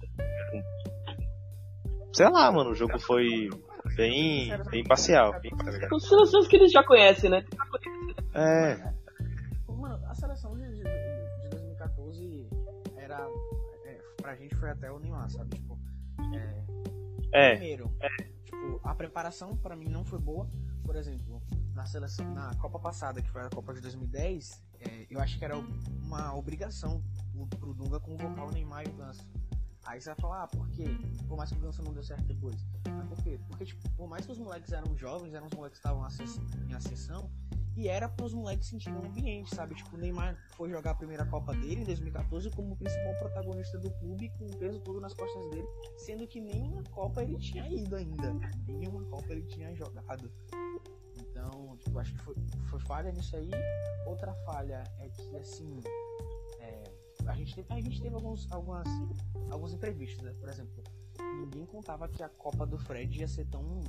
[2.15, 3.51] Sei lá, mano, o jogo foi
[3.97, 5.33] bem, bem parcial.
[5.33, 5.89] tá?
[5.89, 7.45] São seleções que eles já conhecem, né?
[8.35, 8.93] É,
[9.69, 12.49] Mano, a seleção de, de, de 2014
[12.97, 13.27] era.
[13.85, 15.51] É, pra gente foi até o Neymar, sabe?
[15.57, 15.79] Tipo,
[16.35, 16.65] é,
[17.33, 17.91] é, Primeiro,
[18.45, 20.49] tipo, a preparação pra mim não foi boa.
[20.85, 21.43] Por exemplo,
[21.75, 25.45] na seleção, na Copa passada, que foi a Copa de 2010, é, eu acho que
[25.45, 27.03] era uma obrigação
[27.35, 29.27] o- pro Dunga convocar o Neymar e o Ganso.
[29.87, 30.85] Aí você vai falar, ah, por quê?
[31.29, 32.57] Por mais que o Ganso não deu certo depois.
[32.89, 33.39] Mas por quê?
[33.49, 36.07] Porque, tipo, por mais que os moleques eram jovens, eram os moleques que estavam
[36.69, 37.31] em ascensão,
[37.77, 39.75] e era pros moleques sentirem o ambiente, sabe?
[39.75, 43.79] Tipo, o Neymar foi jogar a primeira Copa dele em 2014 como o principal protagonista
[43.79, 45.67] do clube, com o peso todo nas costas dele
[46.07, 48.33] sendo que nenhuma Copa ele tinha ido ainda.
[48.67, 50.31] Nenhuma Copa ele tinha jogado.
[51.19, 52.37] Então, tipo, acho que foi,
[52.71, 53.51] foi falha nisso aí.
[54.07, 55.81] Outra falha é que, assim,
[57.27, 58.87] a, gente teve, a gente teve alguns, algumas,
[59.51, 60.33] alguns imprevistos, né?
[60.39, 60.85] Por exemplo,
[61.41, 63.81] ninguém contava que a Copa do Fred ia ser tão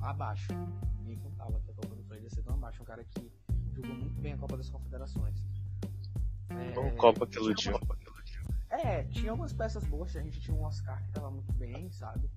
[0.00, 0.52] abaixo.
[0.98, 2.82] Ninguém contava que a Copa do Fred ia ser tão abaixo.
[2.82, 3.30] Um cara que
[3.74, 5.36] jogou muito bem a Copa das Confederações.
[6.50, 7.78] É, Uma Copa que iludiu.
[8.70, 12.28] é, tinha algumas peças boas, a gente tinha um Oscar que tava muito bem, sabe?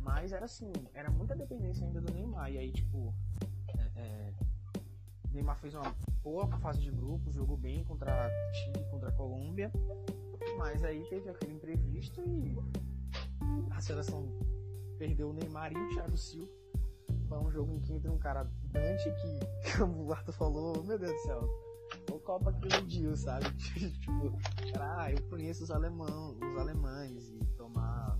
[0.00, 2.50] Mas era assim, era muita dependência ainda do Neymar.
[2.50, 3.14] E aí, tipo,
[3.78, 4.32] é, é,
[5.32, 9.70] Neymar fez uma boa fase de grupos, jogou bem contra Chile, contra a Colômbia.
[10.56, 12.56] Mas aí teve aquele imprevisto e
[13.70, 14.28] a seleção
[14.98, 16.50] perdeu o Neymar e o Thiago Silva.
[17.28, 20.98] Foi um jogo em que entra um cara Dante que, como o Arthur falou, meu
[20.98, 21.48] Deus do céu,
[22.10, 23.46] o Copa que iludiu, sabe?
[23.56, 24.38] tipo,
[24.72, 28.18] cara, ah, eu conheço os alemão, os alemães e tomar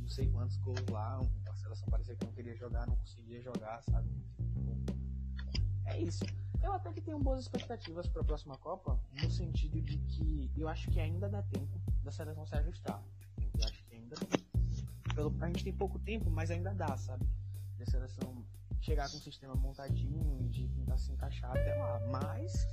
[0.00, 3.82] não sei quantos gols lá, a seleção parecia que não queria jogar, não conseguia jogar,
[3.84, 4.08] sabe?
[5.86, 6.24] É isso.
[6.62, 10.68] Eu até que tenho boas expectativas para a próxima Copa, no sentido de que eu
[10.68, 13.02] acho que ainda dá tempo da seleção se ajustar.
[13.58, 14.16] Eu acho que ainda
[15.14, 17.26] pelo, a gente tem pouco tempo, mas ainda dá, sabe?
[17.78, 18.44] Da seleção
[18.80, 22.00] chegar com um sistema montadinho e de tentar se encaixar até lá.
[22.10, 22.66] Mas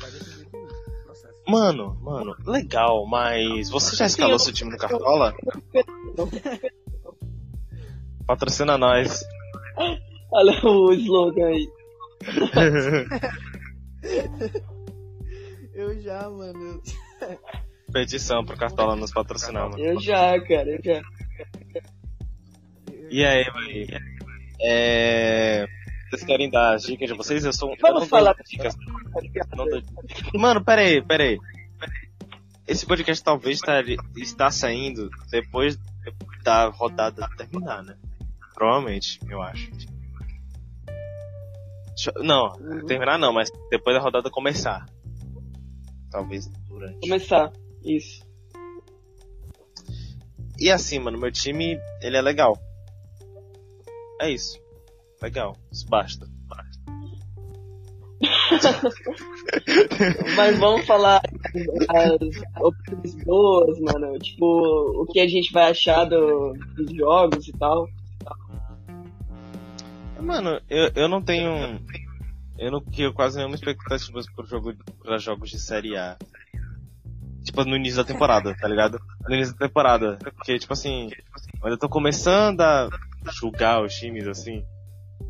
[0.00, 1.42] vai depender do processo.
[1.46, 5.34] Mano, mano, legal, mas você já escalou seu time no Cartola?
[8.26, 9.24] Patrocina nós.
[10.30, 11.77] Olha o slogan aí.
[15.74, 16.82] Eu já, mano.
[17.92, 19.82] Petição pro Cartola nos patrocinar, mano.
[19.82, 21.00] Eu já, cara, eu já.
[23.10, 23.86] E aí, vai?
[24.60, 25.66] É.
[26.10, 27.44] Vocês querem dar as dicas de vocês?
[27.44, 27.70] Eu sou.
[27.70, 28.34] eu Vamos não falar.
[28.34, 28.74] dou dicas.
[29.56, 29.82] Não dou-
[30.34, 31.38] Mano, pera aí, pera aí.
[32.66, 33.80] Esse podcast talvez tá,
[34.16, 35.78] está saindo depois
[36.42, 37.96] da rodada terminar, né?
[38.54, 39.70] Provavelmente, eu acho.
[42.16, 42.86] Não, Uhum.
[42.86, 44.86] terminar não, mas depois da rodada começar.
[46.10, 47.00] Talvez durante.
[47.00, 47.52] Começar.
[47.84, 48.26] Isso.
[50.60, 52.56] E assim, mano, meu time, ele é legal.
[54.20, 54.58] É isso.
[55.22, 55.56] Legal.
[55.72, 56.26] Isso basta.
[56.46, 56.78] basta.
[60.36, 61.20] Mas vamos falar
[61.88, 64.18] as opções boas, mano.
[64.18, 67.86] Tipo, o que a gente vai achar do- dos jogos e tal.
[70.20, 71.80] Mano, eu, eu não tenho.
[72.58, 76.16] Eu não crio quase nenhuma expectativa pro jogo, pra jogos de série A.
[77.44, 79.00] Tipo, no início da temporada, tá ligado?
[79.28, 80.18] No início da temporada.
[80.22, 81.08] Porque, tipo assim,
[81.60, 82.88] quando eu tô começando a
[83.32, 84.64] julgar os times, assim,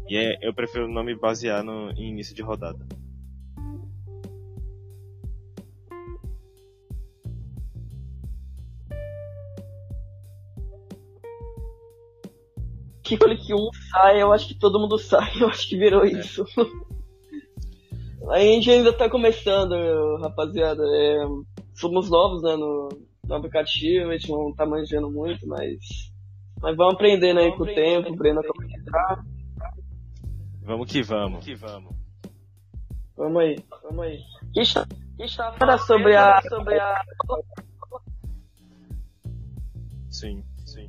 [0.08, 2.84] e é, eu prefiro não me basear no início de rodada.
[13.08, 15.30] Que quando que um sai, eu acho que todo mundo sai.
[15.40, 16.44] Eu acho que virou isso.
[18.30, 19.74] A gente ainda tá começando,
[20.20, 20.82] rapaziada.
[20.84, 21.24] É,
[21.74, 22.90] somos novos, né, no,
[23.26, 25.78] no aplicativo, a gente não tá manjando muito, mas.
[26.60, 29.24] Mas vamos aprendendo aí com o tempo, Breno acabou de entrar.
[30.62, 31.42] Vamos que vamos.
[31.42, 31.94] que vamos.
[33.16, 34.18] Vamos aí, vamos aí.
[34.52, 34.86] Que está,
[35.16, 36.42] que está sobre a.
[36.42, 37.00] Sobre a.
[40.10, 40.88] Sim, sim.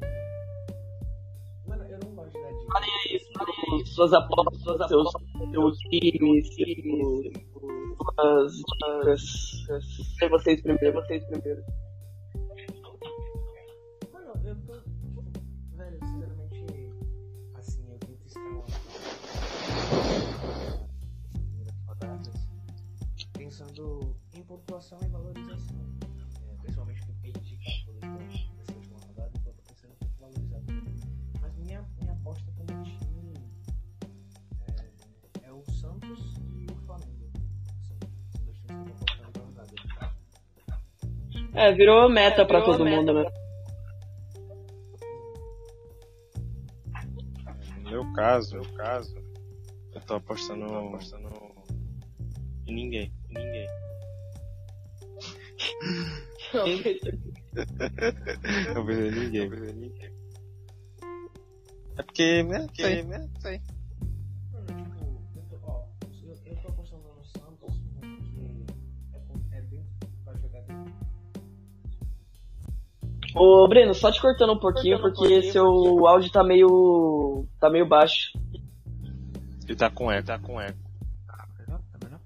[2.29, 3.85] Gosto da dica.
[3.85, 5.11] Suas apostas, seus,
[5.51, 6.47] seus times,
[8.15, 9.21] suas dicas.
[10.17, 11.63] Sei vocês primeiro, vocês primeiro.
[14.13, 14.73] Mano, eu tô.
[15.75, 16.65] Velho, sinceramente.
[17.55, 17.99] Assim, eu
[23.33, 25.98] Pensando em pontuação e valorização.
[41.59, 43.25] É, virou meta pra todo mundo, né?
[47.83, 49.13] No meu caso, meu caso,
[49.93, 51.29] eu tô apostando, apostando
[52.65, 53.67] em ninguém, em ninguém.
[58.73, 60.13] Eu vejo em ninguém, eu ninguém.
[61.97, 63.61] É porque, né, sei, né, sei.
[73.39, 75.65] Ô, Breno, só te cortando um pouquinho, porque seu
[76.05, 77.47] áudio tá meio.
[77.57, 78.37] tá meio baixo.
[79.65, 80.77] Ele tá com eco, tá com eco.
[81.25, 81.81] Tá melhor?
[81.89, 82.19] Tá melhor?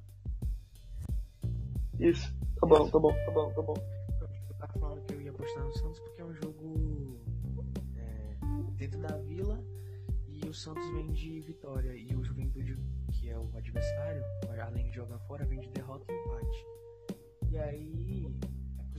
[2.00, 2.36] Isso.
[2.60, 3.76] Tá bom, tá bom, tá bom, tá bom.
[4.22, 7.20] Eu tava falando que eu ia apostar no Santos porque é um jogo
[7.96, 8.36] é,
[8.76, 9.64] dentro da vila
[10.28, 12.76] e o Santos vem de vitória e o Juventude,
[13.12, 14.24] que é o adversário,
[14.66, 16.66] além de jogar fora, vem de derrota e empate.
[17.52, 18.36] E aí,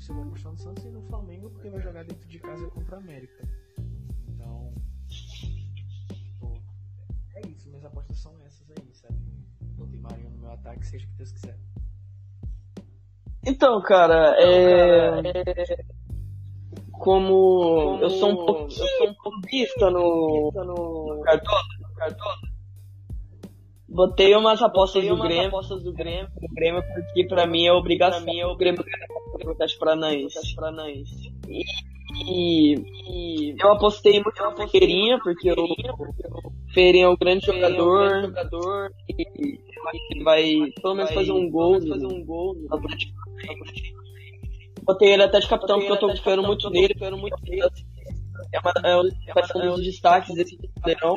[0.04, 2.38] é isso eu vou apostar no Santos e no Flamengo porque vai jogar dentro de
[2.38, 3.48] casa contra a América.
[4.28, 4.74] Então,
[6.38, 6.60] pô,
[7.34, 9.16] é isso, minhas apostas são essas aí, sabe?
[9.76, 11.58] Botei Marinho no meu ataque, seja o que Deus quiser.
[13.46, 15.22] Então, cara, é.
[16.92, 22.53] Como eu sou um pouco, eu sou um pouco vista no, no Cartola, no Cartola.
[23.94, 28.24] Botei umas apostas do Grêmio, apostas do Grêmio, do Grêmio porque pra mim é obrigação,
[28.24, 29.06] pra mim é o Grêmio ganhar
[29.46, 30.54] o Atlético Paranaense.
[30.56, 31.32] Paranaense.
[32.26, 35.56] E, e eu apostei muito na Ferreirinha, porque o
[36.72, 41.32] Ferreirinha é um grande jogador, jogador e eu acho que ele vai pelo menos fazer
[41.32, 43.14] um gol, fazer um gol no Atlético
[44.82, 47.62] Botei ele até de capitão porque eu tô confiando muito nele, confiando muito nele.
[48.52, 51.14] É, uma, é, um, vai ser um dos destaques desse verão.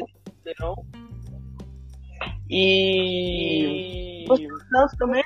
[2.49, 4.26] E.
[4.72, 5.24] Nós também.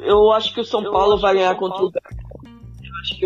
[0.00, 3.16] Eu acho que o São Paulo vai ganhar contra o Eu acho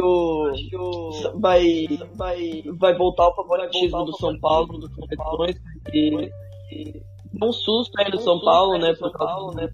[0.69, 1.11] que o.
[1.41, 5.57] Vai, vai, vai voltar o favoritismo do São Paulo, dos competições.
[5.93, 6.31] E,
[6.73, 7.03] e
[7.43, 8.95] um susto aí no São Paulo, né?
[8.95, 9.69] Por Paulo, né?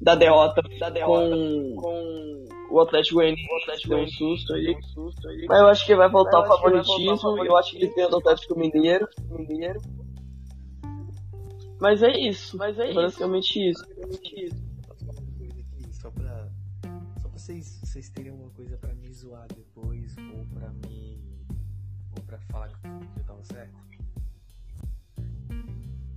[0.00, 2.44] Da derrota, da derrota com, com
[2.74, 4.76] o Atlético Goianiense, o Atlético deu um susto aí.
[5.48, 8.58] Mas eu acho que vai voltar o favoritismo, eu acho que ele tem o Atlético
[8.58, 9.80] Mineiro, Mineiro.
[11.80, 13.84] Mas é isso, mas é basicamente isso.
[15.92, 16.48] Só pra.
[17.22, 21.20] Só pra vocês, vocês terem alguma coisa pra me zoar depois, ou pra me.
[22.16, 22.74] ou pra falar que
[23.18, 23.74] eu tava certo.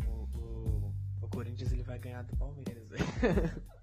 [0.07, 3.05] O, o, o Corinthians ele vai ganhar do Palmeiras, velho.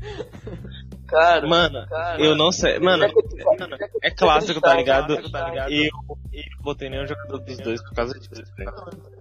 [1.06, 2.80] Cara, Mano, cara, eu não sei.
[2.80, 5.30] Mano, mano, é clássico, tá ligado?
[5.30, 5.70] Tá?
[5.70, 5.90] E eu,
[6.32, 8.66] eu não botei nenhum jogador dos dois por causa disso, né?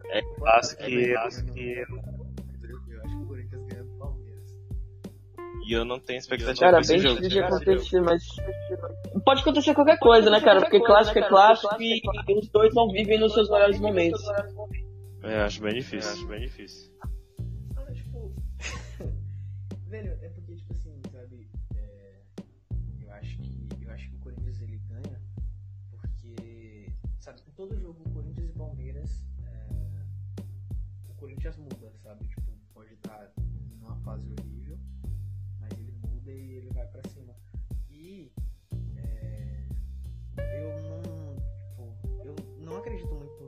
[0.10, 1.84] É clássico eu, e eu- Eu acho que
[3.23, 4.43] o Corinthians ganha do Palmeiras.
[5.68, 7.15] e eu não tenho expectativa Cara, bem jogo.
[7.22, 8.23] difícil de acontecer, mas.
[9.23, 10.61] Pode acontecer qualquer coisa, né, cara?
[10.61, 12.02] Porque clássico é clássico e
[12.39, 14.22] os dois não vivem nos seus melhores momentos.
[15.22, 16.11] É, acho bem difícil.
[16.11, 16.91] Acho bem difícil.
[19.95, 21.49] Velho, é porque, tipo assim, sabe?
[21.77, 22.22] é,
[23.01, 25.22] Eu acho que eu acho que o Corinthians ele ganha
[25.89, 26.91] porque
[27.22, 30.03] sabe em todo jogo Corinthians e Palmeiras é,
[31.07, 33.31] o Corinthians muda sabe tipo pode estar
[33.80, 34.77] numa fase horrível
[35.61, 37.34] mas ele muda e ele vai pra cima
[37.89, 38.34] e
[38.97, 39.67] é,
[40.59, 41.35] eu não
[41.72, 43.44] tipo, eu não acredito muito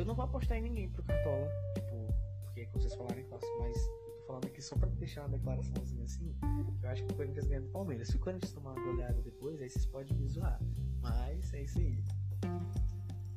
[0.00, 2.14] eu não vou apostar em ninguém pro Cartola tipo
[2.44, 5.20] porque é que vocês falaram em clássico, mas eu tô falando aqui só pra deixar
[5.22, 6.34] uma declaraçãozinha assim,
[6.82, 8.08] eu acho que o Corinthians ganha do Palmeiras.
[8.08, 10.60] Se o Corinthians tomar uma goleada depois, aí vocês podem me zoar.
[11.02, 12.02] Mas é isso aí.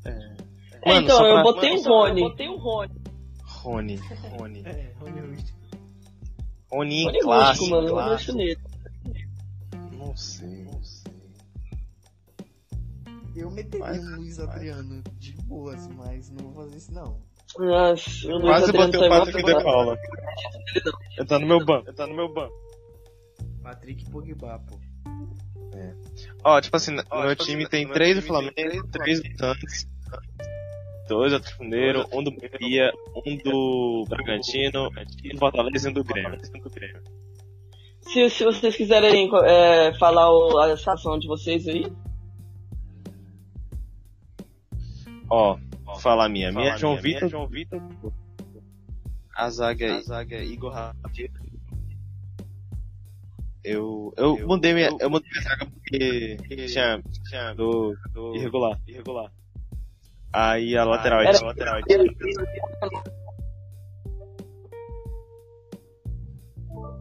[0.05, 2.19] É, então, só eu pra- botei mano, o Rony.
[2.21, 3.01] pra- botei o Rony.
[3.43, 3.95] Rony,
[4.37, 4.63] Rony.
[4.65, 5.59] É, Rony Rústico.
[6.71, 7.87] Rony Rony clássico, Rústico, mano.
[7.87, 8.37] Eu clássico.
[9.93, 10.67] não sei.
[13.35, 17.19] Eu meteria Vai, um Luiz Adriano de boas, mas não vou fazer isso não.
[17.57, 19.97] Nossa, o Luiz Quase Adriano botei o Patrick de Paula.
[21.17, 22.53] Ele tá no meu banco, ele tá no meu banco.
[23.63, 24.79] Patrick Pogba, pô.
[26.43, 29.87] Ó, tipo assim, no tipo meu assim, time tem três do Flamengo, três do Santos,
[31.07, 32.91] dois do Atlético um do Bahia,
[33.25, 36.39] um do Bragantino, um do Fortaleza e um do Grêmio.
[38.01, 41.91] Se, se vocês quiserem é, falar o, a estação de vocês aí.
[45.35, 46.51] Ó, vou falar a minha.
[46.51, 47.27] Minha é João Vitor.
[47.27, 47.81] João Vitor.
[49.35, 51.31] A zaga, a zaga é Igor Rafael.
[53.63, 56.37] Eu, eu, mudei minha, eu mudei minha zaga porque
[56.67, 59.31] tinha, tinha do, do irregular, irregular.
[60.31, 61.81] Aí a lateral é a lateral é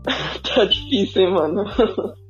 [0.55, 1.65] tá difícil, hein, mano.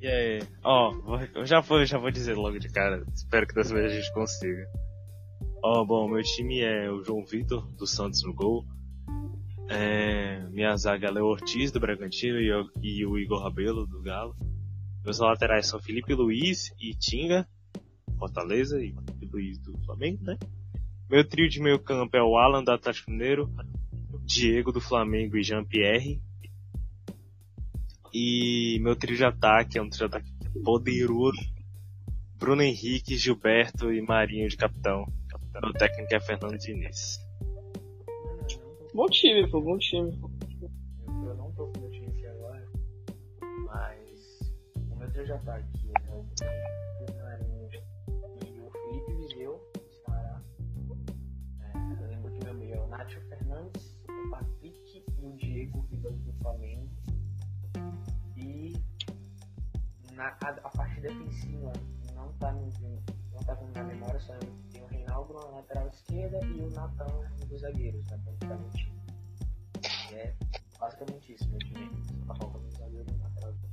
[0.00, 0.42] E aí?
[0.64, 0.92] Ó,
[1.34, 3.04] eu já vou, já vou dizer logo de cara.
[3.14, 4.66] Espero que dessa vez a gente consiga.
[5.62, 8.64] Ó, bom, meu time é o João Vitor, do Santos no gol.
[9.68, 14.02] É, minha zaga é Léo Ortiz, do Bragantino, e, o- e o Igor Rabelo, do
[14.02, 14.34] Galo.
[15.04, 17.46] Meus laterais são Felipe Luiz e Tinga,
[18.18, 20.36] Fortaleza, e Felipe Luiz do Flamengo, né?
[21.08, 23.48] Meu trio de meio campo é o Alan, do Atlético Mineiro,
[24.24, 26.20] Diego, do Flamengo e Jean-Pierre.
[28.12, 30.30] E meu trio de ataque é um trio de ataque
[30.64, 31.38] poderoso.
[32.36, 35.06] Bruno Henrique, Gilberto e Marinho de capitão.
[35.54, 37.20] O técnico é Fernando Diniz.
[38.94, 40.18] Bom time, pô, bom time.
[40.60, 42.66] Eu, eu não tô com o meu time aqui agora,
[43.66, 44.40] mas
[44.90, 47.68] o meu trio de ataque é o Felipe Marinho
[48.42, 50.42] e o Felipe Viseu, do Ceará.
[51.60, 55.86] É, eu lembro que meu meio é o Nacho Fernandes, o Patrick e o Diego
[55.90, 56.88] do Flamengo.
[58.36, 58.72] E
[60.14, 61.72] na, a, a parte defensiva
[62.14, 62.70] não tá, no,
[63.44, 64.34] Tá estava na memória, só
[64.70, 67.06] tem o Reinaldo na lateral esquerda e o Natan
[67.48, 68.92] dos zagueiros, né, praticamente.
[70.12, 70.32] É
[70.78, 71.58] basicamente isso, né?
[72.26, 73.71] Só tá falta um zagueiro na lateral esquerda.